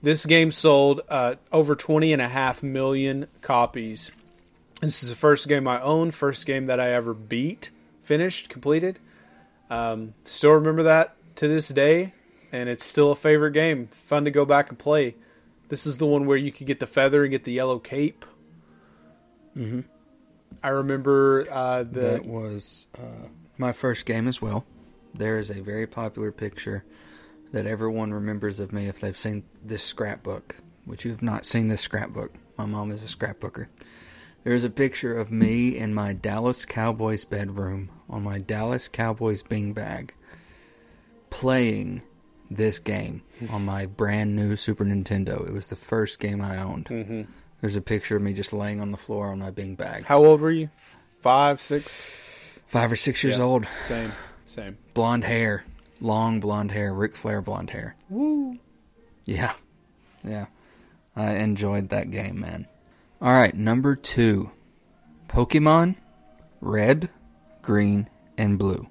[0.00, 4.12] This game sold uh, over 20 and a half million copies.
[4.80, 7.70] This is the first game I owned, first game that I ever beat,
[8.04, 8.98] finished, completed.
[9.70, 12.14] Um, still remember that to this day,
[12.52, 13.88] and it's still a favorite game.
[13.88, 15.16] Fun to go back and play.
[15.68, 18.24] This is the one where you could get the feather and get the yellow cape.
[19.58, 19.80] Mm-hmm.
[20.62, 24.64] I remember uh, the that was uh, my first game as well.
[25.14, 26.84] There is a very popular picture
[27.52, 31.68] that everyone remembers of me if they've seen this scrapbook, which you have not seen
[31.68, 32.34] this scrapbook.
[32.56, 33.68] My mom is a scrapbooker.
[34.44, 39.42] There is a picture of me in my Dallas Cowboys bedroom on my Dallas Cowboys
[39.42, 40.10] beanbag
[41.30, 42.02] playing
[42.50, 45.46] this game on my brand new Super Nintendo.
[45.46, 46.86] It was the first game I owned.
[46.86, 47.22] Mm-hmm.
[47.60, 50.04] There's a picture of me just laying on the floor on my beanbag.
[50.04, 50.70] how old were you?
[51.20, 52.60] Five, six.
[52.66, 53.44] Five or six years Yeah.
[53.44, 53.66] old.
[53.80, 54.12] Same,
[54.46, 54.78] same.
[54.94, 55.64] blonde hair,
[56.00, 57.96] long blonde hair, Ric Flair blonde hair.
[58.08, 58.58] Woo!
[59.24, 59.52] Yeah,
[60.22, 60.46] yeah.
[61.16, 62.66] I enjoyed that game, man.
[63.20, 64.52] All right, number two,
[65.28, 65.96] Pokemon
[66.60, 67.08] Red,
[67.62, 68.86] Green, and Blue.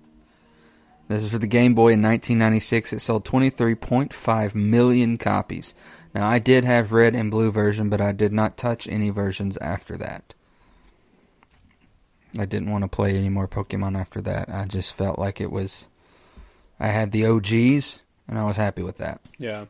[1.07, 2.91] This is for the Game Boy in 1996.
[2.93, 5.74] It sold 23.5 million copies.
[6.18, 9.55] Now, I did have Red and Blue version, but I did not touch any versions
[9.57, 10.34] after that.
[12.36, 14.49] I didn't want to play any more Pokemon after that.
[14.49, 15.86] I just felt like it was.
[16.80, 19.22] I had the OGs, and I was happy with that.
[19.38, 19.65] Yeah,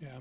[0.00, 0.20] yeah,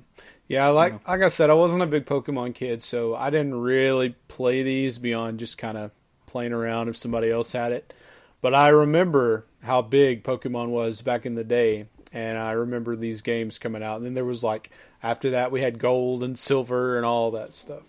[0.49, 0.67] yeah.
[0.67, 4.63] Like like I said, I wasn't a big Pokemon kid, so I didn't really play
[4.63, 5.91] these beyond just kind of
[6.25, 7.93] playing around if somebody else had it.
[8.41, 13.21] But I remember how big Pokemon was back in the day, and I remember these
[13.21, 13.95] games coming out.
[13.95, 14.71] And then there was like
[15.01, 17.83] after that we had Gold and Silver and all that stuff.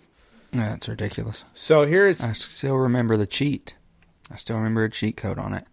[0.52, 1.44] Yeah, it's ridiculous.
[1.54, 3.76] So here it's I still remember the cheat.
[4.30, 5.64] I still remember a cheat code on it.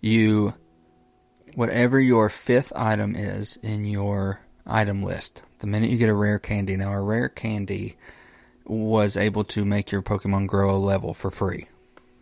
[0.00, 0.54] You,
[1.54, 6.38] whatever your fifth item is in your item list, the minute you get a rare
[6.38, 7.96] candy, now a rare candy
[8.64, 11.66] was able to make your Pokemon grow a level for free.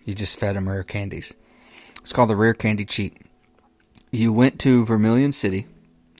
[0.05, 1.35] You just fed them rare candies.
[2.01, 3.17] It's called the rare candy cheat.
[4.11, 5.67] You went to Vermilion City,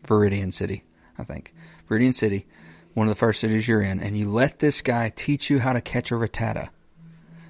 [0.03, 0.83] Viridian City,
[1.19, 1.54] I think.
[1.89, 2.47] Viridian City,
[2.95, 5.73] one of the first cities you're in, and you let this guy teach you how
[5.73, 6.69] to catch a rattata.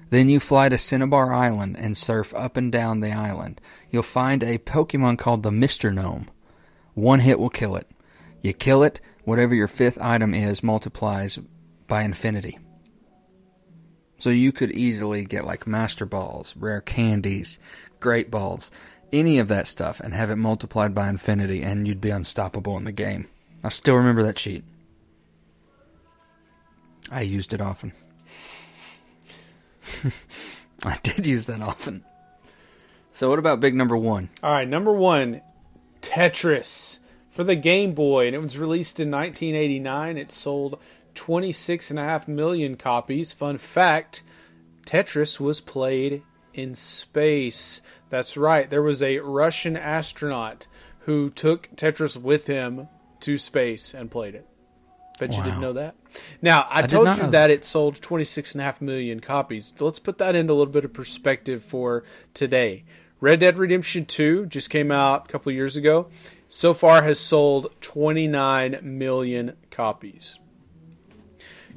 [0.09, 3.59] Then you fly to Cinnabar Island and surf up and down the island.
[3.89, 6.27] You'll find a Pokemon called the MissingNo.
[6.93, 7.89] One hit will kill it.
[8.41, 11.39] You kill it, whatever your fifth item is multiplies
[11.87, 12.59] by infinity.
[14.17, 17.59] So you could easily get like Master Balls, rare candies,
[17.99, 18.71] Great Balls,
[19.11, 22.85] any of that stuff, and have it multiplied by infinity, and you'd be unstoppable in
[22.85, 23.27] the game.
[23.65, 24.63] I still remember that cheat.
[27.09, 27.93] I used it often.
[30.85, 32.03] I did use that often.
[33.11, 34.29] So what about big number one?
[34.43, 35.41] All right, number one,
[36.03, 36.99] Tetris
[37.31, 40.15] for the Game Boy, and it was released in 1989.
[40.19, 40.79] It sold
[41.15, 43.33] 26.5 million copies.
[43.33, 44.21] Fun fact
[44.85, 46.21] Tetris was played
[46.53, 47.81] in space.
[48.11, 50.67] That's right, there was a Russian astronaut
[50.99, 52.89] who took Tetris with him
[53.21, 54.47] to space and played it.
[55.19, 55.95] Bet you didn't know that.
[56.41, 59.73] Now, I, did told you that it sold 26.5 million copies.
[59.79, 62.03] Let's put that into a little bit of perspective for
[62.33, 62.83] today.
[63.21, 66.07] Red Dead Redemption 2 just came out a couple years ago.
[66.49, 70.39] So far has sold 29 million copies.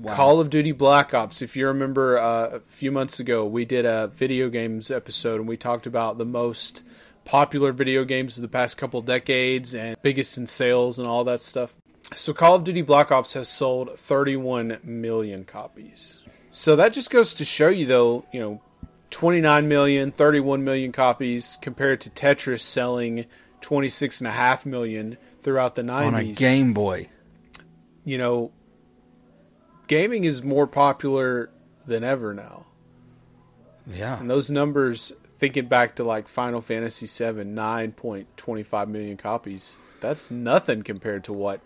[0.06, 1.42] Call of Duty Black Ops.
[1.42, 5.48] If you remember, uh, a few months ago, we did a video games episode and
[5.48, 6.84] we talked about the most
[7.28, 11.40] popular video games of the past couple decades and biggest in sales and all that
[11.40, 11.74] stuff.
[12.16, 16.18] So, Call of Duty Black Ops has sold 31 million copies.
[16.50, 18.62] So that just goes to show you, though, you know,
[19.10, 23.26] 29 million, 31 million copies compared to Tetris selling
[23.60, 27.08] 26 and a half million throughout the 90s On a Game Boy.
[28.04, 28.52] you know,
[29.86, 31.50] gaming is more popular
[31.86, 32.64] than ever now.
[33.86, 34.18] Yeah.
[34.18, 40.82] And those numbers, thinking back to like Final Fantasy VII, 9.25 million copies, that's nothing
[40.82, 41.60] compared to what,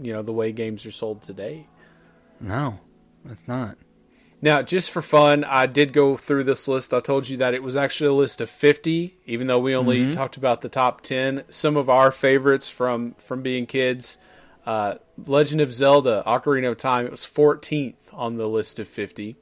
[0.00, 1.66] you know, the way games are sold today.
[2.40, 2.80] No,
[3.24, 3.78] that's not.
[4.44, 6.92] Now, just for fun, I did go through this list.
[6.92, 10.12] I told you that it was actually a list of 50, even though we only
[10.12, 11.44] talked about the top 10.
[11.48, 14.18] Some of our favorites from from being kids,
[14.66, 19.36] uh, Legend of Zelda: Ocarina of Time, it was 14th on the list of 50.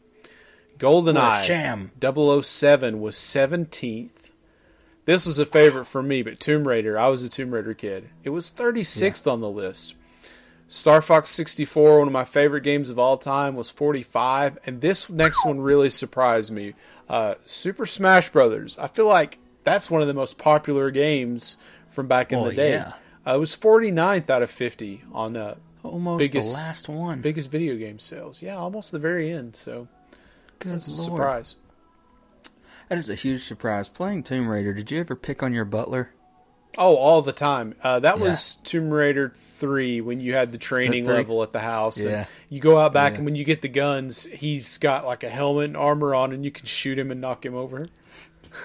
[0.80, 1.90] GoldenEye sham.
[2.00, 4.10] 007 was 17th.
[5.04, 8.10] This was a favorite for me, but Tomb Raider, I was a Tomb Raider kid.
[8.24, 9.94] It was 36th on the list.
[10.68, 14.58] Star Fox 64, one of my favorite games of all time, was 45.
[14.66, 16.74] And this next one really surprised me.
[17.08, 18.78] Uh, Super Smash Brothers.
[18.78, 21.56] I feel like that's one of the most popular games
[21.90, 22.70] from back in Well, the day.
[22.74, 22.92] yeah.
[23.26, 27.20] Uh, it was 49th out of 50 on uh, Almost biggest, the last one.
[27.20, 28.40] biggest video game sales.
[28.42, 29.56] Yeah, almost the very end.
[29.56, 29.88] So
[30.60, 31.56] Good that's a surprise.
[32.88, 33.88] That is a huge surprise.
[33.88, 36.10] Playing Tomb Raider, did you ever pick on your butler?
[36.78, 37.74] Oh, all the time.
[37.82, 38.24] Uh, that Yeah.
[38.24, 41.14] was Tomb Raider three when you had the training three?
[41.14, 41.96] level at the house.
[41.98, 42.24] and Yeah.
[42.48, 43.16] you go out back, Yeah.
[43.18, 46.44] and when you get the guns, he's got like a helmet and armor on, and
[46.44, 47.84] you can shoot him and knock him over.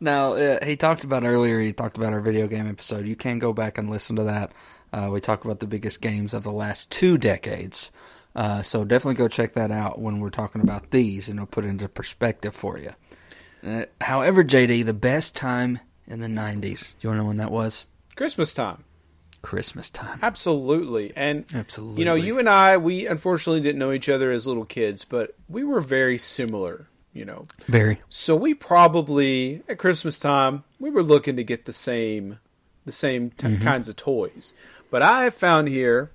[0.00, 3.06] Now, uh, he talked about earlier, he talked about our video game episode.
[3.06, 4.50] You can go back and listen to that.
[4.92, 7.92] Uh, we talked about the biggest games of the last two decades.
[8.34, 11.64] Uh, so definitely go check that out when we're talking about these, and it'll put
[11.64, 12.90] it into perspective for you.
[13.66, 17.36] Uh, however, JD, the best time in the 90s, do you want to know when
[17.36, 17.86] that was?
[18.16, 18.84] Christmas time,
[19.42, 20.18] Christmas time.
[20.22, 21.12] absolutely.
[21.16, 22.00] And Absolutely.
[22.00, 25.34] you know, you and I, we unfortunately didn't know each other as little kids, but
[25.48, 26.88] we were very similar.
[27.14, 28.00] You know, Very.
[28.08, 32.38] So we probably at Christmas time we were looking to get the same
[32.86, 34.54] the same t- kinds of toys.
[34.90, 36.10] But I have found here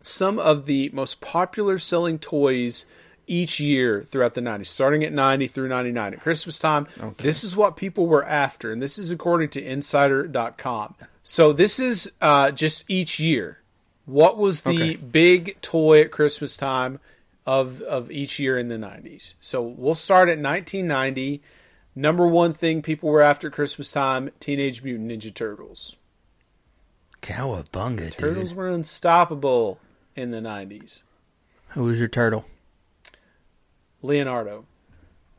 [0.00, 2.86] some of the most popular selling toys
[3.26, 6.14] each year throughout the 90s, starting at 90 through 99.
[6.14, 6.86] At Christmas time,
[7.18, 10.94] this is what people were after, and this is according to Insider.com.
[11.22, 13.60] So this is uh, just each year.
[14.06, 14.96] What was the Okay.
[14.96, 16.98] big toy at Christmas time
[17.46, 19.34] of of each year in the 90s?
[19.38, 21.40] So we'll start at 1990.
[21.94, 25.94] Number one thing people were after at Christmas time: Teenage Mutant Ninja Turtles.
[27.22, 28.56] Cowabunga, Turtles dude.
[28.58, 29.78] were unstoppable
[30.20, 31.02] in the 90s.
[31.70, 32.44] Who was your turtle?
[34.02, 34.66] Leonardo,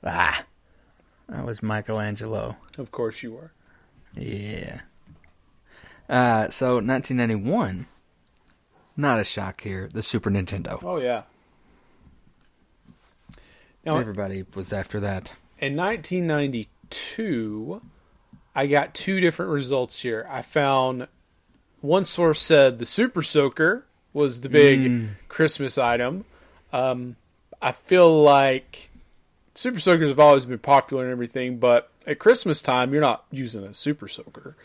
[0.04, 0.46] Ah,
[1.30, 2.58] that was Michelangelo.
[2.78, 3.52] of course you were.
[4.16, 4.82] Yeah.
[6.10, 7.88] Uh, so 1991.
[8.98, 9.90] Not a shock here.
[9.94, 10.80] The Super Nintendo.
[10.84, 11.24] Oh yeah.
[13.86, 15.36] Now, Everybody was after that.
[15.60, 17.82] in 1992,
[18.54, 20.28] I got two different results here.
[20.30, 21.08] I found
[21.80, 26.26] one source said the Super Soaker was the big Christmas item.
[26.74, 27.16] Um,
[27.62, 28.90] I feel like
[29.56, 33.64] Super Soakers have always been popular and everything, but at Christmas time, you're not using
[33.64, 34.56] a Super Soaker.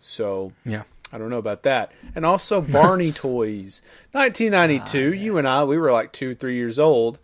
[0.00, 0.82] So Yeah.
[1.12, 1.92] I don't know about that.
[2.14, 3.82] And also Barney toys.
[4.12, 7.18] 1992, you and I, we were like two, three years old.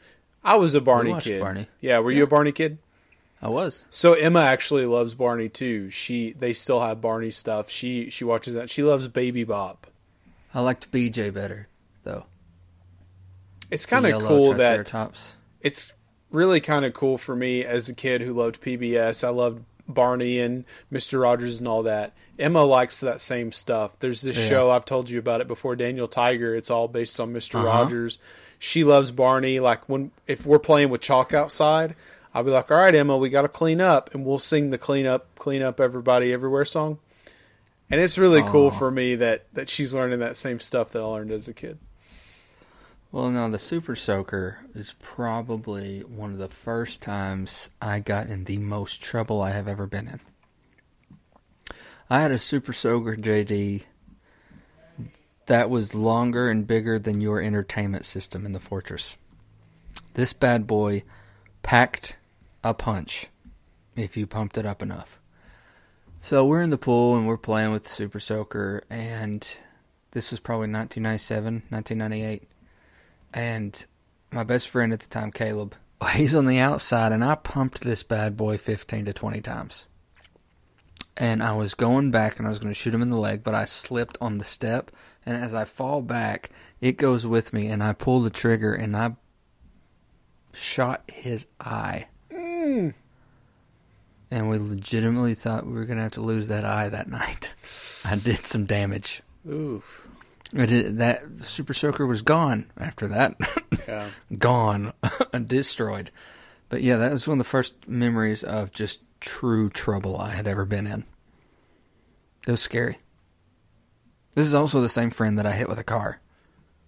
[0.44, 1.40] I was a Barney kid.
[1.40, 1.68] Barney.
[1.80, 2.78] Yeah, were you a Barney kid?
[3.40, 3.84] I was.
[3.90, 5.90] So Emma actually loves Barney too.
[5.90, 7.70] She they still have Barney stuff.
[7.70, 8.68] She she watches that.
[8.70, 9.86] She loves Baby Bop.
[10.54, 11.66] I liked BJ better,
[12.02, 12.24] though.
[13.70, 14.76] It's kind of cool that
[15.60, 15.92] it's
[16.30, 19.24] really kind of cool for me as a kid who loved PBS.
[19.24, 21.20] I loved Barney and Mr.
[21.22, 22.12] Rogers and all that.
[22.38, 23.98] Emma likes that same stuff.
[23.98, 24.48] There's this Yeah.
[24.48, 26.54] show I've told you about it before, Daniel Tiger.
[26.54, 27.66] It's all based on mister Uh-huh.
[27.66, 28.18] Rogers.
[28.58, 29.60] She loves Barney.
[29.60, 31.94] Like when if we're playing with chalk outside,
[32.34, 34.78] I'll be like, "All right, Emma, we got to clean up," and we'll sing the
[34.78, 36.98] "Clean Up, Clean Up, Everybody Everywhere" song.
[37.90, 41.04] And it's really cool for me that that she's learning that same stuff that I
[41.04, 41.78] learned as a kid.
[43.10, 48.44] Well, now the Super Soaker is probably one of the first times I got in
[48.44, 50.20] the most trouble I have ever been in.
[52.10, 53.84] I had a Super Soaker JD
[55.46, 59.16] that was longer and bigger than your entertainment system in the Fortress.
[60.12, 61.02] This bad boy
[61.62, 62.18] packed
[62.62, 63.28] a punch
[63.96, 65.18] if you pumped it up enough.
[66.20, 69.42] So we're in the pool and we're playing with the Super Soaker, and
[70.10, 72.48] this was probably 1997, 1998
[73.32, 73.86] and
[74.30, 75.74] my best friend at the time, Caleb,
[76.12, 79.86] he's on the outside, and I pumped this bad boy 15 to 20 times.
[81.16, 83.42] And I was going back, and I was going to shoot him in the leg,
[83.42, 84.92] but I slipped on the step,
[85.26, 86.50] and as I fall back,
[86.80, 89.16] it goes with me, and I pull the trigger, and I
[90.52, 92.06] shot his eye.
[92.32, 92.94] Mm.
[94.30, 97.52] And we legitimately thought we were going to have to lose that eye that night.
[98.04, 99.22] I did some damage.
[99.48, 100.06] Oof.
[100.52, 103.36] It, that Super Soaker was gone after that.
[103.86, 104.08] Yeah.
[104.38, 104.92] gone,
[105.46, 106.10] destroyed.
[106.68, 110.46] But yeah, that was one of the first memories of just true trouble I had
[110.46, 111.04] ever been in.
[112.46, 112.98] It was scary.
[114.34, 116.20] This is also the same friend that I hit with a car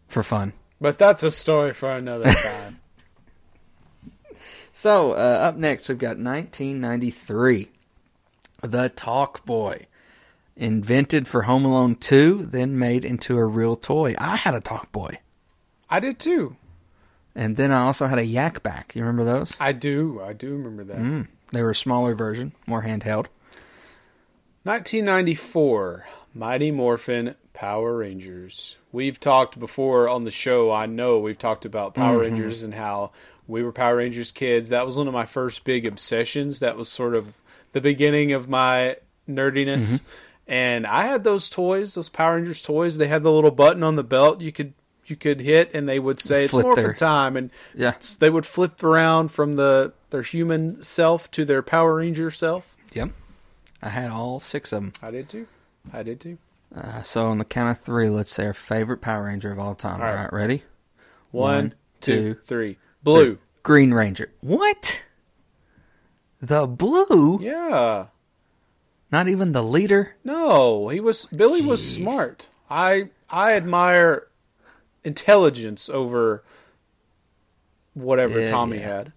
[0.07, 0.53] for fun.
[0.81, 2.80] But that's a story for another time.
[4.81, 7.69] So, uh, up next, we've got 1993.
[8.63, 9.85] The Talk Boy.
[10.57, 14.15] Invented for Home Alone 2, then made into a real toy.
[14.17, 15.19] I had a Talk Boy.
[15.91, 16.57] I did too.
[17.35, 18.93] And then I also had a Yak Bak.
[18.95, 19.55] You remember those?
[19.61, 20.19] I do.
[20.25, 20.97] I do remember that.
[20.97, 21.29] Mm.
[21.53, 23.27] They were a smaller version, more handheld.
[24.63, 28.77] 1994, Mighty Morphin Power Rangers.
[28.93, 30.73] We've talked before on the show.
[30.73, 32.35] I know we've talked about Power Mm-hmm.
[32.35, 33.13] Rangers and how
[33.51, 34.69] we were Power Rangers kids.
[34.71, 36.61] That was one of my first big obsessions.
[36.61, 37.35] That was sort of
[37.73, 38.97] the beginning of my
[39.29, 39.95] nerdiness.
[40.01, 40.11] Mm-hmm.
[40.53, 42.99] And I had those toys, those Power Rangers toys.
[42.99, 44.73] They had the little button on the belt you could
[45.07, 47.95] you could hit, and they would say it's Flip Morphin their- time, and Yeah.
[48.21, 52.77] they would flip around from the their human self to their Power Ranger self.
[52.93, 53.11] Yep.
[53.83, 54.93] I had all six of them.
[55.03, 55.47] I did too.
[55.93, 56.39] I did too.
[56.75, 59.75] Uh, so on the count of three, let's say our favorite Power Ranger of all
[59.75, 60.01] time.
[60.01, 60.23] All All right.
[60.23, 60.63] right, ready?
[61.33, 62.79] One, One, two, two, three.
[63.03, 63.39] Blue.
[63.63, 64.31] Green Ranger.
[64.41, 65.03] What?
[66.41, 67.39] The blue?
[67.43, 68.07] Yeah.
[69.13, 70.17] Not even the leader?
[70.25, 72.49] No, he was Billy was smart.
[72.71, 74.29] I I admire
[75.05, 76.45] intelligence over
[77.95, 78.87] whatever Yeah, Tommy yeah.
[78.89, 79.13] had.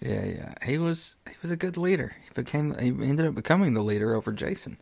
[0.00, 0.54] Yeah, yeah.
[0.64, 2.16] He was he was a good leader.
[2.24, 4.78] He became he ended up becoming the leader over Jason.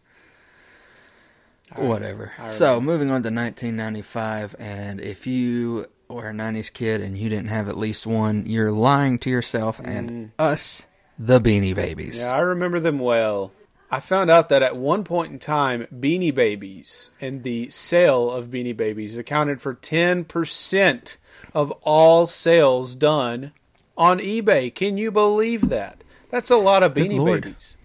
[1.77, 2.33] Whatever.
[2.39, 7.29] I So moving on to 1995, and if you were a 90s kid and you
[7.29, 10.87] didn't have at least one, you're lying to yourself and us,
[11.19, 12.19] the Beanie Babies.
[12.19, 12.23] Mm.
[12.25, 13.53] Yeah, I remember them well.
[13.91, 18.47] I found out that at one point in time, Beanie Babies and the sale of
[18.47, 21.17] Beanie Babies accounted for 10%
[21.53, 23.53] of all sales done
[23.97, 24.73] on eBay.
[24.73, 26.05] Can you believe that?
[26.31, 27.77] That's a lot of Beanie Babies.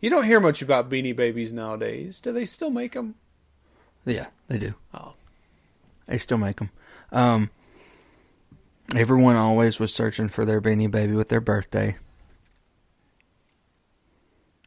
[0.00, 2.20] You don't hear much about Beanie Babies nowadays.
[2.20, 3.16] Do they still make them?
[4.06, 4.74] Yeah, they do.
[4.94, 5.14] Oh.
[6.06, 6.70] They still make them.
[7.12, 7.50] Um,
[8.94, 11.96] everyone always was searching for their Beanie Baby with their birthday.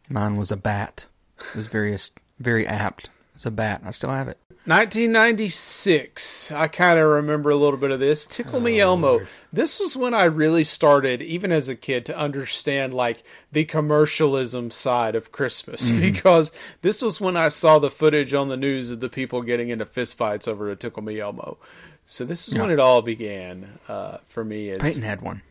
[0.09, 1.05] Mine was a bat.
[1.39, 1.97] It was very
[2.39, 3.09] very apt.
[3.35, 3.81] It's a bat.
[3.85, 4.37] I still have it.
[4.65, 6.53] 1996.
[6.53, 8.25] I kind of remember a little bit of this.
[8.25, 9.27] Tickle Me Elmo.
[9.51, 14.71] This was when I really started, even as a kid, to understand like the commercialism
[14.71, 19.01] side of Christmas because this was when I saw the footage on the news of
[19.01, 21.57] the people getting into fistfights over a Tickle Me Elmo.
[22.05, 24.71] So this is when it all began uh, for me.
[24.71, 25.41] As, Peyton had one.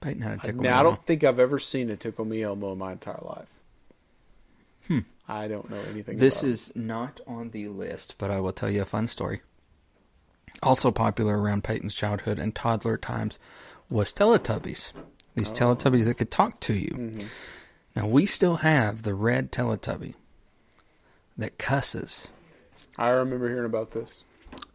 [0.00, 0.62] Peyton had a tickle.
[0.62, 3.48] now I don't think I've ever seen a Tickle Me Elmo in my entire life.
[4.88, 4.98] Hmm.
[5.28, 6.18] I don't know anything.
[6.18, 6.50] This about it.
[6.52, 9.42] is not on the list, but I will tell you a fun story.
[10.62, 13.38] Also popular around Peyton's childhood and toddler times
[13.88, 14.92] was Teletubbies.
[15.34, 17.26] These Teletubbies that could talk to you.
[17.94, 20.14] Now we still have the red Teletubby
[21.38, 22.26] that cusses.
[22.98, 24.24] I remember hearing about this.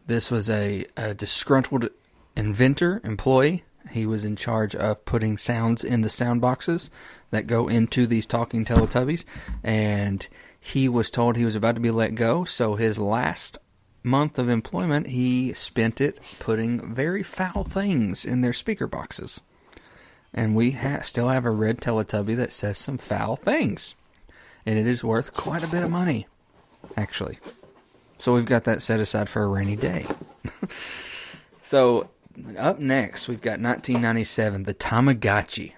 [0.08, 1.90] This was a, a disgruntled
[2.34, 3.64] inventor employee.
[3.90, 6.90] He was in charge of putting sounds in the sound boxes
[7.30, 9.26] that go into these talking Teletubbies,
[9.62, 10.26] and
[10.58, 12.46] he was told he was about to be let go.
[12.46, 13.58] So his last
[14.02, 19.42] month of employment, he spent it putting very foul things in their speaker boxes.
[20.32, 23.94] And we ha- still have a red Teletubby that says some foul things,
[24.64, 26.26] and it is worth quite a bit of money,
[26.96, 27.38] actually.
[28.18, 30.06] So we've got that set aside for a rainy day.
[31.60, 32.10] so
[32.58, 35.72] up next, we've got 1997, the Tamagotchi.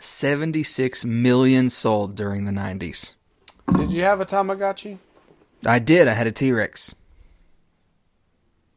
[0.00, 3.14] 76 million sold during the 90s.
[3.76, 4.98] Did you have a Tamagotchi?
[5.66, 6.06] I did.
[6.06, 6.94] I had a T Rex.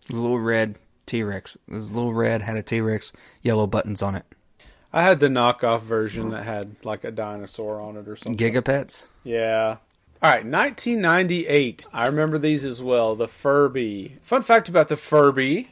[0.09, 1.55] Little red T Rex.
[1.67, 4.25] It was little red, had a T Rex, yellow buttons on it.
[4.93, 8.35] I had the knockoff version that had like a dinosaur on it or something.
[8.35, 9.07] Gigapets?
[9.23, 9.77] Yeah.
[10.23, 11.87] All right, 1998.
[11.91, 13.15] I remember these as well.
[13.15, 14.17] The Furby.
[14.21, 15.69] Fun fact about the Furby.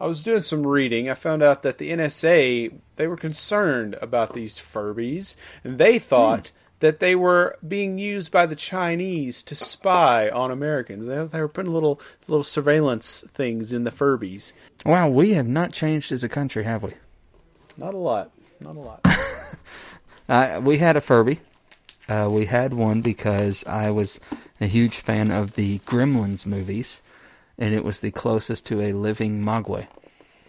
[0.00, 1.10] I was doing some reading.
[1.10, 6.50] I found out that the NSA they were concerned about these Furbies, and they thought
[6.78, 11.04] that they were being used by the Chinese to spy on Americans.
[11.04, 14.54] They, they were putting little little surveillance things in the Furbies.
[14.86, 16.92] Wow, we have not changed as a country, have we?
[17.76, 18.32] Not a lot.
[18.60, 19.04] Not a lot.
[20.28, 21.40] Uh, we had a Furby.
[22.10, 24.18] Uh, we had one because I was
[24.60, 27.02] a huge fan of the Gremlins movies,
[27.56, 29.86] and it was the closest to a living Mogwai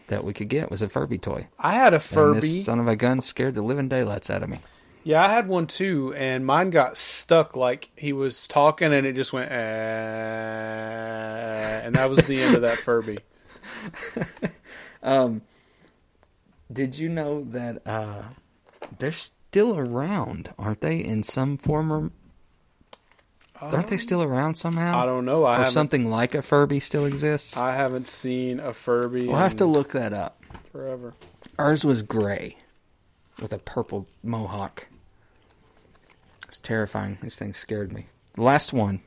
[0.07, 1.47] that we could get was a Furby toy.
[1.59, 2.41] I had a And Furby.
[2.41, 4.59] this son of a gun scared the living daylights out of me.
[5.03, 7.55] Yeah, I had one too, and mine got stuck.
[7.55, 9.55] Like he was talking, and it just went, eh,
[11.83, 13.19] and that was the end of that Furby.
[15.03, 15.41] um,
[16.71, 18.23] Did you know that uh,
[18.97, 19.11] they're
[19.51, 20.99] still around, aren't they?
[20.99, 22.09] In some form or
[23.59, 24.97] aren't they still um, around somehow?
[24.97, 25.43] I don't know.
[25.43, 27.57] I or something like a Furby still exists.
[27.57, 29.27] I haven't seen a Furby.
[29.27, 30.41] we'll have to look that up.
[30.71, 31.15] forever.
[31.59, 32.59] Ours was gray
[33.41, 34.87] with a purple mohawk.
[36.47, 37.17] It's terrifying.
[37.21, 38.05] These things scared me.
[38.35, 39.01] The last one,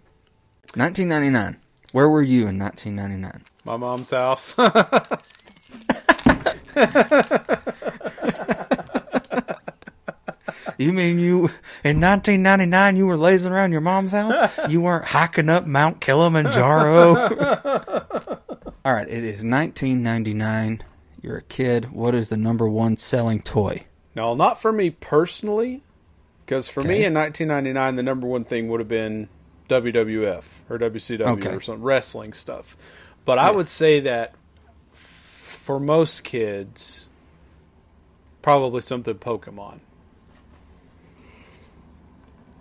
[0.75, 1.57] 1999.
[1.93, 3.45] Where were you in 1999?
[3.65, 4.55] My mom's house.
[10.79, 11.51] You mean you
[11.85, 14.59] in 1999 you were lazing around your mom's house?
[14.69, 17.15] You weren't hiking up Mount Kilimanjaro?
[18.85, 20.83] All right, it is 1999.
[21.23, 21.91] You're a kid.
[21.93, 23.85] What is the number one selling toy?
[24.17, 25.83] no, not for me personally,
[26.47, 29.29] because for me in 1999, the number one thing would have been
[29.69, 31.55] WWF or WCW Okay.
[31.55, 32.77] or some wrestling stuff.
[33.25, 34.35] But I would say that
[34.93, 37.09] for most kids,
[38.43, 39.81] probably something Pokemon.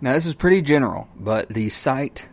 [0.04, 2.28] Now this is pretty general, but the site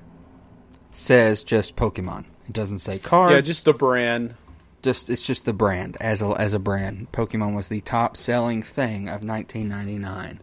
[0.91, 2.26] says just Pokemon.
[2.45, 3.34] It doesn't say cards.
[3.34, 4.35] Yeah, just the brand.
[4.81, 7.14] just it's just the brand as a as a brand.
[7.14, 10.41] Pokemon was the top selling thing of 1999,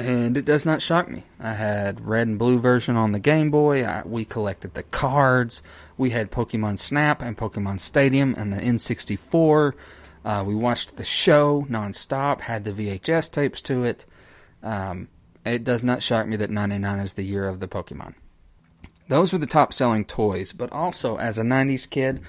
[0.00, 1.22] and it does not shock me.
[1.38, 3.84] I had red and blue version on the Game Boy.
[3.84, 5.62] I, we collected the cards.
[5.96, 9.74] We had Pokemon Snap and Pokemon Stadium and the N64.
[10.24, 12.40] Uh, we watched the show nonstop.
[12.40, 14.04] Had the VHS tapes to it.
[14.64, 15.06] Um,
[15.44, 18.14] it does not shock me that 99 is the year of the Pokemon.
[19.08, 22.20] Those were the top selling toys, but also as a 90s kid,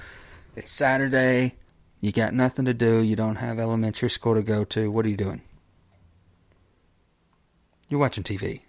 [0.55, 1.55] it's Saturday.
[1.99, 3.01] You got nothing to do.
[3.01, 4.91] You don't have elementary school to go to.
[4.91, 5.41] What are you doing?
[7.87, 8.61] You're watching TV.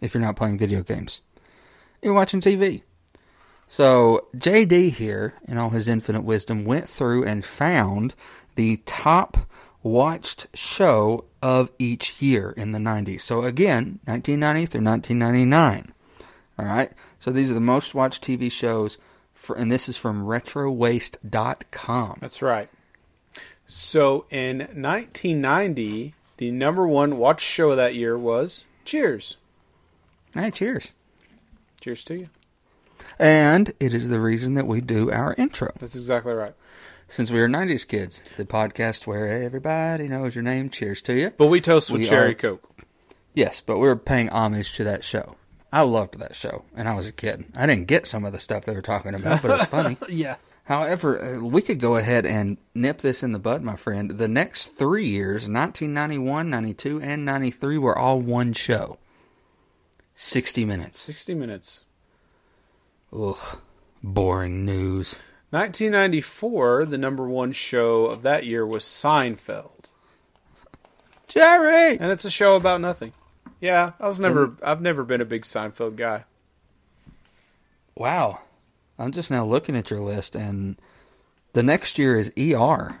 [0.00, 1.20] If you're not playing video games,
[2.02, 2.82] you're watching TV.
[3.68, 8.14] So, JD here, in all his infinite wisdom, went through and found
[8.56, 9.48] the top
[9.82, 13.22] watched show of each year in the 90s.
[13.22, 15.92] So, again, 1990 through 1999.
[16.58, 16.92] All right.
[17.18, 18.98] So, these are the most watched TV shows
[19.32, 22.18] for, and this is from retrowaste.com.
[22.20, 22.68] That's right.
[23.72, 29.36] So in 1990, the number one watch show of that year was Cheers.
[30.34, 30.92] Hey, cheers.
[31.80, 32.28] Cheers to you.
[33.18, 35.70] And it is the reason that we do our intro.
[35.78, 36.54] That's exactly right.
[37.10, 41.30] Since we are 90s kids, the podcast where everybody knows your name, cheers to you.
[41.36, 42.70] But we toast with We cherry are- coke.
[43.34, 45.34] Yes, but we were paying homage to that show.
[45.72, 47.44] I loved that show, and I was a kid.
[47.54, 49.96] I didn't get some of the stuff they were talking about, but it was funny.
[50.08, 50.36] Yeah.
[50.64, 54.12] However, uh, we could go ahead and nip this in the bud, my friend.
[54.12, 58.98] The next three years, 1991, 92, and 93, were all one show.
[60.14, 61.00] 60 minutes.
[61.00, 61.84] 60 minutes.
[63.12, 63.58] Ugh.
[64.02, 65.16] Boring news.
[65.50, 69.90] 1994, the number one show of that year was Seinfeld.
[71.28, 71.98] Jerry.
[71.98, 73.12] and it's a show about nothing.
[73.60, 74.56] Yeah, I was never.
[74.62, 76.24] I've never been a big Seinfeld guy.
[77.94, 78.40] Wow.
[78.98, 80.76] I'm just now looking at your list, and
[81.52, 82.98] the next year is ER.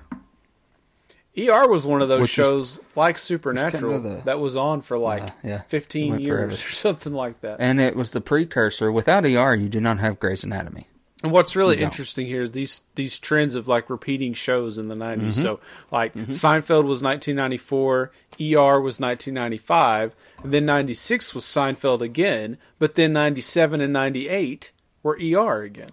[1.38, 4.56] ER was one of those Which is- shows like Supernatural kind of the- that was
[4.56, 6.52] on for like Uh, yeah, 15 years forever.
[6.52, 7.56] or something like that.
[7.60, 8.90] And it was the precursor.
[8.92, 10.86] Without ER, you do not have Grey's Anatomy.
[11.22, 11.82] And what's really No.
[11.82, 15.18] interesting here is these these trends of like repeating shows in the 90s.
[15.18, 15.30] Mm-hmm.
[15.42, 15.60] So
[15.90, 18.10] like Seinfeld was 1994,
[18.40, 24.72] ER was 1995, and then 96 was Seinfeld again, but then 97 and 98
[25.02, 25.90] were ER again.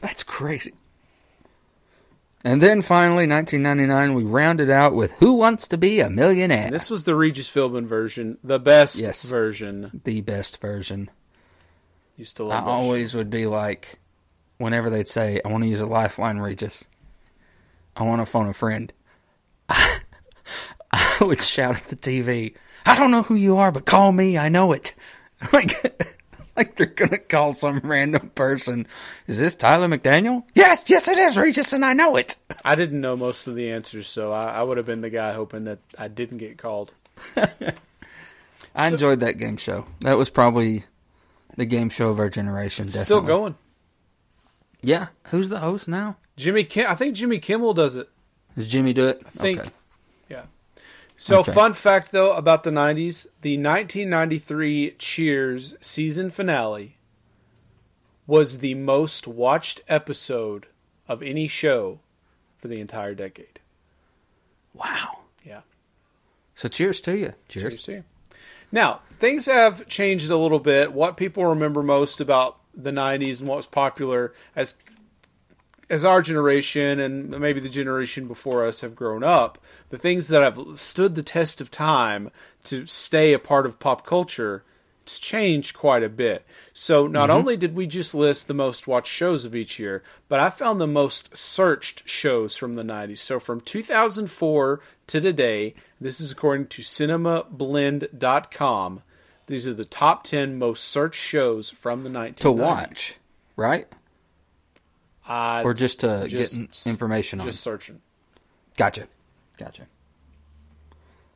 [0.00, 0.74] That's crazy.
[2.44, 6.66] And then finally, 1999, we rounded out with Who Wants to Be a Millionaire?
[6.66, 9.28] And this was the Regis Philbin version, the best Yes.
[9.28, 10.00] version.
[10.04, 11.10] the best version.
[12.16, 13.98] Used to I love that always would be like,
[14.58, 16.84] whenever they'd say, I want to use a lifeline, Regis.
[17.94, 18.92] I want to phone a friend.
[19.68, 22.54] I would shout at the TV,
[22.86, 24.38] I don't know who you are, but call me.
[24.38, 24.94] I know it.
[25.52, 25.74] Like,
[26.56, 28.86] like they're going to call some random person.
[29.26, 30.44] Is this Tyler McDaniel?
[30.54, 32.36] Yes, yes, it is, Regis, and I know it.
[32.64, 35.34] I didn't know most of the answers, so I, I would have been the guy
[35.34, 36.94] hoping that I didn't get called.
[38.74, 39.84] I enjoyed that game show.
[40.00, 40.86] That was probably
[41.58, 42.86] the game show of our generation.
[42.86, 43.56] It's still going.
[44.82, 45.08] Yeah.
[45.24, 46.16] Who's the host now?
[46.36, 48.08] Jimmy Kim, I think Jimmy Kimmel does it.
[48.54, 49.22] Does Jimmy do it?
[49.26, 49.60] I think.
[49.60, 49.70] Okay.
[50.28, 50.42] Yeah.
[51.16, 51.52] So, Okay.
[51.52, 56.96] fun fact though about the 90s the 1993 Cheers season finale
[58.26, 60.66] was the most watched episode
[61.08, 62.00] of any show
[62.58, 63.60] for the entire decade.
[64.74, 65.20] Wow.
[65.44, 65.60] Yeah.
[66.54, 67.34] So cheers to you.
[67.48, 67.72] Cheers.
[67.74, 68.04] Cheers to you.
[68.72, 70.92] Now, things have changed a little bit.
[70.92, 74.74] What people remember most about the 90s and what was popular as
[75.88, 79.56] as our generation and maybe the generation before us have grown up,
[79.90, 82.30] the things that have stood the test of time
[82.64, 84.64] to stay a part of pop culture,
[85.02, 86.44] it's changed quite a bit.
[86.72, 87.38] So not mm-hmm.
[87.38, 90.80] only did we just list the most watched shows of each year, but I found
[90.80, 93.18] the most searched shows from the 90s.
[93.18, 99.02] So from 2004 to today, this is according to cinemablend.com.
[99.46, 102.36] These are the top 10 most searched shows from the 1990s.
[102.36, 103.16] To watch,
[103.56, 103.86] right?
[105.28, 107.46] Uh, Or just to just- get in- information on.
[107.46, 108.00] just searching.
[108.76, 109.06] Gotcha.
[109.56, 109.86] Gotcha.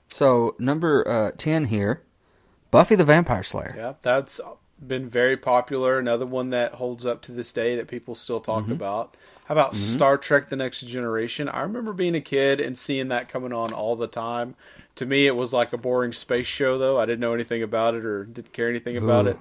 [0.08, 2.02] So number uh, ten here,
[2.70, 3.74] Buffy the Vampire Slayer.
[3.76, 4.40] Yeah, that's
[4.84, 5.98] been very popular.
[5.98, 8.72] Another one that holds up to this day that people still talk Mm-hmm.
[8.72, 9.16] about.
[9.46, 11.48] How about Star Trek: The Next Generation?
[11.48, 14.54] I remember being a kid and seeing that coming on all the time.
[15.00, 16.98] To me, it was like a boring space show, though.
[16.98, 19.30] I didn't know anything about it or didn't care anything about Ooh.
[19.30, 19.38] it.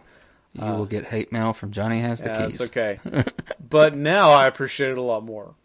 [0.53, 2.61] You will get hate mail from Johnny has the Uh, Yeah, keys.
[2.61, 2.99] it's okay.
[3.69, 5.55] but now I appreciate it a lot more.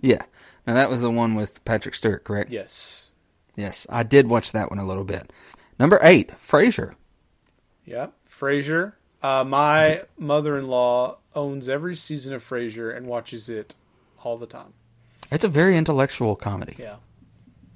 [0.00, 0.22] Yeah.
[0.66, 2.50] Now that was the one with Patrick Stewart, correct?
[2.50, 3.12] Yes.
[3.54, 5.32] Yes, I did watch that one a little bit.
[5.78, 6.94] Number eight, Frasier.
[7.84, 8.08] Yeah.
[8.28, 8.94] Frasier.
[9.22, 13.76] Uh, my mother-in-law owns every season of Frasier and watches it
[14.24, 14.72] all the time.
[15.30, 16.74] It's a very intellectual comedy.
[16.76, 16.96] Yeah.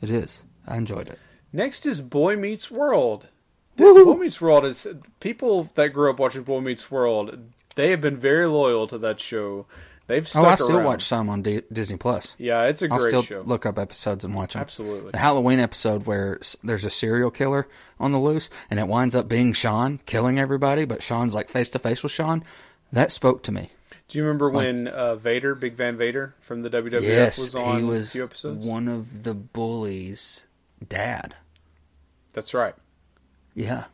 [0.01, 0.43] It is.
[0.67, 1.21] I enjoyed it.
[1.53, 3.29] Next is Boy Meets World.
[3.77, 4.87] Boy Meets World is
[5.21, 7.39] people that grew up watching Boy Meets World.
[7.75, 9.67] They have been very loyal to that show.
[10.07, 10.85] They've stuck oh, I still around.
[10.85, 12.35] watch some on D- Disney Plus.
[12.37, 13.41] Yeah, it's a I'll great still show.
[13.43, 14.61] look up episodes and watch them.
[14.61, 15.13] Absolutely.
[15.13, 17.69] The Halloween episode where there's a serial killer
[18.01, 21.71] on the loose, and it winds up being Shawn killing everybody, but Shawn's like face
[21.71, 22.45] to face with Shawn.
[22.93, 23.71] That spoke to me.
[24.09, 27.85] Do you remember when uh, Vader, Big Van Vader from the WWF, yes, was on
[27.85, 28.67] he a few episodes?
[28.67, 30.47] one of the bullies'
[30.89, 31.35] dad.
[32.33, 32.75] That's right.
[33.55, 33.85] Yeah.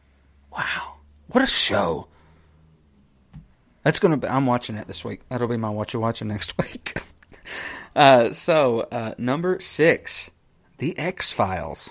[0.52, 0.94] Wow.
[1.28, 2.08] What a show.
[3.82, 4.28] That's gonna be.
[4.28, 5.22] I'm watching it this week.
[5.28, 7.00] That'll be my watch you watching next week.
[7.96, 10.30] uh, so uh, number six,
[10.78, 11.90] the X Files.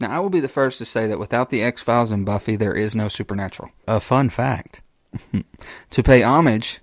[0.00, 2.56] Now I will be the first to say that without the X Files and Buffy,
[2.56, 3.70] there is no Supernatural.
[3.86, 4.80] A fun fact:
[5.90, 6.80] to pay homage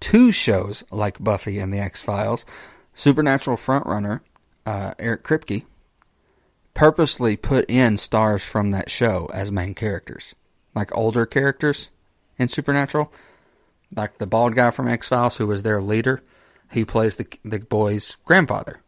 [0.00, 2.44] to shows like Buffy and the X Files,
[2.94, 4.20] Supernatural frontrunner
[4.66, 5.64] uh, Eric Kripke
[6.80, 10.34] purposely put in stars from that show as main characters,
[10.74, 11.90] like older characters
[12.38, 13.12] in Supernatural,
[13.94, 16.22] like the bald guy from X Files who was their leader.
[16.72, 18.80] He plays the the boy's grandfather.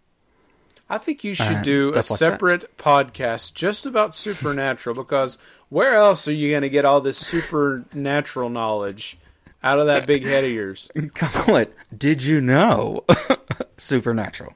[0.89, 2.05] I think you should do a like that.
[2.05, 5.37] separate podcast just about Supernatural because
[5.69, 9.19] where else are you going to get all this supernatural knowledge
[9.63, 10.91] out of that big head of yours?
[11.15, 11.77] Call it.
[11.97, 13.05] Did you know?
[13.77, 14.55] Supernatural.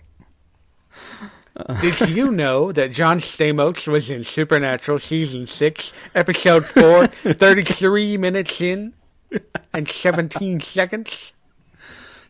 [1.81, 8.61] Did you know that John Stamos was in Supernatural season 6, episode 4, 33 minutes
[8.61, 8.93] in
[9.73, 11.33] and 17 seconds?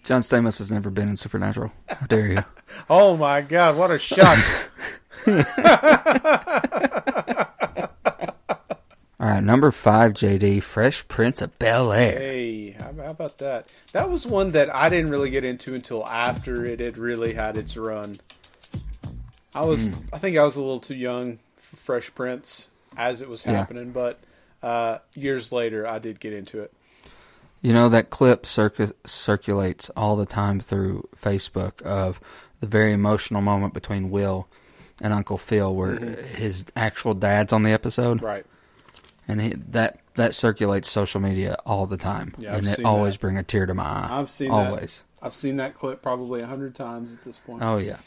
[0.04, 1.72] John Stamos has never been in Supernatural.
[1.88, 2.44] How dare you?
[2.90, 4.38] Oh my god, what a shock.
[9.18, 12.18] All right, number five, JD, Fresh Prince of Bel Air.
[12.18, 13.74] Hey, how about that?
[13.92, 17.56] That was one that I didn't really get into until after it had really had
[17.56, 18.16] its run.
[19.56, 23.28] I was, I think I was a little too young for Fresh Prince as it
[23.28, 23.52] was Yeah.
[23.54, 24.18] happening, but
[24.62, 26.72] uh, years later I did get into it.
[27.62, 32.20] You know that clip circu- circulates all the time through Facebook of
[32.60, 34.46] the very emotional moment between Will
[35.02, 38.46] and Uncle Phil, where his actual dad's on the episode, Right.
[39.26, 42.86] and he, that that circulates social media all the time, Yeah, I've and it seen
[42.86, 43.20] always that.
[43.20, 44.08] bring a tear to my eye.
[44.12, 44.54] I've seen that.
[44.68, 45.02] always.
[45.20, 47.62] I've seen that clip probably a hundred times at this point.
[47.62, 47.98] Oh yeah,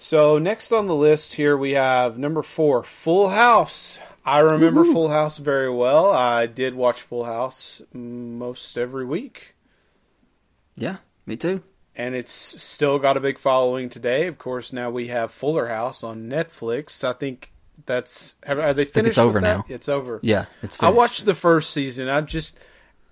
[0.00, 4.00] So next on the list here we have number four, Full House.
[4.24, 6.12] I remember Full House very well.
[6.12, 9.56] I did watch Full House most every week,
[10.76, 11.62] yeah, me too.
[11.96, 14.28] and it's still got a big following today.
[14.28, 17.02] Of course, now we have Fuller House on Netflix.
[17.02, 17.50] I think
[17.86, 19.12] that's have, are they finished?
[19.12, 19.56] it's over that?
[19.56, 19.64] now.
[19.68, 20.20] It's over.
[20.22, 20.80] Yeah, it's.
[20.80, 22.08] I watched the first season.
[22.08, 22.56] I just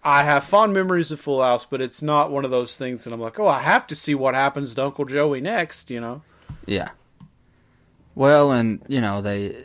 [0.04, 3.12] I have fond memories of Full House, but it's not one of those things that
[3.12, 5.90] I'm like, oh, I have to see what happens to Uncle Joey next.
[5.90, 6.22] You know.
[6.66, 6.90] Yeah.
[8.14, 9.64] Well, and you know they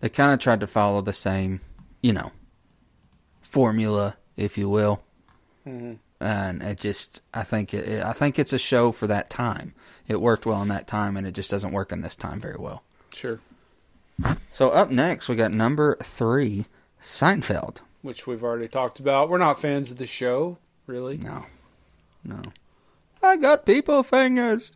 [0.00, 1.60] they kind of tried to follow the same,
[2.02, 2.32] you know,
[3.40, 5.00] formula, if you will,
[5.66, 5.94] mm-hmm.
[6.20, 9.72] and it just I think it, I think it's a show for that time.
[10.08, 12.58] It worked well in that time, and it just doesn't work in this time very
[12.58, 12.82] well.
[13.14, 13.40] Sure.
[14.52, 16.66] So up next, we got number three,
[17.02, 17.78] Seinfeld.
[18.02, 19.28] which we've already talked about.
[19.28, 21.16] We're not fans of the show, really.
[21.18, 21.46] No,
[22.24, 22.42] no,
[23.22, 24.72] I got people fingers.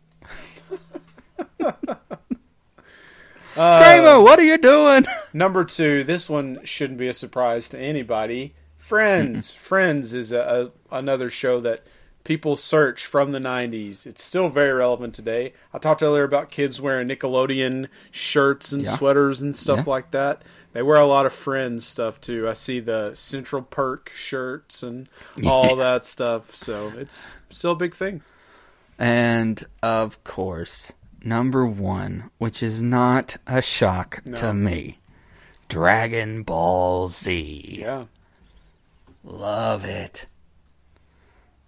[3.57, 5.05] Uh, Kramer, what are you doing?
[5.33, 8.53] Number two, this one shouldn't be a surprise to anybody.
[8.77, 9.53] Friends.
[9.55, 11.83] Friends is a, a another show that
[12.23, 14.05] people search from the 90s.
[14.05, 15.53] It's still very relevant today.
[15.73, 18.95] I talked earlier about kids wearing Nickelodeon shirts and Yeah.
[18.95, 19.91] sweaters and stuff Yeah.
[19.91, 20.43] like that.
[20.73, 22.47] They wear a lot of Friends stuff too.
[22.47, 25.09] I see the Central Perk shirts and
[25.45, 26.55] all that stuff.
[26.55, 28.21] So it's still a big thing.
[28.99, 30.91] And of course,
[31.23, 34.99] number one, which is not a shock to me,
[35.69, 37.77] Dragon Ball Z.
[37.79, 38.05] Yeah.
[39.23, 40.25] Love it.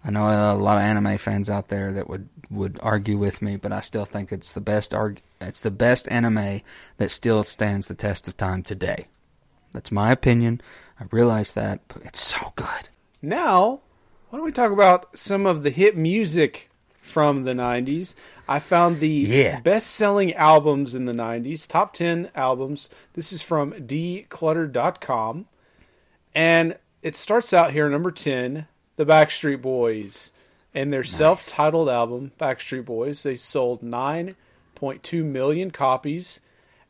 [0.04, 3.56] I know a lot of anime fans out there that would, would argue with me,
[3.56, 6.60] but I still think it's the best arg- it's the best anime
[6.98, 9.06] that still stands the test of time today.
[9.72, 10.60] That's my opinion.
[11.00, 12.88] I realize that, but it's so good.
[13.22, 13.80] Now,
[14.28, 16.68] why don't we talk about some of the hit music
[17.02, 18.14] from the 90s?
[18.48, 19.60] I found the Yeah.
[19.60, 22.88] best selling albums in the 90s, top 10 albums.
[23.12, 25.46] This is from declutter.com.
[26.34, 28.66] And it starts out here, number 10,
[28.96, 30.32] the Backstreet Boys.
[30.74, 36.40] And their self titled album, Backstreet Boys, they sold 9.2 million copies.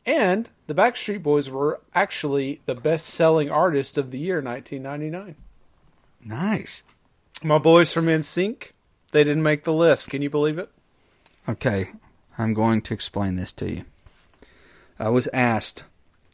[0.05, 5.35] And the Backstreet Boys were actually the best selling artist of the year, 1999.
[6.25, 6.83] Nice.
[7.43, 8.71] My boys from NSYNC,
[9.13, 10.09] they didn't make the list.
[10.09, 10.69] Can you believe it?
[11.47, 11.91] Okay,
[12.37, 13.85] I'm going to explain this to you.
[14.99, 15.85] I was asked,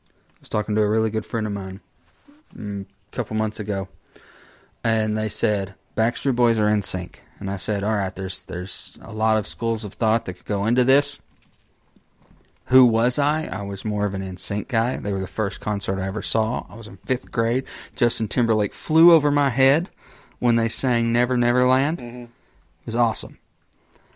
[0.10, 1.82] I was talking to a really good friend of mine
[2.56, 3.88] mm, a couple months ago,
[4.84, 7.24] and they said, Backstreet Boys are in sync.
[7.40, 10.46] And I said, all right, there's, there's a lot of schools of thought that could
[10.46, 11.20] go into this.
[12.66, 13.46] Who was I?
[13.46, 14.98] I was more of an NSYNC guy.
[14.98, 16.68] They were the first concert I ever saw.
[16.70, 17.64] I was in fifth grade.
[17.96, 19.90] Justin Timberlake flew over my head
[20.38, 22.00] when they sang Never Never Land.
[22.00, 22.30] It
[22.90, 23.38] was awesome.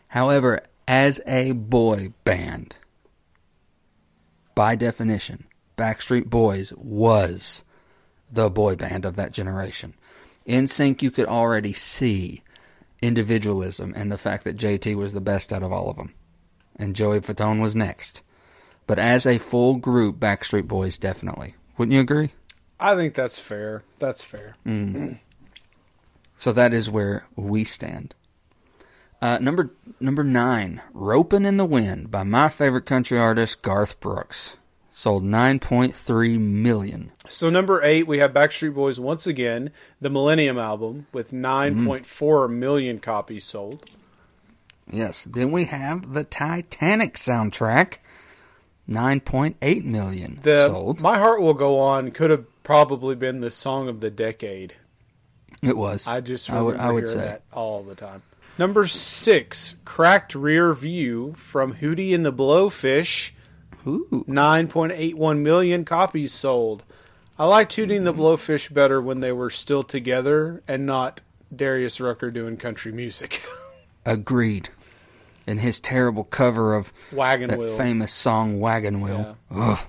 [0.08, 2.76] However, as a boy band,
[4.56, 5.46] by definition,
[5.78, 7.64] Backstreet Boys was
[8.32, 9.94] the boy band of that generation.
[10.48, 12.42] NSYNC, you could already see
[13.00, 16.16] individualism and the fact that JT was the best out of all of them,
[16.76, 18.24] and Joey Fatone was next.
[18.88, 21.54] But as a full group, Backstreet Boys definitely.
[21.78, 22.32] Wouldn't you agree?
[22.80, 23.84] I think that's fair.
[24.00, 24.56] That's fair.
[24.66, 25.20] Mm.
[26.40, 28.16] So that is where we stand.
[29.24, 29.72] Uh, number
[30.02, 34.58] number nine, "Ropin' in the Wind" by my favorite country artist Garth Brooks,
[34.92, 37.14] sold nine point three million.
[37.30, 39.72] So number eight, we have Backstreet Boys once again,
[40.02, 43.90] the Millennium album with 9.4 million copies sold.
[44.92, 45.24] Yes.
[45.24, 48.00] Then we have the Titanic soundtrack,
[48.88, 51.00] nine point eight million The sold.
[51.00, 54.74] My Heart Will Go On could have probably been the song of the decade.
[55.62, 56.08] it was.
[56.08, 58.22] I just I would I would say that all the time.
[58.58, 63.32] Number six, Cracked Rear View from Hootie and the Blowfish.
[63.88, 64.24] Ooh.
[64.28, 66.84] 9.81 million copies sold.
[67.38, 71.22] I liked Hootie and the Blowfish better when they were still together and not
[71.54, 73.44] Darius Rucker doing country music.
[74.06, 74.70] Agreed.
[75.48, 77.76] in his terrible cover of Wagon that wheel.
[77.78, 79.80] famous song "Wagon Wheel." Ugh,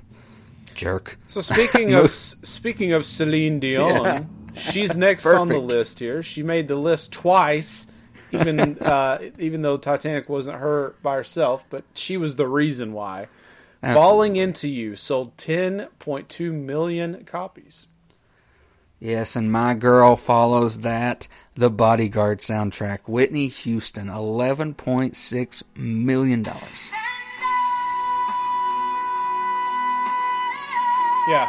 [0.75, 1.19] jerk.
[1.29, 6.23] So speaking of speaking of Celine Dion, she's next on the list here.
[6.23, 7.87] She made the list twice,
[8.35, 13.29] even uh, even though Titanic wasn't her by herself, but she was the reason why.
[13.83, 17.87] Falling into You sold 10.2 million copies.
[18.99, 21.29] Yes, and my girl follows that.
[21.55, 23.01] The Bodyguard soundtrack.
[23.07, 26.91] Whitney Houston, eleven point six million dollars.
[31.29, 31.49] Yeah.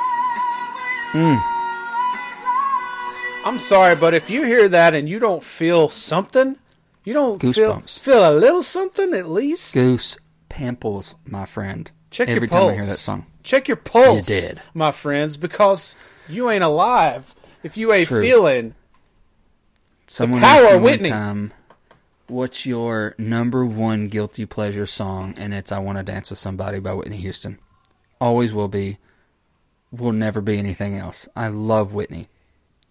[3.46, 6.58] I'm sorry, but if you hear that and you don't feel something,
[7.06, 8.00] you don't feel Goosebumps.
[8.02, 9.74] feel a little something at least.
[9.74, 10.18] Goose
[10.50, 11.90] pimples, my friend.
[12.12, 12.70] Check Every your time.
[12.70, 13.26] I hear that song.
[13.44, 14.30] Check your pulse.
[14.30, 14.62] You did.
[14.74, 15.96] my friends, because
[16.28, 17.34] you ain't alive
[17.64, 18.22] if you ain't True.
[18.22, 18.74] feeling.
[20.08, 21.10] Someone power me of Whitney.
[21.10, 21.54] time,
[22.28, 26.80] "What's your number one guilty pleasure song?" And it's "I Want to Dance with Somebody"
[26.80, 27.60] by Whitney Houston.
[28.22, 28.98] Always will be.
[29.92, 31.28] Will never be anything else.
[31.36, 32.28] I love Whitney.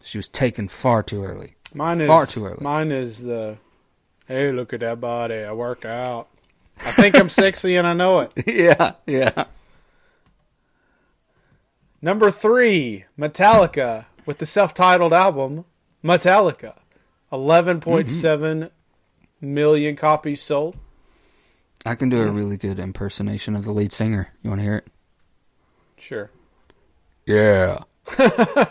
[0.03, 1.55] She was taken far too early.
[1.75, 2.59] Mine is Far too early.
[2.61, 3.59] Mine is the.
[4.27, 5.37] Hey, look at that body!
[5.37, 6.29] I work out.
[6.81, 8.33] I think I'm sexy and I know it.
[8.47, 9.45] yeah, yeah.
[12.03, 15.65] Number three, Metallica with the self-titled album
[16.03, 16.77] Metallica,
[17.33, 19.55] eleven point seven mm-hmm.
[19.55, 20.77] million copies sold.
[21.87, 24.33] I can do a really good impersonation of the lead singer.
[24.43, 24.87] You want to hear it?
[25.99, 26.31] Sure.
[27.27, 27.85] Yeah.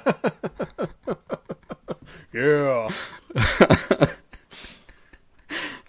[2.33, 2.89] Yeah.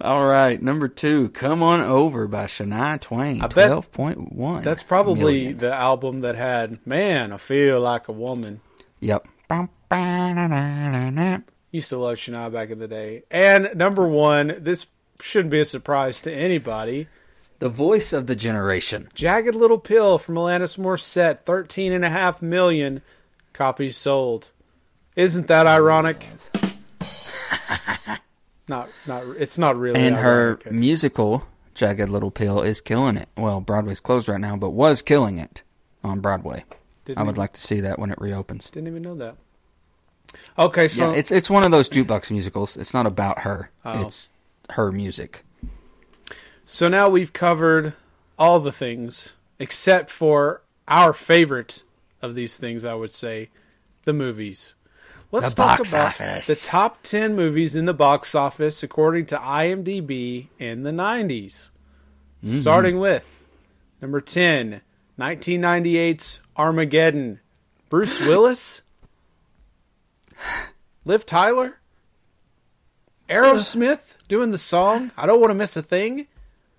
[0.04, 3.40] All right, number two, "Come On Over" by Shania Twain.
[3.40, 4.62] I bet Twelve point one.
[4.62, 8.60] That's probably the album that had "Man, I Feel Like a Woman."
[9.00, 9.26] Yep.
[11.70, 13.22] Used to love Shania back in the day.
[13.30, 14.88] And number one, this
[15.22, 17.08] shouldn't be a surprise to anybody.
[17.60, 19.08] The voice of the generation.
[19.14, 23.00] Jagged Little Pill from Alanis Morissette, thirteen and a half million
[23.54, 24.50] copies sold.
[25.16, 26.26] Isn't that ironic?
[28.68, 29.24] not, not.
[29.38, 30.00] It's not really.
[30.00, 33.28] And her musical, Jagged Little Pill, is killing it.
[33.36, 35.62] Well, Broadway's closed right now, but was killing it
[36.02, 36.64] on Broadway.
[37.04, 38.70] Didn't I would even- like to see that when it reopens.
[38.70, 39.36] Didn't even know that.
[40.58, 42.76] Okay, so yeah, it's it's one of those jukebox musicals.
[42.76, 43.70] It's not about her.
[43.84, 44.02] Oh.
[44.02, 44.30] It's
[44.70, 45.44] her music.
[46.64, 47.92] So now we've covered
[48.38, 51.84] all the things except for our favorite
[52.22, 53.50] of these things, I would say,
[54.04, 54.74] the movies.
[55.34, 56.46] Let's talk about office.
[56.46, 61.70] the top 10 movies in the box office according to IMDb in the 90s.
[62.44, 62.56] Mm-hmm.
[62.58, 63.44] Starting with
[64.00, 64.80] number 10,
[65.18, 67.40] 1998's Armageddon.
[67.88, 68.82] Bruce Willis,
[71.04, 71.80] Liv Tyler,
[73.28, 76.28] Aerosmith doing the song I Don't Want to Miss a Thing.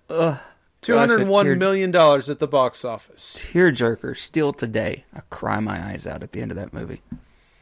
[0.08, 0.38] Ugh,
[0.80, 3.36] Two hundred one million dollars at the box office.
[3.52, 5.04] Tearjerker, still today.
[5.14, 7.02] I cry my eyes out at the end of that movie.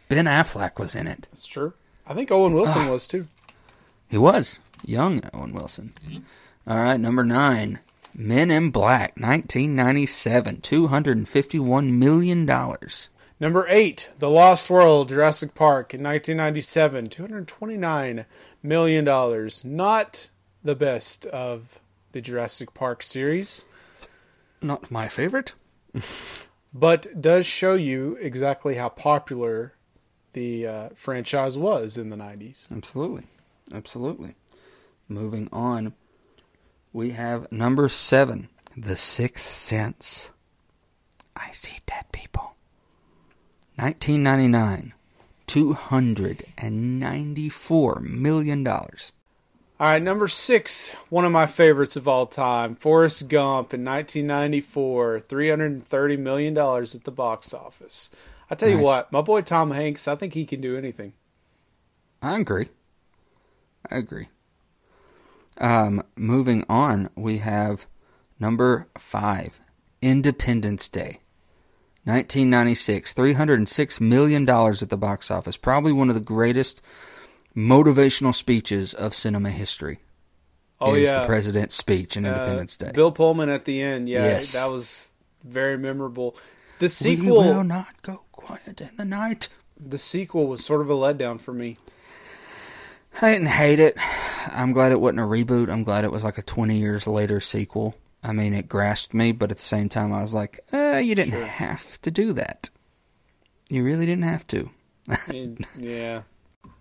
[0.08, 1.26] Ben Affleck was in it.
[1.32, 1.74] That's true.
[2.06, 2.92] I think Owen Wilson ah.
[2.92, 3.26] was too.
[4.08, 5.94] He was young Owen Wilson.
[6.66, 7.80] All right, number nine,
[8.14, 13.08] Men in Black, 1997, 251 million dollars.
[13.40, 18.26] Number eight, The Lost World, Jurassic Park in 1997, 229
[18.62, 19.64] million dollars.
[19.64, 20.30] Not
[20.62, 21.80] the best of
[22.12, 23.64] the Jurassic Park series,
[24.62, 25.52] Not my favorite.
[26.72, 29.74] but does show you exactly how popular
[30.34, 32.70] the uh, franchise was in the 90s.
[32.70, 33.24] Absolutely,
[33.72, 34.34] absolutely.
[35.08, 35.94] Moving on,
[36.92, 40.30] we have number seven, The Sixth Sense.
[41.34, 42.54] I see dead people.
[43.76, 44.92] 1999,
[45.46, 49.12] 294 million dollars.
[49.80, 55.18] All right, number six, one of my favorites of all time, Forrest Gump in 1994,
[55.20, 58.08] 330 million dollars at the box office.
[58.50, 61.14] I tell you what, my boy Tom Hanks, I think he can do anything.
[62.22, 62.68] I agree.
[63.90, 64.28] I agree.
[65.58, 67.86] Um, moving on, we have
[68.40, 69.60] number five,
[70.02, 71.20] Independence Day.
[72.04, 75.56] 1996, $306 million at the box office.
[75.56, 76.82] Probably one of the greatest
[77.56, 80.00] motivational speeches of cinema history.
[80.80, 82.90] Oh is yeah, the president's speech in Uh, Independence Day.
[82.92, 84.52] Bill Pullman at the end, yeah, Yes.
[84.52, 85.08] that was
[85.44, 86.36] very memorable.
[86.84, 89.48] The we sequel, will not go quiet in the night.
[89.80, 91.78] the sequel was sort of a letdown for me.
[93.22, 93.96] I didn't hate it.
[94.48, 95.70] I'm glad it wasn't a reboot.
[95.70, 97.94] I'm glad it was like a 20 years later sequel.
[98.22, 101.14] I mean, it grasped me, but at the same time, I was like, uh, you
[101.14, 102.68] didn't have to do that.
[103.70, 104.70] You really didn't have to.
[105.78, 106.22] Yeah.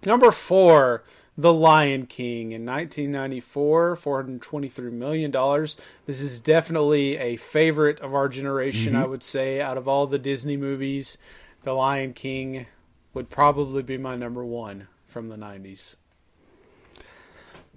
[0.05, 1.03] Number four,
[1.35, 5.77] The Lion King in 1994, 423 million dollars.
[6.05, 9.60] This is definitely a favorite of our generation, I would say.
[9.60, 11.18] Out of all the Disney movies,
[11.64, 12.68] The Lion King
[13.15, 15.95] would probably be my number one from the 90s.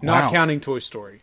[0.02, 0.30] Not Wow.
[0.30, 1.22] counting Toy Story.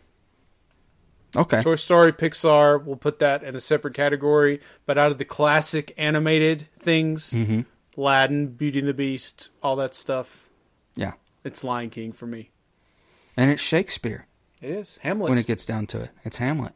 [1.36, 1.62] Okay.
[1.62, 4.60] Toy Story, Pixar, we'll put that in a separate category.
[4.86, 7.60] But out of the classic animated things, Mm-hmm.
[7.96, 10.48] Aladdin, Beauty and the Beast, all that stuff,
[10.96, 11.12] Yeah.
[11.44, 12.50] It's Lion King for me.
[13.36, 14.26] And it's Shakespeare
[14.62, 15.28] It is Hamlet.
[15.30, 16.10] when it gets down to it.
[16.24, 16.72] It's Hamlet.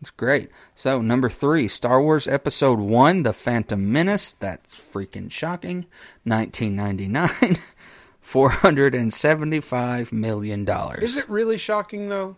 [0.00, 0.48] It's great.
[0.76, 4.32] So, number three, Star Wars Episode 1, The Phantom Menace.
[4.34, 5.86] That's freaking shocking.
[6.24, 7.58] 1999.
[8.24, 10.68] $475 million.
[11.00, 12.36] Is it really shocking though?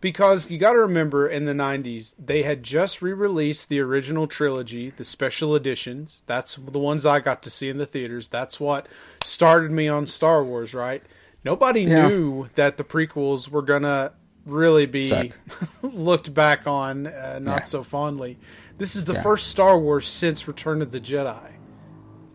[0.00, 4.28] Because you got to remember in the 90s, they had just re released the original
[4.28, 6.22] trilogy, the special editions.
[6.26, 8.28] That's the ones I got to see in the theaters.
[8.28, 8.86] That's what
[9.24, 11.02] started me on Star Wars, right?
[11.44, 12.06] Nobody Yeah.
[12.08, 14.12] knew that the prequels were going to
[14.46, 15.32] really be
[15.82, 17.64] looked back on uh, not Yeah.
[17.64, 18.38] so fondly.
[18.78, 19.22] This is the Yeah.
[19.22, 21.52] first Star Wars since Return of the Jedi.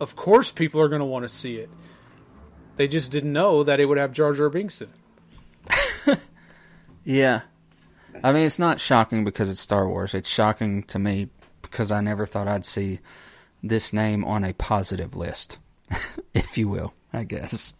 [0.01, 1.69] Of course, people are going to want to see it.
[2.75, 4.89] They just didn't know that it would have Jar Jar Binks in
[5.69, 6.19] it.
[7.05, 7.41] Yeah.
[8.21, 10.13] I mean, it's not shocking because it's Star Wars.
[10.13, 11.29] It's shocking to me
[11.61, 12.99] because I never thought I'd see
[13.61, 15.57] this name on a positive list,
[16.33, 17.73] if you will, I guess.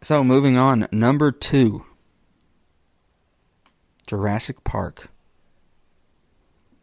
[0.00, 0.86] So, moving on.
[0.92, 1.84] Number two
[4.06, 5.10] Jurassic Park.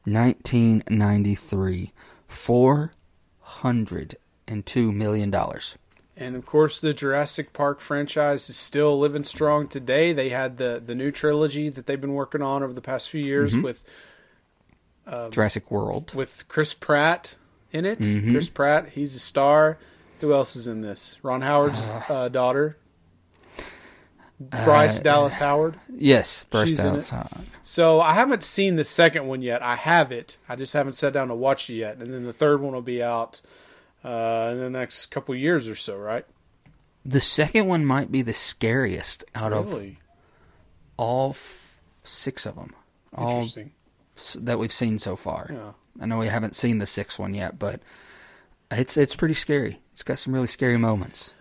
[0.05, 1.93] 1993.
[2.29, 5.33] $402 million.
[6.15, 10.13] And of course, the Jurassic Park franchise is still living strong today.
[10.13, 13.23] They had the the new trilogy that they've been working on over the past few
[13.23, 13.63] years mm-hmm.
[13.63, 13.83] with
[15.07, 16.13] um, Jurassic World.
[16.13, 17.35] with Chris Pratt
[17.71, 17.99] in it.
[17.99, 18.31] Mm-hmm.
[18.31, 19.79] Chris Pratt, he's a star.
[20.19, 21.17] Who else is in this?
[21.23, 22.77] Ron Howard's uh, uh daughter,
[24.39, 25.75] Bryce uh, Dallas Howard.
[25.93, 27.15] Yes, Bryce She's in Dallas it.
[27.15, 27.47] Howard.
[27.61, 29.61] So I haven't seen the second one yet.
[29.61, 30.37] I have it.
[30.47, 31.97] I just haven't sat down to watch it yet.
[31.97, 33.41] And then the third one will be out
[34.03, 36.25] uh, in the next couple years or so, right?
[37.05, 39.73] The second one might be the scariest out of
[40.97, 42.73] all f- six of them.
[43.15, 43.71] All interesting.
[44.17, 45.49] s- that we've seen so far.
[45.51, 45.71] Yeah.
[46.01, 47.81] I know we haven't seen the sixth one yet, but
[48.71, 49.79] it's it's pretty scary.
[49.91, 51.33] It's got some really scary moments.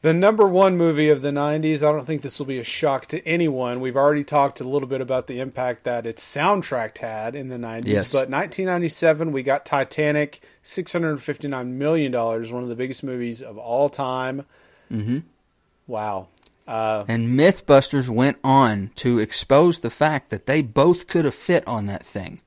[0.00, 3.06] The number one movie of the 90s, I don't think this will be a shock
[3.06, 3.80] to anyone.
[3.80, 7.56] We've already talked a little bit about the impact that its soundtrack had in the
[7.56, 7.86] 90s.
[7.86, 8.12] Yes.
[8.12, 13.88] But 1997, we got Titanic, $659 million, one one of the biggest movies of all
[13.88, 14.44] time.
[14.92, 15.20] Mm-hmm.
[15.86, 16.28] Wow.
[16.66, 21.66] Uh, And MythBusters went on to expose the fact that they both could have fit
[21.66, 22.40] on that thing.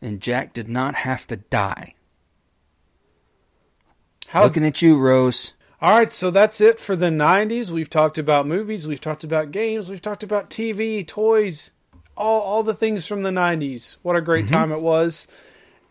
[0.00, 1.94] And Jack did not have to die.
[4.28, 5.54] how, Looking at you, Rose.
[5.80, 7.70] all right, so that's it for the 90s.
[7.70, 11.70] We've talked about movies, we've talked about games, we've talked about TV, toys,
[12.16, 13.96] all, all the things from the 90s.
[14.02, 14.54] What a great Mm-hmm.
[14.54, 15.26] time it was.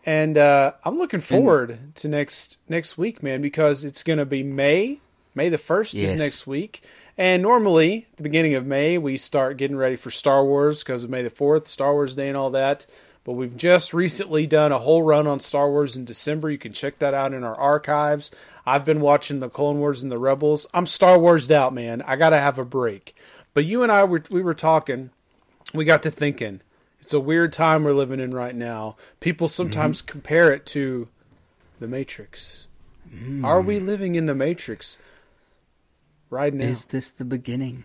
[0.06, 4.42] And uh, I'm looking forward to next next week, man, because it's going to be
[4.42, 5.00] May.
[5.34, 6.12] May the first Yes.
[6.12, 6.82] is next week,
[7.18, 11.02] and normally at the beginning of May we start getting ready for Star Wars because
[11.04, 12.86] of May the fourth, Star Wars Day, and all that.
[13.24, 16.50] But we've just recently done a whole run on Star Wars in December.
[16.50, 18.30] You can check that out in our archives.
[18.66, 20.66] I've been watching the Clone Wars and the Rebels.
[20.74, 22.02] I'm Star Warsed out, man.
[22.02, 23.16] I got to have a break.
[23.54, 25.10] But you and I were we were talking.
[25.72, 26.60] We got to thinking.
[27.04, 28.96] It's a weird time we're living in right now.
[29.20, 30.10] People sometimes mm-hmm.
[30.10, 31.08] compare it to
[31.78, 32.66] the Matrix.
[33.14, 33.44] Mm.
[33.44, 34.98] Are we living in the Matrix
[36.30, 36.64] right now?
[36.64, 37.84] Is this the beginning?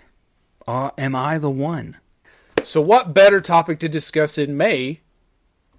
[0.65, 1.97] Or am I the one?
[2.63, 5.01] So, what better topic to discuss in May,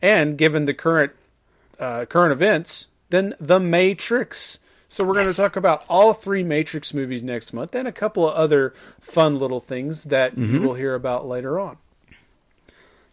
[0.02, 1.12] and given the current
[1.78, 4.58] uh, current events, than the Matrix?
[4.86, 8.28] So, we're going to talk about all three Matrix movies next month, and a couple
[8.28, 10.66] of other fun little things that you mm-hmm.
[10.66, 11.78] will hear about later on.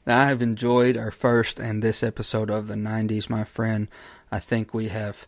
[0.07, 3.89] Now, I have enjoyed our first and this episode of the 90s, my friend.
[4.31, 5.27] I think we have,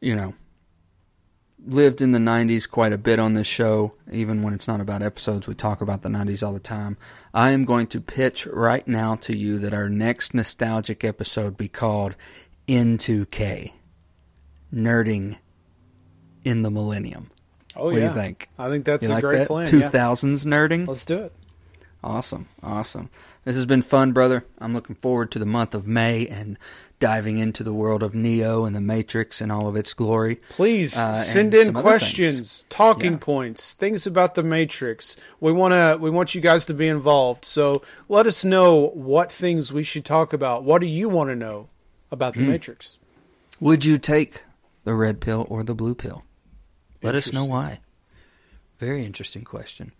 [0.00, 0.32] you know,
[1.66, 3.92] lived in the 90s quite a bit on this show.
[4.10, 6.96] Even when it's not about episodes, we talk about the 90s all the time.
[7.34, 11.68] I am going to pitch right now to you that our next nostalgic episode be
[11.68, 12.16] called
[12.66, 13.72] N2K
[14.72, 15.36] Nerding
[16.46, 17.30] in the Millennium.
[17.76, 17.94] Oh yeah.
[17.94, 18.48] What do you think?
[18.58, 19.46] I think that's you a like great that?
[19.48, 19.66] plan.
[19.66, 19.90] yeah.
[19.90, 20.88] 2000s nerding?
[20.88, 21.32] Let's do it.
[22.04, 23.08] Awesome, awesome.
[23.46, 24.44] This has been fun, brother.
[24.58, 26.58] I'm looking forward to the month of May and
[27.00, 30.36] diving into the world of Neo and the Matrix and all of its glory.
[30.50, 33.18] Please Uh, send in questions, talking Yeah.
[33.18, 35.16] points, things about the Matrix.
[35.40, 37.46] We want to we want you guys to be involved.
[37.46, 40.62] So let us know what things we should talk about.
[40.62, 41.68] What do you want to know
[42.12, 42.50] about the Hmm.
[42.50, 42.98] Matrix?
[43.60, 44.44] Would you take
[44.84, 46.22] the red pill or the blue pill?
[47.02, 47.80] Let us know why.
[48.78, 49.92] Very interesting question.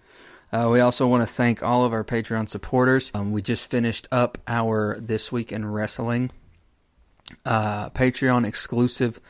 [0.54, 3.10] Uh, we also want to thank all of our Patreon supporters.
[3.12, 6.30] Um, we just finished up our This Week in Wrestling
[7.44, 9.20] uh, Patreon exclusive.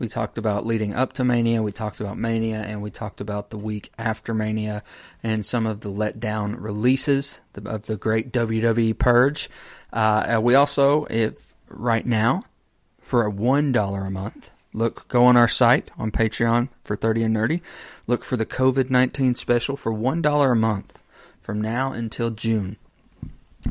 [0.00, 3.50] We talked about leading up to Mania, we talked about Mania, and we talked about
[3.50, 4.82] the week after Mania
[5.22, 9.48] and some of the letdown releases of the great WWE Purge.
[9.92, 12.42] Uh, we also, if right now,
[12.98, 17.36] for a $1 a month, look go on our site on patreon for 30 and
[17.36, 17.60] nerdy.
[18.06, 21.02] Look for the covid-19 special for $1 a month
[21.40, 22.76] from now until june.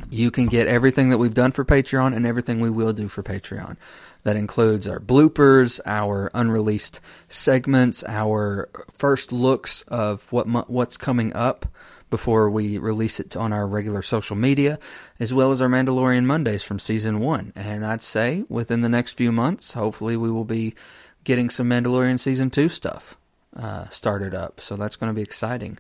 [0.10, 3.24] You can get everything that we've done for patreon and everything we will do for
[3.24, 3.76] patreon.
[4.24, 11.66] That includes our bloopers our unreleased segments our first looks of what what's coming up
[12.12, 14.78] before we release it on our regular social media,
[15.20, 17.52] as well as our Mandalorian Mondays from season one.
[17.56, 20.76] And I'd say within the next few months, hopefully, we will be
[21.24, 23.18] getting some Mandalorian season two stuff
[23.56, 24.60] uh, started up.
[24.60, 25.80] So that's going to be exciting.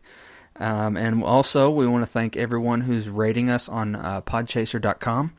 [0.55, 5.33] Um, and also, we want to thank everyone who's rating us on uh, podchaser.com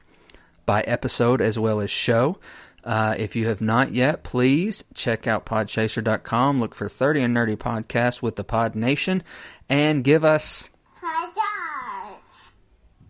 [0.67, 2.39] by episode as well as show.
[2.85, 6.61] Uh, if you have not yet, please check out podchaser.com.
[6.61, 9.23] Look for 30 and Nerdy Podcast with the Pod Nation
[9.69, 10.69] and give us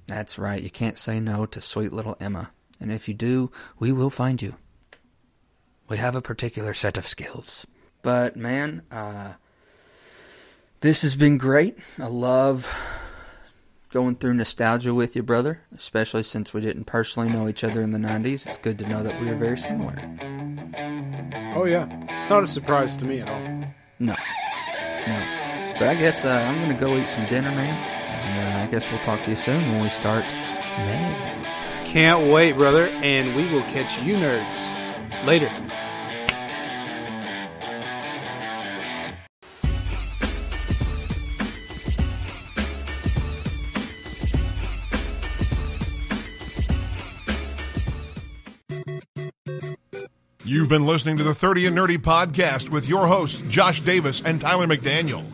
[0.07, 0.63] that's right.
[0.63, 2.51] You can't say no to sweet little Emma.
[2.81, 4.57] And if you do, we will find you.
[5.89, 7.67] We have a particular set of skills.
[8.03, 9.35] But man, uh,
[10.81, 11.79] this has been great.
[11.99, 12.75] I love
[13.91, 17.93] going through nostalgia with you, brother, especially since we didn't personally know each other in
[17.93, 18.47] the 90s.
[18.47, 19.95] It's good to know that we are very similar.
[21.55, 21.87] Oh, yeah.
[22.09, 23.41] It's not a surprise to me at all.
[23.99, 24.17] No.
[25.07, 25.42] No.
[25.79, 27.75] But I guess uh, I'm going to go eat some dinner, man.
[27.75, 31.43] And uh, I guess we'll talk to you soon when we start May.
[31.85, 32.87] Can't wait, brother.
[32.87, 35.51] And we will catch you nerds later.
[50.45, 54.41] You've been listening to the 30 and Nerdy podcast with your hosts, Josh Davis and
[54.41, 55.25] Tyler McDaniel.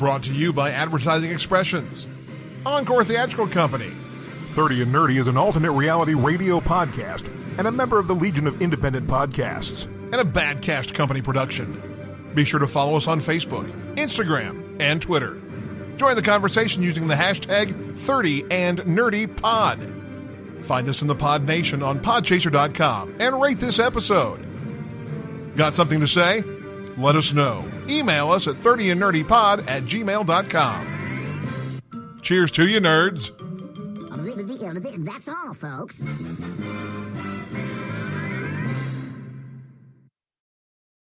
[0.00, 2.06] Brought to you by Advertising Expressions,
[2.64, 3.84] Encore Theatrical Company.
[3.84, 7.28] 30 and Nerdy is an alternate reality radio podcast
[7.58, 9.84] and a member of the Legion of Independent Podcasts.
[9.84, 11.80] and a Badcast Company production.
[12.34, 13.64] Be sure to follow us on Facebook,
[13.94, 15.38] Instagram, and Twitter.
[15.98, 19.78] Join the conversation using the hashtag 30 and Nerdy Pod.
[20.62, 24.40] Find us in the Pod Nation on podchaser.com and rate this episode.
[25.56, 26.42] Got something to say?
[27.00, 27.64] Let us know.
[27.88, 30.86] Email us at 30andnerdypod at gmail.com.
[32.20, 33.32] Cheers to you, nerds.
[35.04, 36.02] That's all, folks.